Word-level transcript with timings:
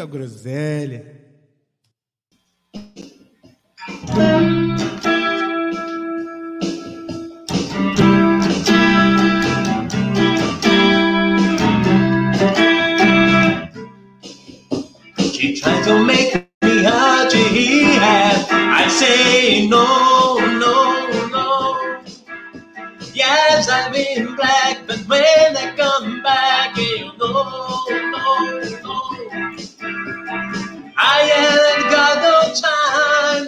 Muita 0.00 0.06
groselha. 0.06 1.04
She 15.18 15.54
tried 15.60 15.84
to 15.84 16.04
make 16.04 16.34
me 16.62 16.84
hard 16.84 17.30
to 17.30 17.38
have. 17.38 18.48
I 18.50 18.88
say 18.88 19.66
no, 19.68 20.38
no, 20.58 21.28
no. 21.28 22.02
Yes, 23.14 23.68
I've 23.68 23.92
been 23.92 24.36
black, 24.36 24.86
but 24.86 24.98
when 25.08 25.56
I 25.56 25.74
come 25.76 26.22
back, 26.22 26.76
you 26.76 27.12
know, 27.18 27.84
no, 27.90 28.59
no. 28.59 28.59
I 31.12 31.20
ain't 31.40 31.90
got 31.90 32.16
no 32.22 32.38
time. 32.54 33.46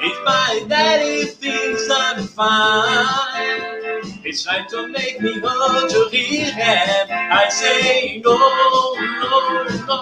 If 0.00 0.24
my 0.24 0.64
daddy 0.68 1.24
thinks 1.26 1.88
I'm 1.90 2.26
fine, 2.26 4.02
he's 4.24 4.42
trying 4.42 4.68
to 4.70 4.88
make 4.88 5.20
me 5.20 5.38
go 5.40 5.88
to 5.88 6.08
rehab. 6.10 7.08
I 7.10 7.48
say 7.50 8.22
no, 8.24 8.36
no, 8.38 9.64
no. 9.86 10.00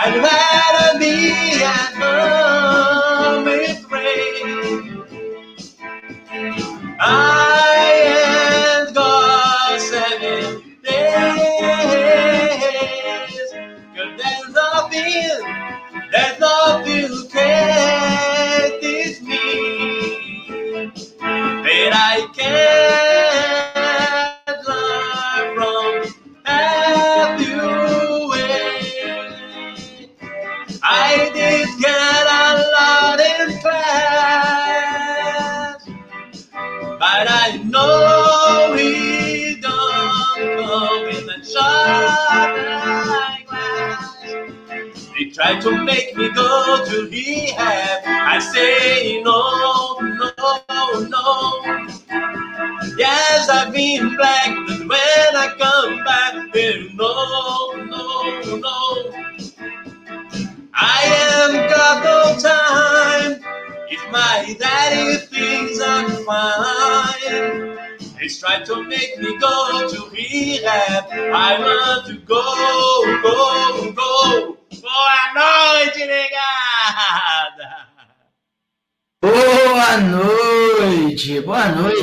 I'd 0.00 0.16
rather 0.22 0.98
be 1.00 1.62
at 1.64 1.94
home 2.00 3.44
with 3.44 3.90
rain. 3.90 5.04
I 7.00 8.07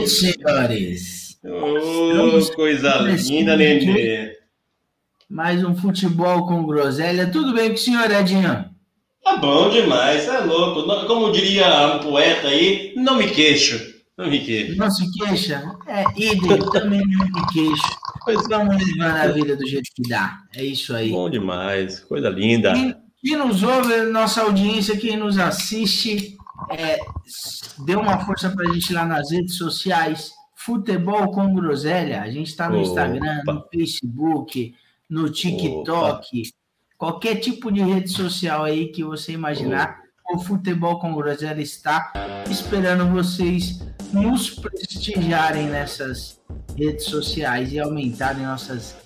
noite, 0.06 0.10
senhores. 0.10 1.38
Oh, 1.44 2.56
coisa 2.56 2.98
linda, 3.00 3.56
Nenê. 3.56 4.36
Mais 5.30 5.64
um 5.64 5.76
futebol 5.76 6.48
com 6.48 6.66
groselha. 6.66 7.32
Tudo 7.32 7.54
bem 7.54 7.70
com 7.70 7.76
o 7.76 7.78
senhor, 7.78 8.10
Edinho? 8.12 8.66
Tá 9.24 9.38
bom 9.38 9.70
demais, 9.70 10.28
é 10.28 10.40
louco. 10.40 10.84
Como 11.08 11.32
diria 11.32 11.96
um 11.96 12.00
poeta 12.00 12.48
aí, 12.48 12.94
não 12.96 13.18
me 13.18 13.28
queixo. 13.30 13.96
Não 14.18 14.30
me 14.30 14.40
queixo. 14.40 14.78
Não 14.78 14.90
se 14.90 15.04
queixa? 15.12 15.64
É, 15.88 16.04
idem, 16.16 16.60
também 16.72 17.02
não 17.02 17.26
me 17.26 17.48
queixo. 17.52 18.00
Pois 18.24 18.48
Vamos 18.48 18.78
levando 18.78 19.18
a 19.18 19.28
vida 19.28 19.56
do 19.56 19.68
jeito 19.68 19.90
que 19.96 20.08
dá. 20.08 20.38
É 20.56 20.64
isso 20.64 20.96
aí. 20.96 21.10
Bom 21.10 21.30
demais, 21.30 22.00
coisa 22.00 22.30
linda. 22.30 22.74
Quem, 22.74 22.96
quem 23.22 23.36
nos 23.36 23.62
ouve, 23.62 24.04
nossa 24.04 24.44
audiência, 24.44 24.98
quem 24.98 25.18
nos 25.18 25.38
assiste, 25.38 26.38
é, 26.72 26.98
dê 27.86 27.96
uma 27.96 28.20
força 28.26 28.50
pra 28.50 28.72
gente 28.74 28.94
lá 28.94 29.06
nas 29.06 29.32
redes 29.32 29.56
sociais. 29.58 30.32
Futebol 30.56 31.32
com 31.32 31.54
Groselha. 31.54 32.22
A 32.22 32.30
gente 32.30 32.48
está 32.50 32.68
no 32.70 32.78
Opa. 32.80 32.88
Instagram, 32.88 33.42
no 33.46 33.64
Facebook, 33.72 34.74
no 35.10 35.30
TikTok, 35.30 36.42
qualquer 36.98 37.36
tipo 37.36 37.72
de 37.72 37.82
rede 37.82 38.10
social 38.10 38.64
aí 38.64 38.88
que 38.88 39.04
você 39.04 39.32
imaginar. 39.34 40.04
O 40.34 40.40
Futebol 40.40 40.98
com 41.00 41.14
Groselha 41.14 41.62
está 41.62 42.12
esperando 42.50 43.12
vocês 43.14 43.80
nos 44.12 44.50
prestigiarem 44.50 45.68
nessas 45.68 46.42
redes 46.76 47.06
sociais 47.06 47.72
e 47.72 47.80
aumentarem 47.80 48.44
nossas, 48.44 48.96
no- 48.96 49.05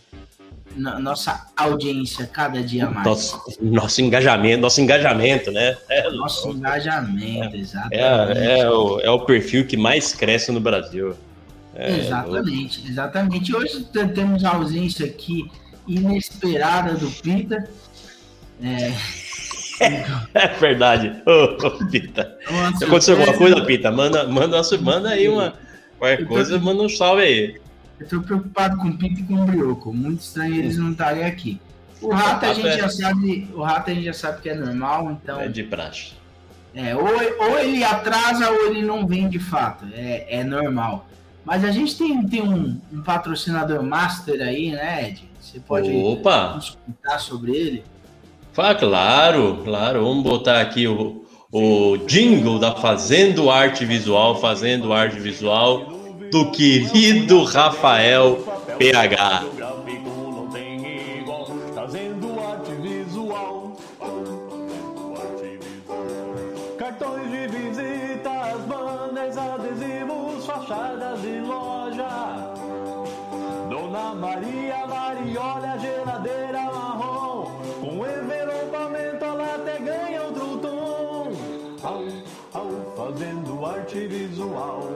nossa 0.75 1.47
audiência 1.57 2.25
cada 2.27 2.61
dia 2.61 2.89
mais. 2.89 3.05
Nosso, 3.05 3.41
nosso 3.61 4.01
engajamento, 4.01 4.61
nosso 4.61 4.79
engajamento, 4.81 5.51
né? 5.51 5.77
É, 5.89 6.09
Nosso 6.11 6.49
engajamento, 6.49 7.55
exatamente. 7.55 7.95
é, 7.97 8.59
é, 8.59 8.69
o, 8.69 8.99
é 9.01 9.09
o 9.09 9.19
perfil 9.21 9.65
que 9.65 9.75
mais 9.77 10.13
cresce 10.13 10.51
no 10.51 10.59
Brasil. 10.59 11.15
É, 11.75 11.97
exatamente, 11.97 12.85
exatamente. 12.87 13.55
Hoje 13.55 13.83
te- 13.85 14.07
temos 14.09 14.43
a 14.43 14.55
ausência 14.55 15.05
aqui 15.05 15.49
inesperada 15.87 16.93
do 16.95 17.09
Pita. 17.09 17.69
É, 18.61 18.91
É 20.33 20.47
verdade. 20.59 21.21
Ô, 21.25 21.65
ô, 21.67 21.85
Pita. 21.89 22.37
uma 22.49 22.75
Se 22.77 22.83
aconteceu 22.83 23.15
alguma 23.17 23.37
coisa, 23.37 23.61
Pita, 23.65 23.89
manda, 23.91 24.25
manda, 24.27 24.61
manda 24.81 25.09
aí 25.09 25.29
uma. 25.29 25.53
Qualquer 25.97 26.25
coisa, 26.25 26.59
manda 26.59 26.83
um 26.83 26.89
salve 26.89 27.21
aí. 27.23 27.55
Eu 27.99 28.07
tô 28.07 28.21
preocupado 28.21 28.77
com 28.77 28.87
o 28.87 28.97
Pita 28.97 29.19
e 29.19 29.23
com 29.23 29.35
o 29.35 29.45
Brioco. 29.45 29.93
Muito 29.93 30.21
estranho 30.21 30.55
eles 30.55 30.77
não 30.77 30.91
estarem 30.91 31.25
aqui. 31.25 31.59
O 32.01 32.11
rato 32.11 32.45
a 32.45 32.47
Rato 32.49 32.61
gente 32.61 32.77
já 32.77 32.89
sabe, 32.89 33.49
o 33.53 33.61
rato 33.61 33.91
a 33.91 33.93
gente 33.93 34.05
já 34.05 34.13
sabe 34.13 34.41
que 34.41 34.49
é 34.49 34.55
normal, 34.55 35.11
então 35.11 35.39
É 35.39 35.47
de 35.49 35.63
praxe. 35.63 36.13
É, 36.73 36.95
ou, 36.95 37.03
ou 37.03 37.59
ele 37.59 37.83
atrasa 37.83 38.49
ou 38.49 38.67
ele 38.67 38.81
não 38.81 39.05
vem 39.05 39.27
de 39.27 39.39
fato. 39.39 39.85
É, 39.93 40.39
é 40.39 40.43
normal. 40.43 41.07
Mas 41.43 41.65
a 41.65 41.71
gente 41.71 41.97
tem, 41.97 42.25
tem 42.27 42.41
um, 42.41 42.79
um 42.93 43.01
patrocinador 43.01 43.83
master 43.83 44.41
aí, 44.41 44.71
né, 44.71 45.09
Ed? 45.09 45.29
Você 45.39 45.59
pode 45.59 45.91
Opa! 45.91 46.53
nos 46.55 46.77
contar 46.85 47.19
sobre 47.19 47.55
ele? 47.55 47.83
Fala, 48.53 48.75
claro, 48.75 49.61
claro. 49.63 50.03
Vamos 50.03 50.23
botar 50.23 50.61
aqui 50.61 50.87
o, 50.87 51.25
o 51.51 51.97
jingle 52.05 52.59
da 52.59 52.75
Fazendo 52.75 53.49
Arte 53.49 53.83
Visual, 53.83 54.39
Fazendo 54.39 54.93
Arte 54.93 55.19
Visual, 55.19 55.98
do 56.31 56.51
querido 56.51 57.43
Rafael 57.43 58.37
PH. 58.77 59.45
Cartões 66.77 67.31
de 67.31 67.47
visitas, 67.47 68.67
adesivos, 69.37 70.45
fachadas 70.45 71.19
loja. 71.47 72.53
Dona 73.69 74.13
Maria 74.15 74.85
Mariola, 74.87 75.77
geladeira 75.79 76.63
marrom. 76.63 77.45
Com 77.81 78.05
envelopamento 78.05 79.25
ela 79.25 79.55
até 79.55 79.79
ganha 79.79 80.23
outro 80.23 80.57
tom. 80.57 81.31
Au, 81.83 82.03
au, 82.53 82.95
fazendo 82.95 83.65
arte 83.65 84.07
visual. 84.07 84.89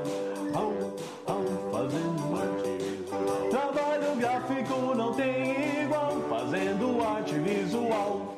Não 4.95 5.13
tem 5.13 5.83
igual, 5.83 6.11
fazendo 6.29 7.03
arte 7.03 7.35
visual. 7.39 8.33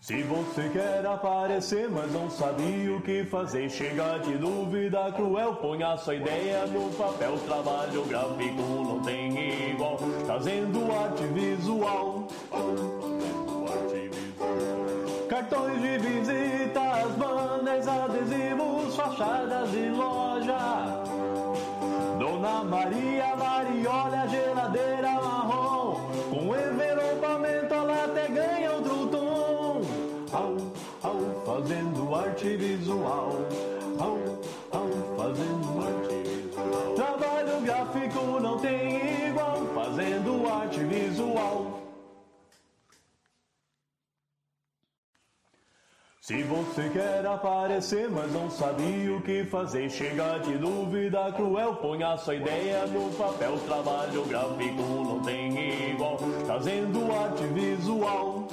Se 0.00 0.22
você 0.22 0.70
quer 0.70 1.04
aparecer, 1.04 1.90
mas 1.90 2.10
não 2.12 2.30
sabe 2.30 2.88
o 2.88 2.98
que 3.02 3.24
fazer, 3.24 3.68
chega 3.68 4.16
de 4.20 4.38
dúvida 4.38 5.12
cruel, 5.12 5.56
põe 5.56 5.82
a 5.82 5.98
sua 5.98 6.14
ideia 6.14 6.66
no 6.66 6.90
papel, 6.92 7.36
trabalho 7.40 8.04
gráfico 8.06 8.62
não 8.62 9.02
tem 9.02 9.70
igual, 9.70 9.98
visual. 11.34 12.26
Arte 13.70 14.08
visual. 14.08 15.28
Cartões 15.28 15.82
de 15.82 15.98
visitas, 15.98 17.12
banners, 17.18 17.86
adesivos, 17.86 18.96
fachadas 18.96 19.70
de 19.70 19.90
loja. 19.90 20.57
Dona 22.58 22.64
Maria 22.64 23.36
Mariola, 23.36 24.26
geladeira 24.28 25.12
marrom, 25.12 25.94
com 26.28 26.56
envelopamento 26.56 27.72
ela 27.72 28.04
até 28.04 28.28
ganha 28.28 28.72
outro 28.72 29.06
tom. 29.06 29.82
Au, 30.32 30.56
au, 31.04 31.20
fazendo 31.46 32.14
arte 32.14 32.56
visual. 32.56 33.32
Au, 34.00 34.18
au, 34.72 34.88
fazendo 35.16 35.86
arte 35.86 36.14
visual. 36.24 36.94
Trabalho 36.96 37.60
gráfico 37.60 38.40
não 38.40 38.58
tem 38.58 39.28
igual, 39.28 39.62
fazendo 39.74 40.48
arte 40.48 40.80
visual. 40.80 41.77
Se 46.28 46.42
você 46.42 46.90
quer 46.90 47.24
aparecer, 47.26 48.10
mas 48.10 48.30
não 48.34 48.50
sabe 48.50 49.08
o 49.08 49.18
que 49.22 49.46
fazer, 49.46 49.88
chega 49.88 50.36
de 50.40 50.58
dúvida 50.58 51.32
cruel, 51.32 51.76
põe 51.76 52.02
a 52.02 52.18
sua 52.18 52.34
ideia 52.34 52.86
no 52.86 53.10
papel, 53.12 53.58
trabalho 53.60 54.26
gráfico 54.26 54.82
não 54.82 55.20
tem 55.20 55.88
igual, 55.90 56.18
trazendo 56.44 57.10
arte 57.10 57.44
visual. 57.44 58.46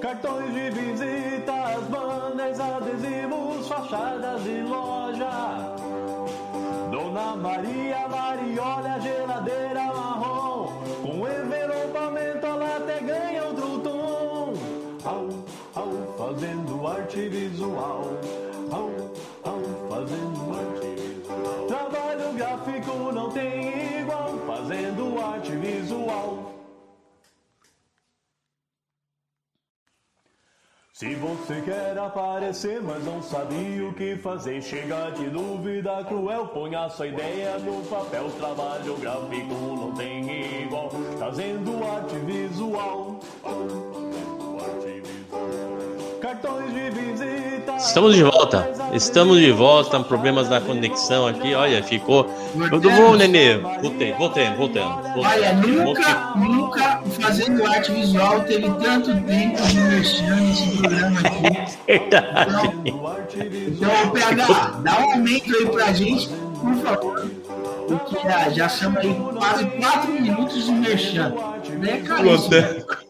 Cartões 0.00 0.54
de 0.54 0.70
visitas, 0.70 1.84
banners, 1.90 2.58
adesivos, 2.58 3.68
fachadas 3.68 4.42
de 4.44 4.62
loja. 4.62 5.76
Dona 6.90 7.36
Maria 7.36 7.99
Se 31.00 31.14
você 31.14 31.62
quer 31.62 31.96
aparecer, 31.96 32.82
mas 32.82 33.02
não 33.06 33.22
sabe 33.22 33.80
o 33.80 33.90
que 33.94 34.18
fazer, 34.18 34.60
chega 34.60 35.08
de 35.12 35.30
dúvida 35.30 36.04
cruel, 36.04 36.48
põe 36.48 36.74
a 36.74 36.90
sua 36.90 37.06
ideia 37.06 37.58
no 37.58 37.82
papel, 37.84 38.30
trabalho 38.32 38.98
gráfico 38.98 39.54
não 39.54 39.94
tem 39.94 40.62
igual, 40.62 40.90
trazendo 41.16 41.82
arte 41.82 42.16
visual. 42.16 43.18
Cartões 46.20 46.74
de 46.74 46.90
visita. 46.90 47.49
Estamos 47.80 48.14
de 48.14 48.22
volta. 48.22 48.70
Estamos 48.92 49.38
de 49.38 49.50
volta. 49.52 49.98
Problemas 50.00 50.48
na 50.48 50.60
conexão 50.60 51.26
aqui. 51.26 51.54
Olha, 51.54 51.82
ficou. 51.82 52.24
Tudo 52.68 52.90
bom, 52.90 53.16
Nenê? 53.16 53.56
Voltei, 53.56 54.12
voltei, 54.12 54.50
voltando. 54.50 55.00
Olha, 55.16 55.54
nunca, 55.54 56.32
nunca 56.36 57.02
fazendo 57.20 57.66
arte 57.66 57.92
visual 57.92 58.40
teve 58.40 58.70
tanto 58.74 59.14
tempo 59.22 59.62
de 59.62 59.80
mexer 59.80 60.36
nesse 60.36 60.76
programa 60.76 61.20
aqui. 61.20 61.80
Verdade. 61.86 62.70
Então, 62.84 64.10
PH, 64.10 64.80
dá 64.82 65.00
um 65.00 65.12
aumento 65.12 65.56
aí 65.56 65.66
pra 65.66 65.92
gente, 65.92 66.28
por 66.28 66.74
favor. 66.76 67.30
Porque 67.88 68.16
já, 68.22 68.50
já 68.50 68.68
chama 68.68 69.00
aí 69.00 69.14
quase 69.36 69.64
4 69.64 70.12
minutos 70.12 70.66
de 70.66 70.72
merchan. 70.72 71.34
Né, 71.78 72.02
caríssimo. 72.06 73.09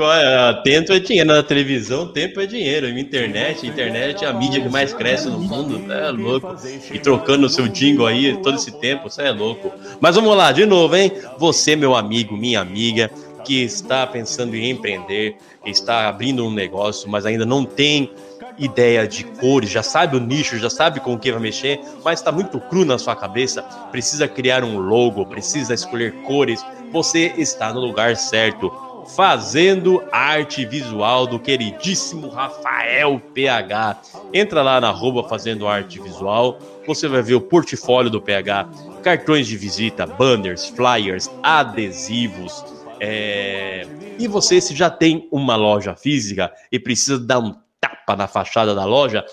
É? 0.00 0.52
Tempo 0.62 0.92
é 0.92 1.00
dinheiro 1.00 1.28
na 1.28 1.42
televisão, 1.42 2.06
tempo 2.06 2.40
é 2.40 2.46
dinheiro. 2.46 2.88
Internet, 2.88 3.66
internet 3.66 4.24
é 4.24 4.28
a 4.28 4.32
mídia 4.32 4.60
que 4.60 4.68
mais 4.68 4.92
cresce 4.92 5.28
no 5.28 5.38
mundo. 5.38 5.92
É 5.92 6.10
louco. 6.10 6.54
E 6.92 6.98
trocando 6.98 7.46
o 7.46 7.50
seu 7.50 7.66
jingle 7.66 8.06
aí 8.06 8.36
todo 8.42 8.56
esse 8.56 8.72
tempo, 8.72 9.10
você 9.10 9.22
é 9.22 9.30
louco. 9.30 9.72
Mas 10.00 10.14
vamos 10.14 10.36
lá, 10.36 10.52
de 10.52 10.64
novo, 10.64 10.94
hein? 10.94 11.12
Você, 11.38 11.74
meu 11.74 11.96
amigo, 11.96 12.36
minha 12.36 12.60
amiga, 12.60 13.10
que 13.44 13.62
está 13.62 14.06
pensando 14.06 14.54
em 14.54 14.70
empreender, 14.70 15.36
está 15.64 16.08
abrindo 16.08 16.44
um 16.44 16.50
negócio, 16.50 17.08
mas 17.08 17.26
ainda 17.26 17.46
não 17.46 17.64
tem 17.64 18.10
ideia 18.58 19.06
de 19.06 19.24
cores, 19.24 19.70
já 19.70 19.82
sabe 19.82 20.16
o 20.16 20.20
nicho, 20.20 20.58
já 20.58 20.68
sabe 20.68 21.00
com 21.00 21.14
o 21.14 21.18
que 21.18 21.30
vai 21.30 21.40
mexer, 21.40 21.80
mas 22.04 22.18
está 22.18 22.32
muito 22.32 22.58
cru 22.58 22.84
na 22.84 22.98
sua 22.98 23.14
cabeça, 23.14 23.62
precisa 23.90 24.26
criar 24.26 24.64
um 24.64 24.78
logo, 24.78 25.24
precisa 25.24 25.72
escolher 25.72 26.12
cores, 26.26 26.64
você 26.92 27.32
está 27.38 27.72
no 27.72 27.80
lugar 27.80 28.16
certo 28.16 28.70
fazendo 29.16 30.02
arte 30.12 30.64
visual 30.64 31.26
do 31.26 31.38
queridíssimo 31.38 32.28
Rafael 32.28 33.20
PH. 33.32 34.00
Entra 34.32 34.62
lá 34.62 34.80
na 34.80 34.88
arroba 34.88 35.28
fazendo 35.28 35.66
arte 35.66 36.00
visual, 36.00 36.58
você 36.86 37.08
vai 37.08 37.22
ver 37.22 37.34
o 37.34 37.40
portfólio 37.40 38.10
do 38.10 38.20
PH, 38.20 38.68
cartões 39.02 39.46
de 39.46 39.56
visita, 39.56 40.06
banners, 40.06 40.66
flyers, 40.68 41.30
adesivos. 41.42 42.64
É... 43.00 43.86
E 44.18 44.26
você, 44.26 44.60
se 44.60 44.74
já 44.74 44.90
tem 44.90 45.28
uma 45.30 45.56
loja 45.56 45.94
física 45.94 46.52
e 46.70 46.78
precisa 46.78 47.18
dar 47.18 47.38
um 47.38 47.54
tapa 47.80 48.16
na 48.16 48.26
fachada 48.26 48.74
da 48.74 48.84
loja, 48.84 49.24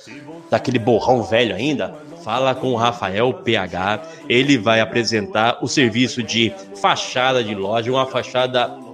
daquele 0.49 0.79
borrão 0.79 1.23
velho 1.23 1.55
ainda, 1.55 1.95
fala 2.23 2.55
com 2.55 2.71
o 2.71 2.75
Rafael 2.75 3.33
PH. 3.33 4.01
Ele 4.29 4.57
vai 4.57 4.79
apresentar 4.79 5.59
o 5.61 5.67
serviço 5.67 6.23
de 6.23 6.53
fachada 6.81 7.43
de 7.43 7.53
loja, 7.55 7.91
uma 7.91 8.05
fachada 8.05 8.84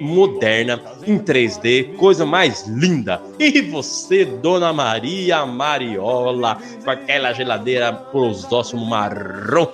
moderna 0.00 0.80
em 1.06 1.18
3D, 1.18 1.94
coisa 1.96 2.24
mais 2.26 2.66
linda. 2.66 3.20
E 3.38 3.60
você, 3.62 4.24
Dona 4.24 4.72
Maria 4.72 5.44
Mariola, 5.46 6.58
com 6.84 6.90
aquela 6.90 7.32
geladeira 7.32 7.92
próximo 7.92 8.84
marrom. 8.84 9.68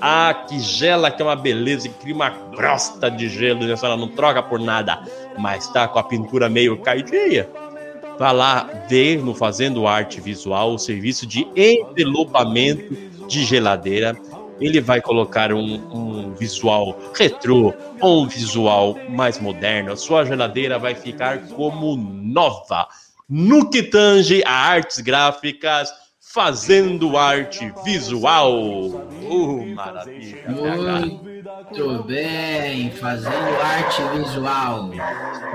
Ah, 0.00 0.46
que 0.48 0.58
gela 0.58 1.10
que 1.10 1.20
é 1.20 1.24
uma 1.24 1.36
beleza 1.36 1.86
e 1.86 1.90
cria 1.90 2.14
uma 2.14 2.30
crosta 2.30 3.10
de 3.10 3.28
gelo, 3.28 3.66
né? 3.66 3.74
ela 3.82 3.96
não 3.98 4.08
troca 4.08 4.42
por 4.42 4.58
nada, 4.58 5.02
mas 5.38 5.68
tá 5.68 5.86
com 5.86 5.98
a 5.98 6.02
pintura 6.02 6.48
meio 6.48 6.78
caidinha. 6.78 7.46
Vá 8.18 8.32
lá 8.32 8.68
ver 8.88 9.22
no 9.22 9.34
Fazendo 9.34 9.86
Arte 9.86 10.20
Visual 10.20 10.74
o 10.74 10.78
serviço 10.78 11.26
de 11.26 11.46
envelopamento 11.54 12.96
de 13.26 13.44
geladeira 13.44 14.16
ele 14.60 14.80
vai 14.80 15.00
colocar 15.00 15.52
um, 15.52 15.74
um 15.92 16.34
visual 16.34 16.98
retrô 17.14 17.74
ou 18.00 18.22
um 18.22 18.28
visual 18.28 18.96
mais 19.08 19.38
moderno. 19.38 19.92
A 19.92 19.96
sua 19.96 20.24
geladeira 20.24 20.78
vai 20.78 20.94
ficar 20.94 21.38
como 21.48 21.96
nova. 21.96 22.86
No 23.28 23.70
que 23.70 23.82
tange 23.82 24.42
a 24.44 24.52
artes 24.52 24.98
gráficas, 25.00 25.90
fazendo 26.32 27.16
arte 27.16 27.72
visual. 27.84 28.54
Uh, 28.54 29.74
maravilha. 29.74 30.44
Muito 30.48 32.04
bem, 32.04 32.90
fazendo 32.92 33.60
arte 33.62 34.02
visual. 34.16 34.90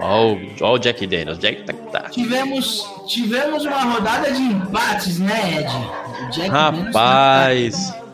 Olha 0.01 0.65
o 0.65 0.77
Jack 0.77 1.07
Daniels. 1.07 1.37
Jack 1.39 1.63
tá, 1.63 1.73
tá. 1.91 2.09
Tivemos, 2.09 2.85
tivemos 3.07 3.65
uma 3.65 3.83
rodada 3.83 4.31
de 4.31 4.41
empates, 4.41 5.19
né, 5.19 5.61
Ed? 5.61 6.25
O 6.25 6.31
Jack 6.31 6.49
Rapaz. 6.49 8.04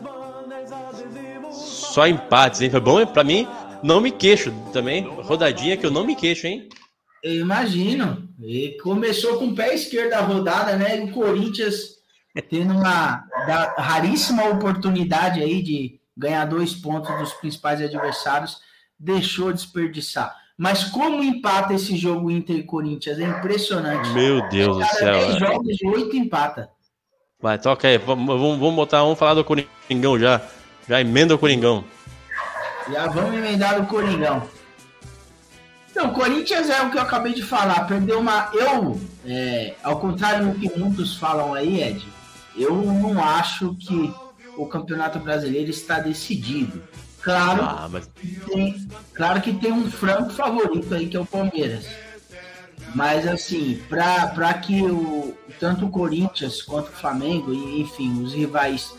Só 1.92 2.06
empates, 2.06 2.62
hein? 2.62 2.70
Foi 2.70 2.80
bom 2.80 3.04
pra 3.04 3.22
mim. 3.22 3.46
Não 3.82 4.00
me 4.00 4.10
queixo 4.10 4.50
também. 4.72 5.02
Rodadinha 5.02 5.76
que 5.76 5.84
eu 5.84 5.90
não 5.90 6.06
me 6.06 6.16
queixo, 6.16 6.46
hein? 6.46 6.66
Eu 7.22 7.34
imagino. 7.34 8.26
E 8.40 8.78
começou 8.82 9.38
com 9.38 9.48
o 9.48 9.54
pé 9.54 9.74
esquerdo 9.74 10.14
a 10.14 10.20
rodada, 10.20 10.74
né? 10.74 11.00
O 11.00 11.12
Corinthians 11.12 11.98
tendo 12.48 12.72
uma 12.72 13.24
raríssima 13.76 14.48
oportunidade 14.48 15.42
aí 15.42 15.62
de 15.62 16.00
ganhar 16.16 16.46
dois 16.46 16.72
pontos 16.72 17.14
dos 17.18 17.34
principais 17.34 17.82
adversários, 17.82 18.56
deixou 18.98 19.52
desperdiçar. 19.52 20.34
Mas 20.56 20.84
como 20.84 21.22
empata 21.22 21.74
esse 21.74 21.94
jogo 21.94 22.30
Inter 22.30 22.56
e 22.56 22.62
Corinthians? 22.62 23.18
É 23.18 23.24
impressionante. 23.24 24.08
Meu 24.10 24.48
Deus 24.48 24.78
do 24.78 24.84
céu. 24.96 25.26
10 25.26 25.38
jogos 25.38 25.76
e 25.78 25.86
8 25.86 26.16
empata. 26.16 26.70
Vai, 27.38 27.58
toca 27.58 27.86
aí. 27.86 27.98
Vamos, 27.98 28.26
vamos 28.40 28.74
botar, 28.74 29.02
vamos 29.02 29.18
falar 29.18 29.34
do 29.34 29.44
Coringão 29.44 30.18
já. 30.18 30.40
Já 30.88 31.00
emenda 31.00 31.34
o 31.34 31.38
Coringão. 31.38 31.84
Já 32.90 33.06
vamos 33.06 33.34
emendar 33.34 33.80
o 33.80 33.86
Coringão. 33.86 34.48
Então, 35.90 36.08
o 36.08 36.14
Corinthians 36.14 36.70
é 36.70 36.80
o 36.82 36.90
que 36.90 36.96
eu 36.96 37.02
acabei 37.02 37.34
de 37.34 37.42
falar. 37.42 37.86
Perdeu 37.86 38.18
uma. 38.18 38.50
Eu, 38.54 39.00
é, 39.26 39.74
ao 39.82 40.00
contrário 40.00 40.48
do 40.48 40.58
que 40.58 40.78
muitos 40.78 41.16
falam 41.16 41.54
aí, 41.54 41.82
Ed, 41.82 42.06
eu 42.56 42.74
não 42.74 43.22
acho 43.22 43.74
que 43.74 44.12
o 44.56 44.66
Campeonato 44.66 45.18
Brasileiro 45.18 45.70
está 45.70 45.98
decidido. 46.00 46.82
Claro, 47.20 47.62
Ah, 47.62 47.88
mas 47.90 48.10
tem, 48.48 48.88
claro 49.14 49.40
que 49.40 49.52
tem 49.52 49.70
um 49.70 49.88
franco 49.90 50.30
favorito 50.30 50.92
aí 50.92 51.06
que 51.06 51.16
é 51.16 51.20
o 51.20 51.26
Palmeiras. 51.26 51.86
Mas 52.94 53.26
assim, 53.28 53.80
para 53.88 54.54
que 54.54 54.82
o, 54.82 55.36
tanto 55.60 55.86
o 55.86 55.90
Corinthians 55.90 56.60
quanto 56.62 56.88
o 56.88 56.92
Flamengo, 56.92 57.54
e 57.54 57.80
enfim, 57.80 58.22
os 58.22 58.34
rivais 58.34 58.92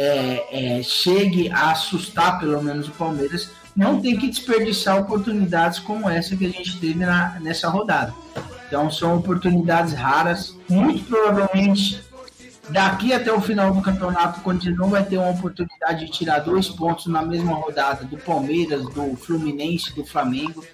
é, 0.00 0.78
é, 0.78 0.82
chegue 0.82 1.50
a 1.50 1.72
assustar 1.72 2.40
pelo 2.40 2.62
menos 2.62 2.88
o 2.88 2.92
Palmeiras, 2.92 3.50
não 3.76 4.00
tem 4.00 4.16
que 4.16 4.28
desperdiçar 4.28 4.98
oportunidades 4.98 5.78
como 5.78 6.08
essa 6.08 6.34
que 6.34 6.46
a 6.46 6.48
gente 6.48 6.80
teve 6.80 7.04
na, 7.04 7.38
nessa 7.40 7.68
rodada. 7.68 8.14
Então 8.66 8.90
são 8.90 9.18
oportunidades 9.18 9.92
raras, 9.92 10.56
muito 10.66 11.04
provavelmente 11.04 12.02
daqui 12.70 13.12
até 13.12 13.30
o 13.30 13.42
final 13.42 13.74
do 13.74 13.82
campeonato 13.82 14.40
o 14.40 14.42
Corinthians 14.42 14.78
não 14.78 14.88
vai 14.88 15.04
ter 15.04 15.18
uma 15.18 15.30
oportunidade 15.30 16.06
de 16.06 16.12
tirar 16.12 16.38
dois 16.38 16.68
pontos 16.68 17.06
na 17.06 17.20
mesma 17.20 17.52
rodada 17.52 18.04
do 18.06 18.16
Palmeiras, 18.16 18.82
do 18.94 19.16
Fluminense, 19.16 19.94
do 19.94 20.06
Flamengo. 20.06 20.64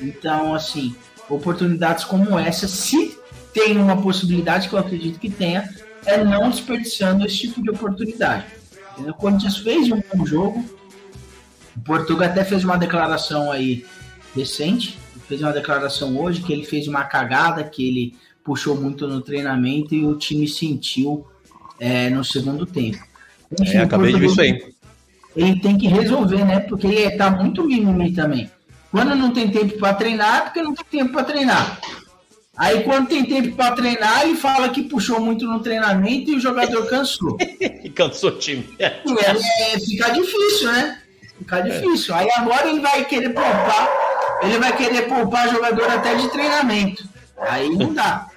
Então, 0.00 0.54
assim, 0.54 0.96
oportunidades 1.28 2.04
como 2.04 2.38
essa, 2.38 2.66
se 2.66 3.18
tem 3.52 3.76
uma 3.76 4.00
possibilidade, 4.00 4.68
que 4.68 4.74
eu 4.74 4.78
acredito 4.78 5.18
que 5.18 5.28
tenha, 5.28 5.68
é 6.06 6.22
não 6.22 6.50
desperdiçando 6.50 7.24
esse 7.26 7.38
tipo 7.38 7.62
de 7.62 7.70
oportunidade. 7.70 8.46
Entendeu? 8.92 9.12
O 9.12 9.16
Corinthians 9.16 9.58
fez 9.58 9.90
um 9.90 10.00
bom 10.12 10.24
jogo, 10.24 10.64
o 11.76 11.80
Portugal 11.80 12.28
até 12.28 12.44
fez 12.44 12.64
uma 12.64 12.76
declaração 12.76 13.50
aí 13.50 13.84
recente, 14.34 14.98
fez 15.28 15.40
uma 15.40 15.52
declaração 15.52 16.18
hoje 16.18 16.42
que 16.42 16.52
ele 16.52 16.64
fez 16.64 16.86
uma 16.86 17.04
cagada, 17.04 17.64
que 17.64 17.86
ele 17.86 18.16
puxou 18.42 18.76
muito 18.76 19.08
no 19.08 19.20
treinamento 19.20 19.94
e 19.94 20.04
o 20.04 20.16
time 20.16 20.46
sentiu 20.46 21.26
é, 21.80 22.10
no 22.10 22.24
segundo 22.24 22.66
tempo. 22.66 22.98
Enfim, 23.60 23.78
é, 23.78 23.80
o 23.80 23.84
acabei 23.84 24.12
de 24.12 24.20
ver 24.20 24.26
isso 24.26 24.40
aí. 24.40 24.74
ele 25.34 25.60
tem 25.60 25.78
que 25.78 25.88
resolver, 25.88 26.44
né? 26.44 26.60
Porque 26.60 26.86
ele 26.86 27.16
tá 27.16 27.30
muito 27.30 27.64
mimimi 27.64 28.12
também. 28.12 28.50
Quando 28.90 29.16
não 29.16 29.32
tem 29.32 29.50
tempo 29.50 29.78
para 29.78 29.94
treinar, 29.94 30.36
é 30.36 30.40
porque 30.42 30.62
não 30.62 30.74
tem 30.74 30.84
tempo 30.84 31.12
para 31.12 31.24
treinar. 31.24 31.80
Aí 32.56 32.84
quando 32.84 33.08
tem 33.08 33.24
tempo 33.24 33.56
para 33.56 33.74
treinar, 33.74 34.22
ele 34.22 34.36
fala 34.36 34.68
que 34.68 34.84
puxou 34.84 35.20
muito 35.20 35.44
no 35.44 35.60
treinamento 35.60 36.30
e 36.30 36.36
o 36.36 36.40
jogador 36.40 36.86
cansou. 36.86 37.36
E 37.84 37.90
cansou 37.90 38.30
o 38.30 38.38
time. 38.38 38.66
É, 38.78 38.86
é, 38.86 39.78
fica 39.78 40.10
difícil, 40.10 40.72
né? 40.72 41.02
Fica 41.38 41.60
difícil. 41.60 42.14
Aí 42.14 42.28
agora 42.36 42.68
ele 42.68 42.80
vai 42.80 43.04
querer 43.04 43.30
poupar, 43.30 43.88
ele 44.42 44.58
vai 44.58 44.74
querer 44.74 45.02
poupar 45.02 45.50
jogador 45.50 45.84
até 45.90 46.14
de 46.14 46.28
treinamento. 46.30 47.04
Aí 47.36 47.68
não 47.68 47.92
dá. 47.92 48.28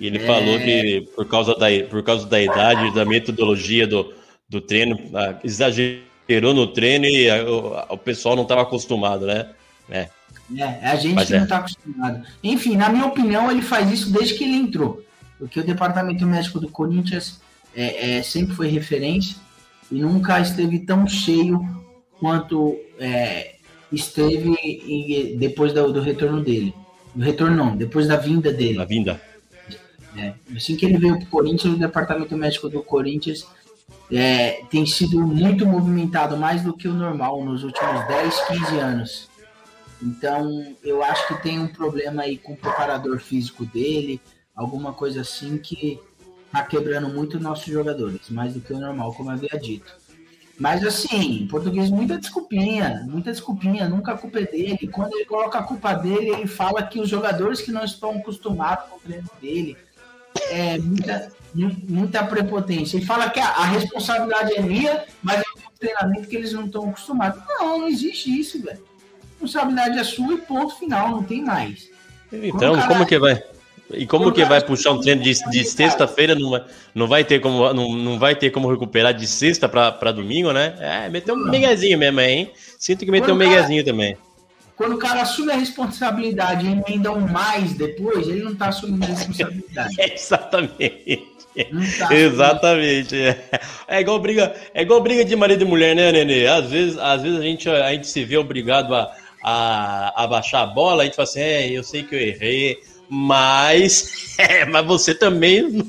E 0.00 0.06
ele 0.06 0.20
falou 0.20 0.58
que 0.58 1.08
por 1.14 1.26
causa 1.26 1.54
da, 1.54 1.66
por 1.90 2.02
causa 2.02 2.26
da 2.26 2.40
idade, 2.40 2.94
da 2.94 3.04
metodologia 3.04 3.86
do, 3.86 4.14
do 4.48 4.60
treino, 4.60 4.98
ah, 5.14 5.34
exagerou 5.44 6.54
no 6.54 6.68
treino 6.68 7.04
e 7.04 7.28
ah, 7.28 7.44
o, 7.44 7.94
o 7.94 7.98
pessoal 7.98 8.36
não 8.36 8.44
estava 8.44 8.62
acostumado, 8.62 9.26
né? 9.26 9.50
É. 9.90 10.08
É, 10.56 10.88
a 10.90 10.96
gente 10.96 11.14
Mas 11.14 11.28
que 11.28 11.34
é. 11.34 11.40
não 11.40 11.46
tá 11.46 11.58
acostumado. 11.58 12.22
Enfim, 12.42 12.76
na 12.76 12.88
minha 12.88 13.06
opinião, 13.06 13.50
ele 13.50 13.60
faz 13.62 13.90
isso 13.92 14.10
desde 14.12 14.34
que 14.34 14.44
ele 14.44 14.54
entrou. 14.56 15.02
Porque 15.38 15.60
o 15.60 15.64
departamento 15.64 16.24
médico 16.26 16.58
do 16.58 16.68
Corinthians 16.68 17.40
é, 17.76 18.16
é, 18.18 18.22
sempre 18.22 18.54
foi 18.54 18.68
referência 18.68 19.36
e 19.90 20.00
nunca 20.00 20.40
esteve 20.40 20.78
tão 20.80 21.06
cheio 21.06 21.60
quanto 22.18 22.76
é, 22.98 23.56
esteve 23.92 24.50
em- 24.62 25.36
depois 25.38 25.72
do, 25.72 25.92
do 25.92 26.00
retorno 26.00 26.42
dele. 26.42 26.74
Do 27.14 27.24
retorno 27.24 27.56
não, 27.56 27.76
depois 27.76 28.08
da 28.08 28.16
vinda 28.16 28.52
dele. 28.52 28.78
Na 28.78 28.84
vinda. 28.84 29.20
né? 30.14 30.34
Assim 30.56 30.76
que 30.76 30.86
ele 30.86 30.98
veio 30.98 31.16
para 31.18 31.24
o 31.26 31.30
Corinthians, 31.30 31.74
o 31.74 31.78
departamento 31.78 32.36
médico 32.36 32.68
do 32.68 32.82
Corinthians 32.82 33.46
é, 34.10 34.62
tem 34.70 34.84
sido 34.86 35.20
muito 35.26 35.64
movimentado, 35.66 36.36
mais 36.36 36.62
do 36.62 36.72
que 36.72 36.88
o 36.88 36.94
normal, 36.94 37.44
nos 37.44 37.62
últimos 37.64 38.06
10, 38.08 38.40
15 38.48 38.78
anos. 38.78 39.27
Então, 40.02 40.76
eu 40.82 41.02
acho 41.02 41.26
que 41.28 41.42
tem 41.42 41.58
um 41.58 41.68
problema 41.68 42.22
aí 42.22 42.38
com 42.38 42.52
o 42.52 42.56
preparador 42.56 43.18
físico 43.18 43.64
dele, 43.66 44.20
alguma 44.54 44.92
coisa 44.92 45.22
assim 45.22 45.58
que 45.58 46.00
tá 46.52 46.62
quebrando 46.62 47.08
muito 47.08 47.40
nossos 47.40 47.66
jogadores, 47.66 48.30
mais 48.30 48.54
do 48.54 48.60
que 48.60 48.72
o 48.72 48.78
normal, 48.78 49.12
como 49.14 49.30
havia 49.30 49.58
dito. 49.60 49.92
Mas 50.58 50.84
assim, 50.84 51.46
português, 51.48 51.88
muita 51.90 52.18
desculpinha, 52.18 53.06
muita 53.08 53.30
desculpinha, 53.30 53.88
nunca 53.88 54.12
a 54.12 54.18
culpa 54.18 54.40
é 54.40 54.44
dele. 54.44 54.88
Quando 54.88 55.14
ele 55.14 55.24
coloca 55.24 55.58
a 55.58 55.62
culpa 55.62 55.94
dele, 55.94 56.30
ele 56.30 56.46
fala 56.48 56.82
que 56.82 56.98
os 57.00 57.08
jogadores 57.08 57.60
que 57.60 57.70
não 57.70 57.84
estão 57.84 58.16
acostumados 58.16 58.88
com 58.88 58.96
o 58.96 59.00
treino 59.00 59.30
dele, 59.40 59.76
é 60.50 60.78
muita, 60.78 61.32
mu- 61.54 61.76
muita 61.88 62.24
prepotência. 62.24 62.96
Ele 62.96 63.06
fala 63.06 63.30
que 63.30 63.38
a, 63.38 63.48
a 63.48 63.64
responsabilidade 63.66 64.54
é 64.54 64.62
minha, 64.62 65.04
mas 65.22 65.40
é 65.40 65.44
um 65.58 65.70
treinamento 65.78 66.28
que 66.28 66.36
eles 66.36 66.52
não 66.52 66.66
estão 66.66 66.88
acostumados. 66.88 67.40
Não, 67.46 67.80
não 67.80 67.88
existe 67.88 68.36
isso, 68.36 68.60
velho. 68.62 68.82
Responsabilidade 69.40 69.98
é 69.98 70.04
sua 70.04 70.34
e 70.34 70.38
ponto 70.38 70.76
final, 70.78 71.10
não 71.10 71.22
tem 71.22 71.42
mais. 71.44 71.88
Então, 72.32 72.74
cara- 72.74 72.88
como 72.88 73.06
que 73.06 73.18
vai? 73.18 73.42
E 73.94 74.06
como 74.06 74.30
que 74.32 74.44
vai 74.44 74.60
puxar 74.60 74.90
um 74.92 75.00
treino 75.00 75.22
de, 75.22 75.32
de 75.50 75.64
sexta-feira? 75.64 76.34
Não, 76.34 76.50
vai- 76.50 76.64
não 76.94 77.06
vai 77.08 77.24
ter 77.24 77.40
como 77.40 77.72
não, 77.72 77.92
não 77.94 78.18
vai 78.18 78.34
ter 78.34 78.50
como 78.50 78.70
recuperar 78.70 79.14
de 79.14 79.26
sexta 79.26 79.66
para 79.68 80.12
domingo, 80.12 80.52
né? 80.52 80.74
É, 80.78 81.08
meteu 81.08 81.34
um 81.34 81.48
megazinho 81.48 81.98
mesmo 81.98 82.20
hein? 82.20 82.50
Sinto 82.78 83.04
que 83.06 83.10
meteu 83.10 83.34
um 83.34 83.38
megazinho 83.38 83.82
também. 83.84 84.16
Quando 84.76 84.94
o 84.94 84.98
cara 84.98 85.22
assume 85.22 85.52
a 85.52 85.56
responsabilidade 85.56 86.66
e 86.66 86.70
emenda 86.70 87.10
um 87.10 87.20
mais 87.26 87.72
depois, 87.72 88.28
ele 88.28 88.42
não 88.42 88.54
tá 88.54 88.68
assumindo 88.68 89.04
a 89.04 89.08
responsabilidade. 89.08 89.96
Exatamente. 89.98 91.26
Não 91.72 91.82
tá. 91.98 92.14
Exatamente. 92.14 93.16
É. 93.16 93.48
É 93.88 94.00
igual 94.00 94.20
briga, 94.20 94.54
é 94.74 94.82
igual 94.82 95.00
briga 95.00 95.24
de 95.24 95.34
marido 95.34 95.62
e 95.62 95.64
mulher, 95.64 95.96
né, 95.96 96.12
Nenê? 96.12 96.46
Às 96.46 96.70
vezes, 96.70 96.98
às 96.98 97.22
vezes 97.22 97.38
a 97.38 97.42
gente 97.42 97.68
a 97.68 97.90
gente 97.90 98.06
se 98.06 98.22
vê 98.24 98.36
obrigado 98.36 98.94
a, 98.94 99.10
a, 99.42 100.24
a 100.24 100.26
baixar 100.26 100.62
a 100.62 100.66
bola, 100.66 101.02
a 101.02 101.06
gente 101.06 101.16
fala 101.16 101.28
assim, 101.28 101.40
é, 101.40 101.70
eu 101.70 101.82
sei 101.82 102.02
que 102.02 102.14
eu 102.14 102.20
errei, 102.20 102.78
mas 103.08 104.34
é, 104.38 104.64
mas 104.64 104.86
você 104.86 105.14
também 105.14 105.86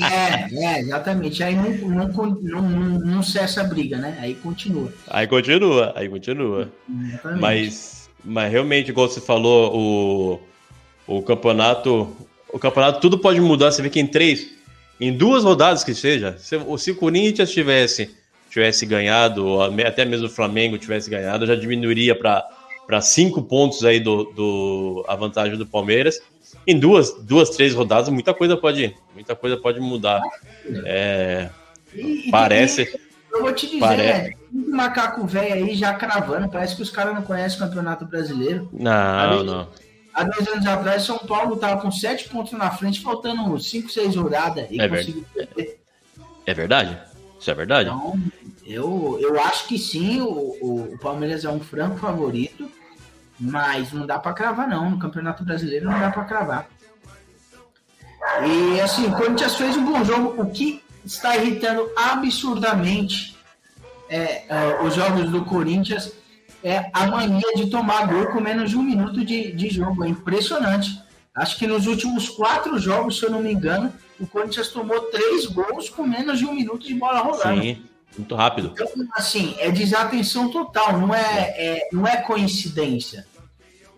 É, 0.00 0.48
é, 0.52 0.80
exatamente. 0.80 1.42
Aí 1.42 1.54
não, 1.54 1.70
não, 1.70 2.08
não, 2.08 2.62
não, 2.98 3.22
cessa 3.22 3.60
a 3.60 3.64
briga, 3.64 3.96
né? 3.98 4.16
Aí 4.20 4.34
continua. 4.34 4.92
aí 5.08 5.26
continua, 5.26 5.92
aí 5.94 6.08
continua. 6.08 6.68
Exatamente. 6.88 7.40
Mas, 7.40 8.10
mas 8.24 8.50
realmente, 8.50 8.88
igual 8.90 9.08
você 9.08 9.20
falou, 9.20 10.40
o, 11.06 11.18
o 11.18 11.22
campeonato. 11.22 12.16
O 12.52 12.58
campeonato 12.58 13.00
tudo 13.00 13.18
pode 13.18 13.40
mudar. 13.40 13.70
Você 13.72 13.82
vê 13.82 13.90
que 13.90 14.00
em 14.00 14.06
três, 14.06 14.48
em 15.00 15.12
duas 15.12 15.44
rodadas 15.44 15.82
que 15.84 15.94
seja, 15.94 16.36
se, 16.38 16.56
o- 16.56 16.78
se 16.78 16.90
o 16.92 16.96
Corinthians 16.96 17.50
tivesse, 17.50 18.14
tivesse 18.50 18.86
ganhado, 18.86 19.46
ou 19.46 19.62
até 19.62 20.04
mesmo 20.04 20.26
o 20.26 20.30
Flamengo 20.30 20.78
tivesse 20.78 21.10
ganhado, 21.10 21.46
já 21.46 21.54
diminuiria 21.54 22.14
para 22.16 22.44
cinco 23.00 23.42
pontos 23.42 23.84
aí 23.84 24.00
do, 24.00 24.24
do 24.24 25.04
a 25.08 25.14
vantagem 25.16 25.56
do 25.56 25.66
Palmeiras. 25.66 26.20
Em 26.66 26.78
duas, 26.78 27.12
duas, 27.22 27.50
três 27.50 27.74
rodadas, 27.74 28.08
muita 28.08 28.32
coisa 28.32 28.56
pode, 28.56 28.94
muita 29.14 29.34
coisa 29.34 29.56
pode 29.56 29.80
mudar. 29.80 30.20
É, 30.84 31.50
E- 31.94 32.28
parece. 32.30 33.00
Eu 33.32 33.40
vou 33.42 33.52
te 33.52 33.66
dizer, 33.66 33.80
Parece. 33.80 34.28
né? 34.30 34.34
Um 34.54 34.76
macaco 34.76 35.26
velho 35.26 35.54
aí 35.54 35.74
já 35.74 35.92
cravando. 35.94 36.48
Parece 36.48 36.76
que 36.76 36.82
os 36.82 36.90
caras 36.90 37.14
não 37.14 37.22
conhecem 37.22 37.58
o 37.58 37.60
Campeonato 37.62 38.04
Brasileiro. 38.06 38.68
Não, 38.72 39.42
não. 39.42 39.68
Há 40.14 40.22
dois 40.22 40.46
anos 40.46 40.64
atrás, 40.64 41.02
São 41.02 41.18
Paulo 41.18 41.56
tava 41.56 41.80
com 41.82 41.90
sete 41.90 42.28
pontos 42.28 42.52
na 42.52 42.70
frente, 42.70 43.00
faltando 43.00 43.58
cinco, 43.58 43.90
seis 43.90 44.14
rodadas. 44.14 44.66
E 44.70 44.80
É 44.80 44.88
conseguiu 44.88 45.24
perder. 45.34 45.80
É 46.46 46.54
verdade? 46.54 46.96
Isso 47.40 47.50
é 47.50 47.54
verdade? 47.54 47.88
Então, 47.90 48.16
eu, 48.64 49.18
eu 49.20 49.40
acho 49.40 49.66
que 49.66 49.76
sim, 49.76 50.20
o, 50.20 50.28
o, 50.60 50.94
o 50.94 50.98
Palmeiras 51.00 51.44
é 51.44 51.50
um 51.50 51.58
franco 51.58 51.96
favorito, 51.98 52.63
mas 53.38 53.92
não 53.92 54.06
dá 54.06 54.18
para 54.18 54.32
cravar, 54.32 54.68
não. 54.68 54.90
No 54.90 54.98
Campeonato 54.98 55.44
Brasileiro 55.44 55.90
não 55.90 55.98
dá 55.98 56.10
para 56.10 56.24
cravar. 56.24 56.68
E 58.46 58.80
assim, 58.80 59.06
o 59.06 59.16
Corinthians 59.16 59.56
fez 59.56 59.76
um 59.76 59.84
bom 59.84 60.04
jogo. 60.04 60.40
O 60.40 60.50
que 60.50 60.82
está 61.04 61.36
irritando 61.36 61.90
absurdamente 61.96 63.36
é, 64.08 64.44
é, 64.48 64.82
os 64.82 64.94
jogos 64.94 65.30
do 65.30 65.44
Corinthians 65.44 66.12
é 66.62 66.90
a 66.92 67.06
mania 67.06 67.54
de 67.56 67.68
tomar 67.68 68.06
gol 68.06 68.26
com 68.28 68.40
menos 68.40 68.70
de 68.70 68.76
um 68.76 68.82
minuto 68.82 69.24
de, 69.24 69.52
de 69.52 69.68
jogo. 69.68 70.04
É 70.04 70.08
impressionante. 70.08 71.02
Acho 71.34 71.58
que 71.58 71.66
nos 71.66 71.86
últimos 71.86 72.28
quatro 72.28 72.78
jogos, 72.78 73.18
se 73.18 73.24
eu 73.24 73.30
não 73.30 73.42
me 73.42 73.52
engano, 73.52 73.92
o 74.20 74.26
Corinthians 74.26 74.68
tomou 74.68 74.98
três 75.10 75.46
gols 75.46 75.90
com 75.90 76.06
menos 76.06 76.38
de 76.38 76.46
um 76.46 76.54
minuto 76.54 76.86
de 76.86 76.94
bola 76.94 77.20
rolando. 77.20 77.60
Sim, 77.60 77.82
muito 78.16 78.34
rápido. 78.34 78.72
Então, 78.72 78.88
assim, 79.14 79.54
é 79.58 79.70
desatenção 79.70 80.50
total, 80.50 80.98
não 80.98 81.14
é, 81.14 81.54
é- 81.56 81.88
não 81.92 82.06
é 82.06 82.16
coincidência. 82.18 83.26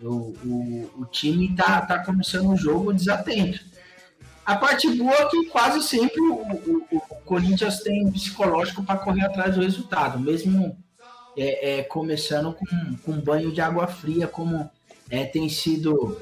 O, 0.01 0.07
o, 0.45 0.91
o 0.99 1.05
time 1.05 1.55
tá, 1.55 1.81
tá 1.81 1.99
começando 2.03 2.49
o 2.51 2.55
jogo 2.57 2.93
desatento. 2.93 3.59
A 4.45 4.55
parte 4.55 4.89
boa 4.95 5.13
é 5.13 5.25
que 5.27 5.45
quase 5.47 5.81
sempre 5.83 6.21
o, 6.21 6.33
o- 6.35 6.85
o 6.91 6.99
Corinthians 7.25 7.79
tem 7.81 8.05
um 8.05 8.11
psicológico 8.11 8.83
para 8.83 8.99
correr 8.99 9.25
atrás 9.25 9.55
do 9.55 9.61
resultado, 9.61 10.19
mesmo 10.19 10.77
é, 11.35 11.79
é, 11.79 11.83
começando 11.83 12.53
com, 12.53 12.95
com 13.03 13.19
banho 13.19 13.51
de 13.51 13.59
água 13.61 13.87
fria, 13.87 14.27
como 14.27 14.69
é, 15.09 15.25
tem 15.25 15.49
sido 15.49 16.19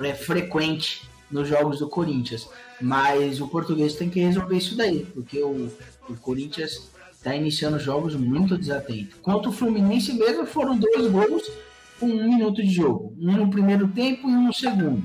é, 0.00 0.14
frequente 0.14 1.08
nos 1.30 1.48
jogos 1.48 1.78
do 1.80 1.88
Corinthians. 1.88 2.48
Mas 2.80 3.40
o 3.40 3.48
português 3.48 3.94
tem 3.94 4.08
que 4.08 4.20
resolver 4.20 4.56
isso 4.56 4.76
daí, 4.76 5.04
porque 5.14 5.42
o, 5.42 5.70
o 6.08 6.16
Corinthians 6.16 6.88
está 7.20 7.36
iniciando 7.36 7.78
jogos 7.78 8.14
muito 8.14 8.56
desatento. 8.56 9.18
Quanto 9.20 9.50
o 9.50 9.52
Fluminense 9.52 10.14
mesmo, 10.14 10.46
foram 10.46 10.78
dois 10.78 11.06
gols 11.12 11.50
com 11.98 12.06
um 12.06 12.28
minuto 12.28 12.62
de 12.62 12.70
jogo. 12.70 13.14
Um 13.20 13.32
no 13.32 13.50
primeiro 13.50 13.86
tempo 13.88 14.28
e 14.28 14.32
um 14.32 14.46
no 14.46 14.54
segundo. 14.54 15.04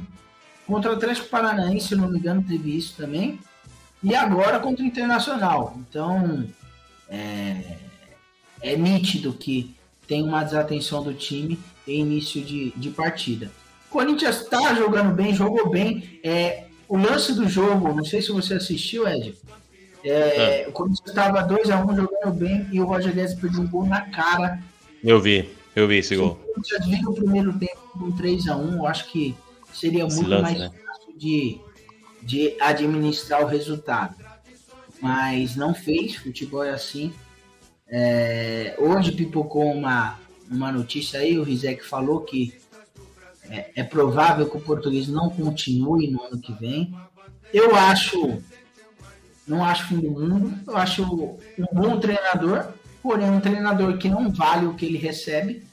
Contra 0.65 0.91
o 0.91 0.95
Atlético 0.95 1.27
Paranaense, 1.27 1.89
se 1.89 1.95
não 1.95 2.09
me 2.09 2.17
engano, 2.17 2.41
teve 2.41 2.75
isso 2.75 2.95
também. 2.95 3.37
E 4.01 4.15
agora 4.15 4.59
contra 4.59 4.81
o 4.81 4.87
Internacional. 4.87 5.77
Então, 5.77 6.47
é, 7.09 7.77
é 8.61 8.77
nítido 8.77 9.33
que 9.33 9.75
tem 10.07 10.23
uma 10.23 10.41
desatenção 10.41 11.03
do 11.03 11.13
time 11.13 11.59
em 11.85 11.99
início 11.99 12.41
de, 12.41 12.71
de 12.77 12.91
partida. 12.91 13.51
O 13.89 13.91
Corinthians 13.91 14.41
está 14.41 14.73
jogando 14.73 15.13
bem, 15.13 15.33
jogou 15.33 15.69
bem. 15.69 16.17
É, 16.23 16.67
o 16.87 16.95
lance 16.95 17.33
do 17.33 17.49
jogo, 17.49 17.93
não 17.93 18.05
sei 18.05 18.21
se 18.21 18.31
você 18.31 18.53
assistiu, 18.53 19.05
Ed. 19.05 19.35
É, 20.05 20.61
é. 20.61 20.67
O 20.67 20.71
Corinthians 20.71 21.09
estava 21.09 21.47
2x1 21.47 21.83
um, 21.83 21.95
jogando 21.95 22.33
bem 22.33 22.67
e 22.71 22.79
o 22.79 22.85
Roger 22.85 23.13
Guedes 23.13 23.33
perdeu 23.33 23.61
um 23.61 23.67
gol 23.67 23.85
na 23.85 24.01
cara. 24.01 24.59
Eu 25.03 25.19
vi, 25.19 25.49
eu 25.75 25.87
vi 25.87 25.97
esse 25.97 26.15
gol. 26.15 26.39
O 26.43 26.53
Corinthians 26.53 26.85
viu 26.85 27.09
o 27.09 27.15
primeiro 27.15 27.53
tempo 27.57 27.79
com 27.93 28.11
3x1, 28.11 28.75
eu 28.75 28.85
acho 28.85 29.11
que 29.11 29.35
seria 29.73 30.05
esse 30.05 30.17
muito 30.17 30.29
lance, 30.29 30.43
mais 30.43 30.59
né? 30.59 30.71
fácil 30.85 31.17
de, 31.17 31.59
de 32.21 32.55
administrar 32.61 33.41
o 33.43 33.47
resultado. 33.47 34.15
Mas 35.01 35.55
não 35.55 35.73
fez, 35.73 36.15
futebol 36.15 36.63
é 36.63 36.71
assim. 36.71 37.11
É, 37.87 38.75
hoje 38.77 39.11
pipocou 39.11 39.71
uma, 39.71 40.19
uma 40.49 40.71
notícia 40.71 41.19
aí, 41.19 41.37
o 41.37 41.43
Rizek 41.43 41.83
falou 41.83 42.21
que 42.21 42.53
é, 43.49 43.71
é, 43.75 43.83
provável 43.83 44.49
que 44.49 44.57
o 44.57 44.61
português 44.61 45.07
não 45.07 45.29
continue 45.29 46.09
no 46.09 46.23
ano 46.23 46.39
que 46.39 46.53
vem. 46.53 46.95
Eu 47.53 47.75
acho, 47.75 48.41
não 49.47 49.63
acho 49.63 49.87
fim 49.87 49.97
do 49.97 50.11
mundo, 50.11 50.53
eu 50.67 50.75
acho 50.77 51.03
um 51.03 51.65
bom 51.71 51.99
treinador, 51.99 52.65
porém 53.01 53.29
um 53.29 53.39
treinador 53.39 53.97
que 53.97 54.09
não 54.09 54.31
vale 54.31 54.65
o 54.65 54.73
que 54.73 54.85
ele 54.85 54.97
recebe, 54.97 55.63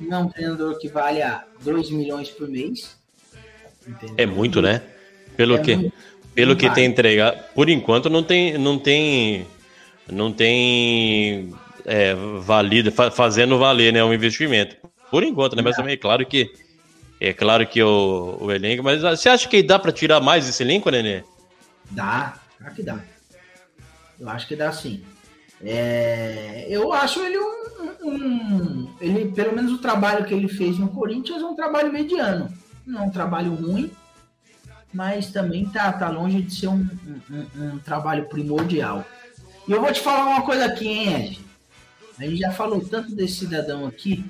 não 0.00 0.18
é 0.18 0.20
um 0.20 0.28
treinador 0.28 0.78
que 0.78 0.88
vale 0.88 1.22
a 1.22 1.44
2 1.62 1.90
milhões 1.90 2.30
por 2.30 2.48
mês. 2.48 2.96
Entendeu? 3.86 4.14
É 4.16 4.26
muito, 4.26 4.62
né? 4.62 4.82
Pelo 5.36 5.56
é 5.56 5.58
que, 5.58 5.76
muito, 5.76 5.92
pelo 6.34 6.56
que 6.56 6.66
vale. 6.66 6.74
tem 6.74 6.84
entregado, 6.86 7.38
por 7.54 7.68
enquanto 7.68 8.08
não 8.08 8.22
tem, 8.22 8.56
não 8.56 8.78
tem, 8.78 9.46
não 10.10 10.32
tem 10.32 11.52
é, 11.84 12.14
valido, 12.40 12.92
fazendo 12.92 13.58
valer, 13.58 13.92
né, 13.92 14.02
um 14.02 14.14
investimento. 14.14 14.76
Por 15.10 15.24
enquanto, 15.24 15.56
né? 15.56 15.62
Mas 15.62 15.76
também 15.76 15.94
é 15.94 15.96
claro 15.96 16.24
que 16.24 16.52
é 17.20 17.34
claro 17.34 17.66
que 17.66 17.82
o, 17.82 18.38
o 18.40 18.50
elenco, 18.50 18.82
mas 18.82 19.02
você 19.02 19.28
acha 19.28 19.46
que 19.46 19.62
dá 19.62 19.78
para 19.78 19.92
tirar 19.92 20.20
mais 20.20 20.48
esse 20.48 20.62
elenco, 20.62 20.88
Nenê? 20.88 21.22
Dá, 21.90 22.39
claro 22.60 22.74
que 22.74 22.82
dá. 22.82 23.00
Eu 24.18 24.28
acho 24.28 24.46
que 24.46 24.54
dá 24.54 24.70
sim. 24.70 25.02
É, 25.62 26.66
eu 26.68 26.92
acho 26.92 27.20
ele 27.20 27.38
um, 27.38 28.08
um, 28.08 28.96
Ele, 29.00 29.32
pelo 29.32 29.54
menos 29.54 29.72
o 29.72 29.78
trabalho 29.78 30.24
que 30.24 30.32
ele 30.32 30.48
fez 30.48 30.78
no 30.78 30.88
Corinthians 30.88 31.42
é 31.42 31.46
um 31.46 31.56
trabalho 31.56 31.92
mediano. 31.92 32.52
Não 32.86 33.00
é 33.00 33.02
um 33.06 33.10
trabalho 33.10 33.54
ruim, 33.54 33.90
mas 34.92 35.30
também 35.30 35.66
tá, 35.66 35.92
tá 35.92 36.08
longe 36.08 36.42
de 36.42 36.54
ser 36.54 36.68
um, 36.68 36.88
um, 37.30 37.64
um 37.64 37.78
trabalho 37.78 38.28
primordial. 38.28 39.04
E 39.66 39.72
eu 39.72 39.80
vou 39.80 39.92
te 39.92 40.00
falar 40.00 40.26
uma 40.26 40.42
coisa 40.42 40.66
aqui, 40.66 40.86
hein, 40.86 41.14
Ed? 41.14 41.40
A 42.18 42.24
gente 42.24 42.38
já 42.38 42.52
falou 42.52 42.80
tanto 42.80 43.14
desse 43.14 43.36
cidadão 43.36 43.86
aqui 43.86 44.24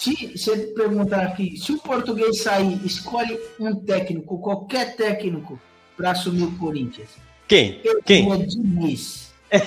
se 0.00 0.34
você 0.34 0.56
perguntar 0.68 1.20
aqui, 1.26 1.58
se 1.58 1.72
o 1.72 1.78
português 1.78 2.40
sair, 2.40 2.80
escolhe 2.86 3.38
um 3.58 3.74
técnico, 3.74 4.38
qualquer 4.38 4.96
técnico, 4.96 5.60
para 5.94 6.12
assumir 6.12 6.44
o 6.44 6.56
Corinthians. 6.56 7.10
Quem? 7.50 7.80
Eu 7.82 8.00
Quem? 8.00 8.26
Vou 8.26 8.36
Diniz. 8.36 9.32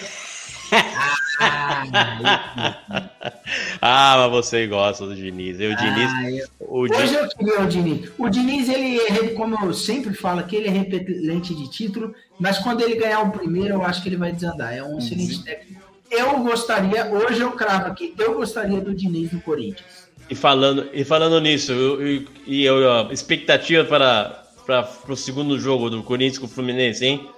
ah, 3.81 4.15
mas 4.17 4.31
você 4.31 4.65
gosta 4.67 5.05
do 5.05 5.13
Diniz. 5.13 5.59
Eu, 5.59 5.73
o 5.73 5.75
Diniz. 5.75 6.09
Ah, 6.09 6.31
eu... 6.31 6.47
O 6.61 6.79
Hoje 6.83 6.93
Diniz... 6.93 7.11
eu 7.11 7.27
queria 7.27 7.59
o 7.59 7.67
Diniz. 7.67 8.11
O 8.17 8.29
Diniz, 8.29 8.69
ele 8.69 9.01
é, 9.01 9.27
como 9.33 9.59
eu 9.65 9.73
sempre 9.73 10.13
falo, 10.13 10.41
que 10.43 10.55
ele 10.55 10.69
é 10.69 10.71
repelente 10.71 11.53
de 11.53 11.69
título, 11.69 12.15
mas 12.39 12.57
quando 12.57 12.79
ele 12.79 12.95
ganhar 12.95 13.19
o 13.19 13.31
primeiro, 13.31 13.73
eu 13.73 13.83
acho 13.83 14.01
que 14.01 14.07
ele 14.07 14.15
vai 14.15 14.31
desandar. 14.31 14.73
É 14.73 14.81
um 14.81 14.97
excelente 14.97 15.35
uhum. 15.35 15.43
técnico. 15.43 15.81
Eu 16.09 16.39
gostaria, 16.39 17.11
hoje 17.11 17.41
eu 17.41 17.51
cravo 17.51 17.87
aqui, 17.87 18.13
eu 18.17 18.35
gostaria 18.35 18.79
do 18.79 18.95
Diniz 18.95 19.33
no 19.33 19.41
Corinthians. 19.41 20.07
E 20.29 20.35
falando, 20.35 20.89
e 20.93 21.03
falando 21.03 21.37
nisso, 21.41 21.73
e, 22.01 22.25
e, 22.47 22.65
e 22.65 23.13
expectativa 23.13 23.83
para, 23.83 24.41
para 24.65 24.87
o 25.09 25.17
segundo 25.17 25.59
jogo 25.59 25.89
do 25.89 26.01
Corinthians 26.01 26.37
com 26.37 26.45
o 26.45 26.49
Fluminense, 26.49 27.05
hein? 27.05 27.29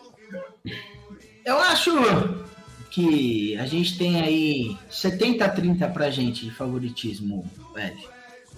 Eu 1.45 1.59
acho 1.59 1.91
que 2.89 3.55
a 3.57 3.67
gente 3.67 3.97
tem 3.97 4.19
aí 4.19 4.77
70 4.89 5.45
a 5.45 5.49
30 5.49 5.87
pra 5.89 6.09
gente 6.09 6.43
de 6.43 6.51
favoritismo, 6.51 7.45
velho. 7.73 7.95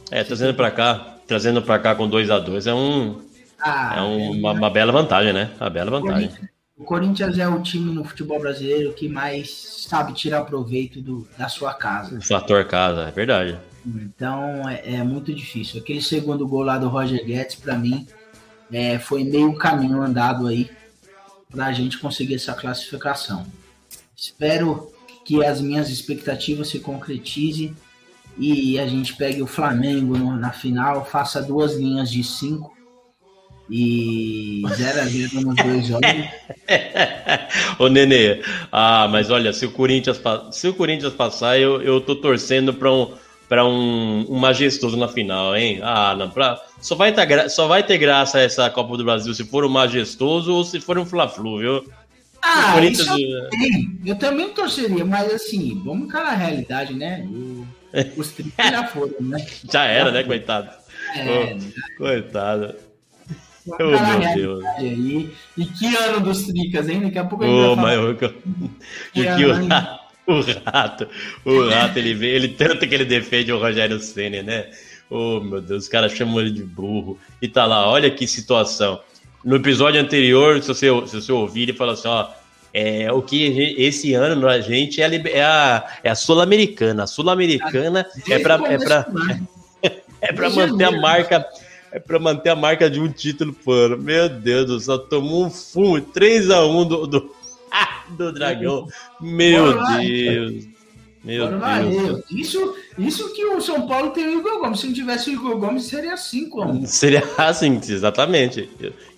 É, 0.10 0.24
trazendo 0.24 0.54
para 0.54 0.72
cá, 0.72 1.18
trazendo 1.28 1.62
para 1.62 1.80
cá 1.80 1.94
com 1.94 2.08
2 2.08 2.32
a 2.32 2.40
2 2.40 2.68
é 2.68 2.74
um 2.74 3.22
ah, 3.60 3.96
é 3.98 4.02
um, 4.02 4.36
é, 4.36 4.38
uma, 4.38 4.52
uma, 4.54 4.70
bela 4.70 4.92
vantagem, 4.94 5.34
né? 5.34 5.52
Uma 5.60 5.70
bela 5.70 5.92
vantagem. 5.92 6.32
O 6.78 6.86
Corinthians 6.86 7.38
é 7.38 7.48
o 7.48 7.62
time 7.62 7.92
no 7.92 8.06
futebol 8.06 8.40
brasileiro 8.40 8.94
que 8.94 9.10
mais 9.10 9.52
sabe 9.88 10.14
tirar 10.14 10.46
proveito 10.46 11.02
do, 11.02 11.28
da 11.38 11.50
sua 11.50 11.74
casa. 11.74 12.18
O 12.18 12.22
fator 12.22 12.64
casa, 12.66 13.10
é 13.10 13.12
verdade. 13.12 13.58
Então 13.86 14.70
é, 14.70 14.96
é, 14.96 15.04
muito 15.04 15.34
difícil. 15.34 15.82
Aquele 15.82 16.02
segundo 16.02 16.48
gol 16.48 16.64
lá 16.64 16.78
do 16.78 16.88
Roger 16.88 17.26
Guedes, 17.26 17.56
para 17.56 17.76
mim, 17.76 18.08
é, 18.72 19.00
foi 19.00 19.24
meio 19.24 19.56
caminho 19.56 20.02
andado 20.02 20.48
aí 20.48 20.70
para 21.50 21.66
a 21.66 21.74
gente 21.74 21.98
conseguir 21.98 22.36
essa 22.36 22.54
classificação. 22.54 23.46
Espero 24.16 24.92
que 25.26 25.44
as 25.44 25.62
minhas 25.62 25.90
expectativas 25.90 26.70
se 26.70 26.80
concretizem 26.80 27.76
e 28.38 28.80
a 28.80 28.88
gente 28.88 29.16
pegue 29.16 29.42
o 29.42 29.48
Flamengo 29.48 30.18
na 30.18 30.52
final, 30.52 31.06
faça 31.06 31.42
duas 31.42 31.76
linhas 31.76 32.10
de 32.10 32.24
cinco 32.24 32.78
e 33.70 34.62
0 34.66 35.02
a 35.02 35.06
0 35.06 35.42
nos 35.42 35.56
dois 35.56 35.88
jogos. 35.88 36.08
Ô 37.80 37.88
Nenê, 37.90 38.42
ah, 38.72 39.08
mas 39.10 39.30
olha, 39.30 39.52
se 39.52 39.66
o 39.66 39.72
Corinthians, 39.72 40.22
se 40.52 40.68
o 40.68 40.74
Corinthians 40.74 41.14
passar, 41.14 41.60
eu, 41.60 41.82
eu 41.82 42.00
tô 42.00 42.16
torcendo 42.16 42.74
para 42.74 42.92
um 42.92 43.12
para 43.48 43.66
um, 43.66 44.26
um, 44.30 44.40
majestoso 44.40 44.98
na 44.98 45.08
final, 45.08 45.56
hein? 45.56 45.80
Ah, 45.82 46.16
não, 46.16 46.30
pra, 46.30 46.62
só, 46.82 46.96
vai 46.96 47.14
ter, 47.14 47.50
só 47.50 47.68
vai 47.68 47.84
ter 47.84 47.98
graça 47.98 48.40
essa 48.40 48.70
Copa 48.70 48.98
do 48.98 49.06
Brasil 49.06 49.34
se 49.34 49.46
for 49.46 49.64
um 49.64 49.70
majestoso 49.70 50.54
ou 50.54 50.64
se 50.64 50.80
for 50.80 50.98
um 50.98 51.06
Fla-Flu, 51.06 51.60
viu? 51.60 51.92
Ah, 52.42 52.74
Corinthians... 52.74 53.08
eu, 53.08 53.50
eu 54.06 54.16
também 54.16 54.50
torceria, 54.50 55.04
mas 55.04 55.34
assim, 55.34 55.82
vamos 55.84 56.08
ficar 56.08 56.24
na 56.24 56.32
realidade, 56.32 56.94
né? 56.94 57.26
O, 57.26 57.66
os 58.18 58.32
30 58.32 58.52
já 58.64 58.84
foram, 58.88 59.16
né? 59.22 59.46
Já 59.72 59.86
era, 59.86 60.12
né, 60.12 60.24
coitado? 60.24 60.70
É, 61.16 61.56
oh, 61.56 61.98
coitado. 61.98 62.76
Oh, 63.68 64.20
meu 64.20 64.34
Deus. 64.34 64.66
Aí. 64.78 65.34
E 65.58 65.66
que 65.66 65.96
ano 65.96 66.22
dos 66.22 66.44
Tricas, 66.44 66.88
hein? 66.88 67.02
Daqui 67.02 67.20
a 67.20 67.26
pouco 67.26 67.44
a 67.44 67.48
gente 67.48 67.58
oh, 67.58 67.76
vai 67.76 67.96
falar. 67.96 68.14
Mas, 68.14 68.72
que, 69.14 69.24
que, 69.24 69.44
ano, 69.44 69.68
o 70.30 70.42
rato, 70.70 71.08
o 71.46 71.70
rato, 71.70 71.98
ele 71.98 72.14
vê, 72.14 72.36
ele 72.36 72.50
tanto 72.50 72.86
que 72.86 72.94
ele 72.94 73.06
defende 73.06 73.52
o 73.52 73.60
Rogério 73.60 74.00
Senna, 74.00 74.44
né? 74.44 74.66
Oh, 75.10 75.40
meu 75.40 75.62
Deus, 75.62 75.84
os 75.84 75.90
caras 75.90 76.12
chamam 76.12 76.42
ele 76.42 76.52
de 76.52 76.64
burro. 76.64 77.18
E 77.42 77.48
tá 77.48 77.66
lá, 77.66 77.90
olha 77.90 78.12
que 78.12 78.28
situação. 78.28 79.00
No 79.44 79.56
episódio 79.56 80.02
anterior, 80.02 80.62
se 80.62 80.68
você, 80.68 80.88
se 81.08 81.22
você 81.22 81.32
ouvir, 81.32 81.64
ele 81.64 81.74
fala 81.74 81.94
assim, 81.94 82.10
ó, 82.10 82.28
é, 82.74 83.12
o 83.12 83.22
que 83.22 83.76
esse 83.78 84.14
ano 84.14 84.48
a 84.48 84.60
gente 84.60 85.02
é 85.02 85.06
a, 85.06 85.16
é 85.30 85.44
a, 85.44 86.00
é 86.04 86.10
a 86.10 86.16
Sul-Americana. 86.16 87.04
A 87.04 87.08
Sul-Americana 87.08 88.06
é 88.30 88.40
para 88.40 88.56
é 88.72 88.78
pra, 88.78 89.08
é 90.22 90.34
pra 90.34 90.50
manter 90.50 90.84
a 90.84 90.92
marca 90.92 91.46
é 91.92 92.00
para 92.00 92.20
manter 92.20 92.50
a 92.50 92.56
marca 92.56 92.90
de 92.90 93.00
um 93.00 93.10
título 93.10 93.54
por 93.54 93.98
Meu 93.98 94.28
Deus 94.28 94.66
do 94.68 94.80
céu, 94.80 95.00
tomou 95.00 95.46
um 95.46 95.50
fumo 95.50 95.96
3x1 96.02 96.88
do, 96.88 97.08
do, 97.08 97.36
do 98.18 98.32
dragão. 98.32 98.88
Meu 99.20 99.74
Deus. 99.98 100.68
Meu 101.24 101.60
Deus. 101.60 102.24
Isso, 102.32 102.76
isso 102.98 103.34
que 103.34 103.44
o 103.46 103.60
São 103.60 103.86
Paulo 103.86 104.12
tem 104.12 104.28
o 104.28 104.40
Igor 104.40 104.60
Gomes. 104.60 104.80
Se 104.80 104.88
não 104.88 104.94
tivesse 104.94 105.30
o 105.30 105.34
Igor 105.34 105.58
Gomes, 105.58 105.84
seria 105.84 106.14
assim, 106.14 106.50
como? 106.50 106.88
Seria 106.88 107.24
assim, 107.38 107.76
exatamente. 107.76 108.70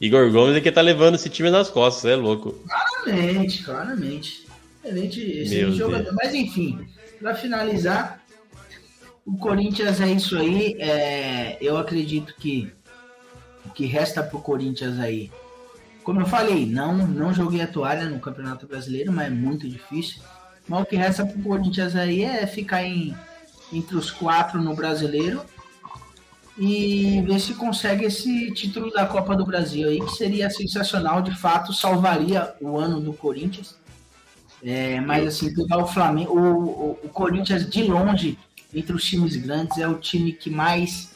Igor 0.01 0.31
Gomes 0.31 0.55
é 0.55 0.61
que 0.61 0.71
tá 0.71 0.81
levando 0.81 1.15
esse 1.15 1.29
time 1.29 1.51
nas 1.51 1.69
costas, 1.69 2.09
é 2.11 2.15
louco. 2.15 2.55
Claramente, 2.67 3.63
claramente. 3.63 4.47
Excelente, 4.83 5.21
esse 5.21 5.71
jogador. 5.73 6.13
Mas 6.15 6.33
enfim, 6.33 6.79
para 7.19 7.35
finalizar, 7.35 8.23
o 9.25 9.37
Corinthians 9.37 10.01
é 10.01 10.11
isso 10.11 10.35
aí. 10.35 10.75
É, 10.79 11.57
eu 11.61 11.77
acredito 11.77 12.33
que 12.39 12.71
o 13.65 13.69
que 13.69 13.85
resta 13.85 14.23
pro 14.23 14.39
Corinthians 14.39 14.97
aí 14.99 15.29
como 16.03 16.21
eu 16.21 16.25
falei, 16.25 16.65
não, 16.65 16.95
não 17.07 17.33
joguei 17.33 17.61
a 17.61 17.67
toalha 17.67 18.09
no 18.09 18.19
Campeonato 18.19 18.67
Brasileiro, 18.67 19.11
mas 19.11 19.27
é 19.27 19.29
muito 19.29 19.67
difícil. 19.67 20.21
Mas 20.67 20.81
o 20.81 20.85
que 20.85 20.95
resta 20.95 21.25
pro 21.25 21.41
Corinthians 21.41 21.95
aí 21.95 22.23
é 22.23 22.45
ficar 22.45 22.83
em, 22.83 23.15
entre 23.71 23.95
os 23.95 24.11
quatro 24.11 24.61
no 24.61 24.75
Brasileiro 24.75 25.41
e 26.57 27.21
ver 27.21 27.39
se 27.39 27.53
consegue 27.53 28.05
esse 28.05 28.51
título 28.51 28.91
da 28.91 29.05
Copa 29.05 29.35
do 29.35 29.45
Brasil 29.45 29.87
aí, 29.87 29.99
que 30.01 30.11
seria 30.11 30.49
sensacional, 30.49 31.21
de 31.21 31.33
fato, 31.35 31.73
salvaria 31.73 32.53
o 32.59 32.77
ano 32.77 32.99
do 32.99 33.13
Corinthians. 33.13 33.77
É, 34.61 34.99
mas 34.99 35.25
assim, 35.25 35.53
pegar 35.53 35.77
o 35.77 35.87
Flamengo, 35.87 36.37
o, 36.37 36.41
o, 36.41 36.99
o, 37.03 37.09
Corinthians 37.09 37.69
de 37.69 37.83
longe, 37.83 38.37
entre 38.73 38.93
os 38.93 39.05
times 39.05 39.37
grandes, 39.37 39.77
é 39.77 39.87
o 39.87 39.95
time 39.95 40.33
que 40.33 40.49
mais, 40.49 41.13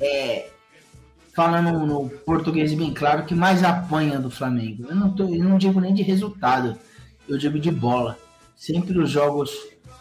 é, 0.00 0.48
falando 1.36 1.86
no 1.86 2.08
português 2.08 2.74
bem 2.74 2.92
claro, 2.92 3.26
que 3.26 3.34
mais 3.34 3.62
apanha 3.62 4.18
do 4.18 4.30
Flamengo. 4.30 4.86
Eu 4.88 4.96
não, 4.96 5.14
tô, 5.14 5.24
eu 5.24 5.44
não 5.44 5.58
digo 5.58 5.80
nem 5.80 5.94
de 5.94 6.02
resultado, 6.02 6.76
eu 7.28 7.38
digo 7.38 7.58
de 7.58 7.70
bola. 7.70 8.18
Sempre 8.56 8.98
os 8.98 9.10
jogos 9.10 9.50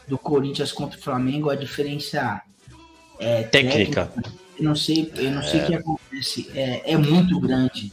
do 0.07 0.17
Corinthians 0.17 0.71
contra 0.71 0.97
o 0.97 1.01
Flamengo, 1.01 1.49
a 1.49 1.55
diferença 1.55 2.41
é 3.19 3.43
técnica. 3.43 4.05
técnica 4.05 4.45
eu 4.57 4.63
não 4.63 4.75
sei, 4.75 5.11
eu 5.15 5.31
não 5.31 5.43
sei 5.43 5.61
o 5.61 5.65
que 5.65 5.75
acontece. 5.75 6.49
É, 6.55 6.93
é 6.93 6.97
muito 6.97 7.39
grande. 7.39 7.91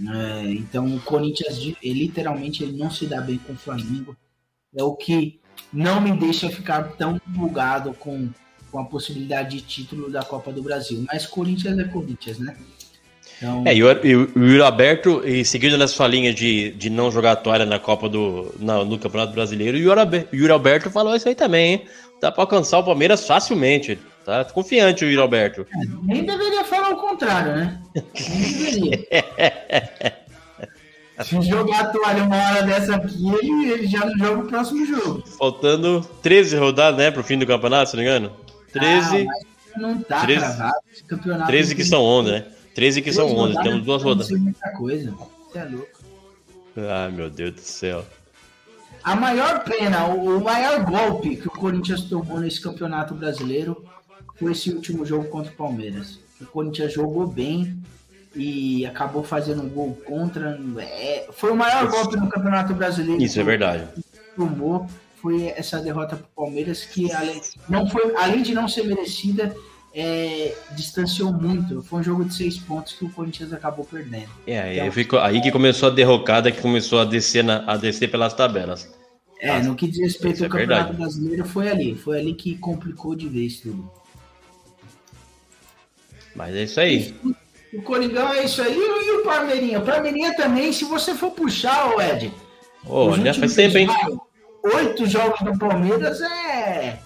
É, 0.00 0.50
então 0.50 0.94
o 0.94 1.00
Corinthians 1.00 1.58
ele, 1.58 2.00
literalmente 2.00 2.62
ele 2.62 2.76
não 2.76 2.90
se 2.90 3.06
dá 3.06 3.20
bem 3.20 3.38
com 3.38 3.52
o 3.52 3.56
Flamengo. 3.56 4.16
É 4.74 4.82
o 4.82 4.94
que 4.94 5.40
não 5.72 6.00
me 6.00 6.12
deixa 6.12 6.48
ficar 6.48 6.92
tão 6.96 7.20
bugado 7.26 7.92
com, 7.94 8.28
com 8.74 8.80
a 8.80 8.84
possibilidade 8.84 9.50
de 9.50 9.62
título 9.62 10.10
da 10.10 10.24
Copa 10.24 10.50
do 10.50 10.60
Brasil. 10.60 11.04
Mas 11.06 11.24
Corinthians 11.26 11.78
é 11.78 11.84
Corinthians, 11.84 12.40
né? 12.40 12.56
Então... 13.36 13.62
É, 13.64 13.72
e 13.72 13.84
o, 13.84 14.30
Yuri 14.36 14.60
Alberto, 14.60 15.22
e 15.24 15.44
seguindo 15.44 15.78
na 15.78 15.86
sua 15.86 16.08
linha 16.08 16.34
de, 16.34 16.72
de 16.72 16.90
não 16.90 17.08
jogar 17.08 17.32
a 17.32 17.36
toalha 17.36 17.64
na 17.64 17.78
Copa 17.78 18.08
do. 18.08 18.52
Na, 18.58 18.84
no 18.84 18.98
Campeonato 18.98 19.32
Brasileiro, 19.32 19.78
o 19.78 19.80
Yuri, 19.80 20.50
Alberto 20.50 20.90
falou 20.90 21.14
isso 21.14 21.28
aí 21.28 21.36
também, 21.36 21.72
hein? 21.74 21.84
Dá 22.20 22.32
para 22.32 22.42
alcançar 22.42 22.78
o 22.80 22.84
Palmeiras 22.84 23.24
facilmente. 23.24 23.96
Tá 24.24 24.44
confiante 24.46 25.04
o 25.04 25.08
Yuri 25.08 25.22
Alberto. 25.22 25.60
É, 25.72 25.86
nem 26.02 26.24
deveria 26.24 26.64
falar 26.64 26.90
o 26.90 26.96
contrário, 26.96 27.54
né? 27.54 27.80
Nem 27.94 28.58
deveria. 28.58 29.06
Se 31.22 31.40
jogar 31.42 31.80
a 31.80 31.86
toalha 31.90 32.24
uma 32.24 32.36
hora 32.36 32.62
dessa 32.64 32.96
aqui, 32.96 33.28
ele, 33.40 33.70
ele 33.70 33.86
já 33.86 34.04
não 34.04 34.18
joga 34.18 34.40
o 34.40 34.48
próximo 34.48 34.84
jogo. 34.84 35.22
Faltando 35.38 36.00
13 36.22 36.56
rodadas, 36.56 36.98
né, 36.98 37.12
pro 37.12 37.22
fim 37.22 37.38
do 37.38 37.46
campeonato, 37.46 37.90
se 37.90 37.96
não 37.96 38.02
me 38.02 38.10
engano? 38.10 38.44
13. 38.74 39.28
Ah, 39.28 39.78
não 39.78 40.02
tá 40.02 40.20
13, 40.22 40.40
gravado. 40.40 40.74
Esse 40.92 41.04
campeonato 41.04 41.46
13 41.46 41.74
que 41.74 41.84
são 41.84 42.02
11, 42.02 42.30
né? 42.30 42.46
13 42.74 43.02
que 43.02 43.12
são 43.12 43.34
11. 43.34 43.62
Temos 43.62 43.84
duas 43.84 44.02
rodadas. 44.02 44.30
muita 44.30 44.70
coisa. 44.72 45.10
Você 45.12 45.58
é 45.58 45.64
louco. 45.64 46.00
Ai, 46.76 47.10
meu 47.10 47.30
Deus 47.30 47.54
do 47.54 47.60
céu. 47.60 48.04
A 49.02 49.14
maior 49.14 49.62
pena, 49.64 50.06
o 50.06 50.42
maior 50.42 50.84
golpe 50.84 51.36
que 51.36 51.46
o 51.46 51.50
Corinthians 51.50 52.02
tomou 52.02 52.40
nesse 52.40 52.60
campeonato 52.60 53.14
brasileiro 53.14 53.84
foi 54.36 54.52
esse 54.52 54.70
último 54.70 55.04
jogo 55.04 55.28
contra 55.28 55.52
o 55.52 55.56
Palmeiras. 55.56 56.18
O 56.40 56.46
Corinthians 56.46 56.92
jogou 56.92 57.26
bem 57.26 57.78
e 58.34 58.84
acabou 58.86 59.22
fazendo 59.22 59.62
um 59.62 59.68
gol 59.68 59.94
contra. 60.04 60.58
É, 60.78 61.28
foi 61.32 61.52
o 61.52 61.56
maior 61.56 61.88
golpe 61.88 62.16
no 62.16 62.28
Campeonato 62.28 62.74
Brasileiro. 62.74 63.22
Isso 63.22 63.38
é 63.38 63.44
verdade. 63.44 63.86
Tomou 64.34 64.88
foi 65.24 65.46
essa 65.56 65.80
derrota 65.80 66.16
para 66.16 66.26
o 66.26 66.44
Palmeiras 66.44 66.84
que 66.84 67.10
além, 67.10 67.40
não 67.66 67.88
foi, 67.88 68.14
além 68.14 68.42
de 68.42 68.52
não 68.52 68.68
ser 68.68 68.84
merecida, 68.84 69.56
é, 69.94 70.54
distanciou 70.72 71.32
muito. 71.32 71.82
Foi 71.82 72.00
um 72.00 72.02
jogo 72.02 72.26
de 72.26 72.34
seis 72.34 72.58
pontos 72.58 72.92
que 72.92 73.06
o 73.06 73.08
Corinthians 73.08 73.50
acabou 73.50 73.86
perdendo. 73.86 74.28
É, 74.46 74.86
então, 74.86 75.22
aí, 75.22 75.40
que 75.40 75.50
começou 75.50 75.88
a 75.88 75.92
derrocada, 75.92 76.52
que 76.52 76.60
começou 76.60 77.00
a 77.00 77.06
descer, 77.06 77.42
na, 77.42 77.64
a 77.66 77.78
descer 77.78 78.10
pelas 78.10 78.34
tabelas. 78.34 78.94
É, 79.40 79.62
no 79.62 79.74
que 79.74 79.88
diz 79.88 79.98
respeito 79.98 80.40
ao 80.40 80.46
é 80.46 80.50
Campeonato 80.50 80.92
verdade. 80.92 80.96
Brasileiro, 80.98 81.44
foi 81.46 81.70
ali. 81.70 81.94
Foi 81.94 82.20
ali 82.20 82.34
que 82.34 82.58
complicou 82.58 83.14
de 83.14 83.26
vez 83.26 83.60
tudo. 83.60 83.90
Mas 86.36 86.54
é 86.54 86.64
isso 86.64 86.80
aí. 86.80 87.14
O 87.72 87.80
Coringão 87.80 88.30
é 88.34 88.44
isso 88.44 88.60
aí. 88.60 88.76
E 88.76 89.10
o 89.12 89.22
Palmeirinha? 89.22 89.78
O 89.78 89.86
Palmeirinha 89.86 90.36
também, 90.36 90.70
se 90.70 90.84
você 90.84 91.14
for 91.14 91.30
puxar, 91.30 91.96
o 91.96 92.02
Ed. 92.02 92.30
Olha, 92.86 93.32
faz 93.32 93.54
tempo, 93.54 93.78
hein? 93.78 93.88
Oito 94.64 95.06
jogos 95.06 95.40
do 95.40 95.58
Palmeiras 95.58 96.22
é. 96.22 96.98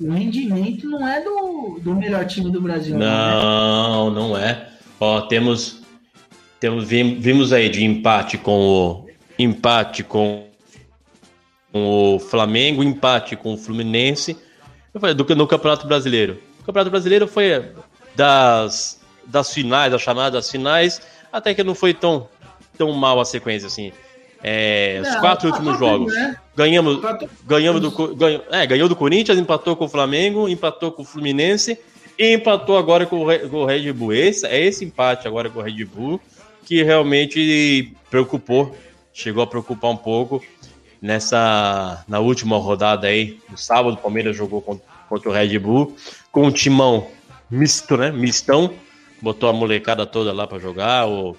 O 0.00 0.10
rendimento 0.10 0.88
não 0.88 1.06
é 1.06 1.22
do, 1.22 1.78
do 1.80 1.94
melhor 1.94 2.26
time 2.26 2.50
do 2.50 2.60
Brasil. 2.60 2.98
Não, 2.98 4.10
não, 4.10 4.28
não 4.30 4.36
é. 4.36 4.68
Ó, 4.98 5.20
temos. 5.22 5.82
temos 6.58 6.88
vimos 6.88 7.52
aí 7.52 7.68
de 7.68 7.84
empate 7.84 8.36
com 8.36 8.58
o. 8.58 9.04
Empate 9.38 10.02
com, 10.02 10.48
com 11.72 12.14
o 12.16 12.18
Flamengo, 12.18 12.82
empate 12.82 13.36
com 13.36 13.54
o 13.54 13.56
Fluminense. 13.56 14.36
Eu 14.92 15.00
falei, 15.00 15.14
do, 15.14 15.24
no 15.34 15.46
Campeonato 15.46 15.86
Brasileiro. 15.86 16.40
O 16.60 16.64
Campeonato 16.64 16.90
Brasileiro 16.90 17.26
foi 17.28 17.72
das, 18.16 19.00
das 19.26 19.52
finais, 19.52 19.92
das 19.92 20.00
chamadas 20.00 20.50
finais, 20.50 21.02
até 21.32 21.52
que 21.52 21.64
não 21.64 21.74
foi 21.74 21.92
tão, 21.92 22.28
tão 22.78 22.92
mal 22.92 23.20
a 23.20 23.24
sequência 23.24 23.66
assim. 23.66 23.92
É, 24.46 25.00
os 25.02 25.16
quatro 25.16 25.48
últimos 25.48 25.78
jogos. 25.78 26.12
Né? 26.12 26.36
Ganhamos, 26.54 27.00
ganhamos 27.46 27.80
do, 27.80 28.14
ganho, 28.14 28.42
é, 28.50 28.66
ganhou 28.66 28.88
do 28.90 28.94
Corinthians, 28.94 29.38
empatou 29.38 29.74
com 29.74 29.86
o 29.86 29.88
Flamengo, 29.88 30.46
empatou 30.50 30.92
com 30.92 31.00
o 31.00 31.04
Fluminense 31.04 31.78
e 32.18 32.34
empatou 32.34 32.76
agora 32.76 33.06
com 33.06 33.24
o, 33.24 33.48
com 33.48 33.56
o 33.56 33.64
Red 33.64 33.90
Bull. 33.94 34.12
Esse, 34.12 34.46
é 34.46 34.60
esse 34.60 34.84
empate 34.84 35.26
agora 35.26 35.48
com 35.48 35.60
o 35.60 35.62
Red 35.62 35.82
Bull 35.86 36.20
que 36.66 36.82
realmente 36.82 37.92
preocupou, 38.10 38.76
chegou 39.14 39.42
a 39.42 39.46
preocupar 39.46 39.90
um 39.90 39.96
pouco 39.96 40.42
nessa 41.00 42.04
na 42.06 42.18
última 42.20 42.56
rodada 42.58 43.06
aí, 43.06 43.38
no 43.50 43.56
sábado, 43.56 43.94
o 43.94 43.98
Palmeiras 43.98 44.36
jogou 44.36 44.60
contra, 44.60 44.84
contra 45.08 45.30
o 45.30 45.32
Red 45.32 45.58
Bull 45.58 45.96
com 46.30 46.46
o 46.46 46.52
timão 46.52 47.06
misto, 47.50 47.96
né? 47.96 48.10
Mistão. 48.10 48.74
Botou 49.20 49.48
a 49.48 49.52
molecada 49.52 50.04
toda 50.04 50.32
lá 50.32 50.46
para 50.46 50.58
jogar, 50.58 51.06
o, 51.08 51.36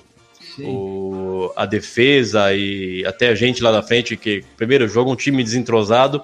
o, 0.60 1.52
a 1.56 1.66
defesa 1.66 2.54
e 2.54 3.06
até 3.06 3.30
a 3.30 3.36
gente 3.36 3.62
lá 3.62 3.72
na 3.72 3.82
frente, 3.82 4.16
que 4.16 4.44
primeiro 4.56 4.88
jogo, 4.88 5.12
um 5.12 5.16
time 5.16 5.44
desentrosado. 5.44 6.22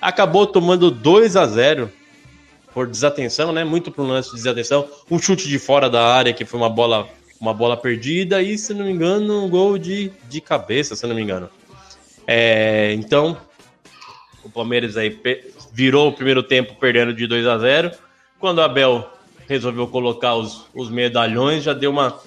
Acabou 0.00 0.46
tomando 0.46 0.90
2 0.90 1.36
a 1.36 1.46
0 1.46 1.90
por 2.72 2.86
desatenção, 2.86 3.52
né? 3.52 3.64
Muito 3.64 3.90
pro 3.90 4.04
lance 4.04 4.30
de 4.30 4.36
desatenção. 4.36 4.88
Um 5.10 5.18
chute 5.18 5.48
de 5.48 5.58
fora 5.58 5.90
da 5.90 6.06
área, 6.06 6.32
que 6.32 6.44
foi 6.44 6.60
uma 6.60 6.70
bola, 6.70 7.08
uma 7.40 7.52
bola 7.52 7.76
perdida, 7.76 8.40
e 8.42 8.56
se 8.56 8.72
não 8.72 8.84
me 8.84 8.92
engano, 8.92 9.44
um 9.44 9.48
gol 9.48 9.76
de, 9.76 10.12
de 10.28 10.40
cabeça, 10.40 10.94
se 10.94 11.06
não 11.06 11.14
me 11.14 11.22
engano. 11.22 11.50
É, 12.26 12.92
então, 12.92 13.36
o 14.44 14.50
Palmeiras 14.50 14.96
aí 14.96 15.18
virou 15.72 16.08
o 16.08 16.12
primeiro 16.12 16.42
tempo 16.42 16.74
perdendo 16.74 17.12
de 17.12 17.26
2 17.26 17.46
a 17.46 17.58
0 17.58 17.90
Quando 18.38 18.58
o 18.58 18.62
Abel 18.62 19.10
resolveu 19.48 19.86
colocar 19.86 20.34
os, 20.34 20.66
os 20.74 20.90
medalhões, 20.90 21.64
já 21.64 21.72
deu 21.72 21.90
uma. 21.90 22.20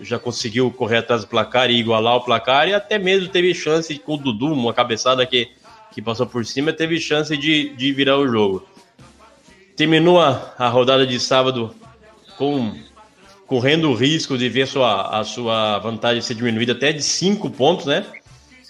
Já 0.00 0.18
conseguiu 0.18 0.70
correr 0.70 0.98
atrás 0.98 1.22
do 1.22 1.28
placar 1.28 1.70
e 1.70 1.78
igualar 1.78 2.16
o 2.16 2.24
placar, 2.24 2.68
e 2.68 2.74
até 2.74 2.98
mesmo 2.98 3.28
teve 3.28 3.54
chance 3.54 3.96
com 3.98 4.14
o 4.14 4.16
Dudu, 4.16 4.52
uma 4.52 4.74
cabeçada 4.74 5.24
que, 5.24 5.48
que 5.92 6.02
passou 6.02 6.26
por 6.26 6.44
cima, 6.44 6.72
teve 6.72 6.98
chance 7.00 7.36
de, 7.36 7.70
de 7.70 7.92
virar 7.92 8.18
o 8.18 8.26
jogo. 8.26 8.66
Terminou 9.76 10.20
a, 10.20 10.54
a 10.58 10.68
rodada 10.68 11.06
de 11.06 11.18
sábado 11.18 11.74
com 12.36 12.74
correndo 13.46 13.90
o 13.90 13.94
risco 13.94 14.36
de 14.38 14.48
ver 14.48 14.66
sua, 14.66 15.20
a 15.20 15.24
sua 15.24 15.78
vantagem 15.78 16.22
ser 16.22 16.34
diminuída 16.34 16.72
até 16.72 16.92
de 16.92 17.02
5 17.02 17.50
pontos, 17.50 17.86
né? 17.86 18.04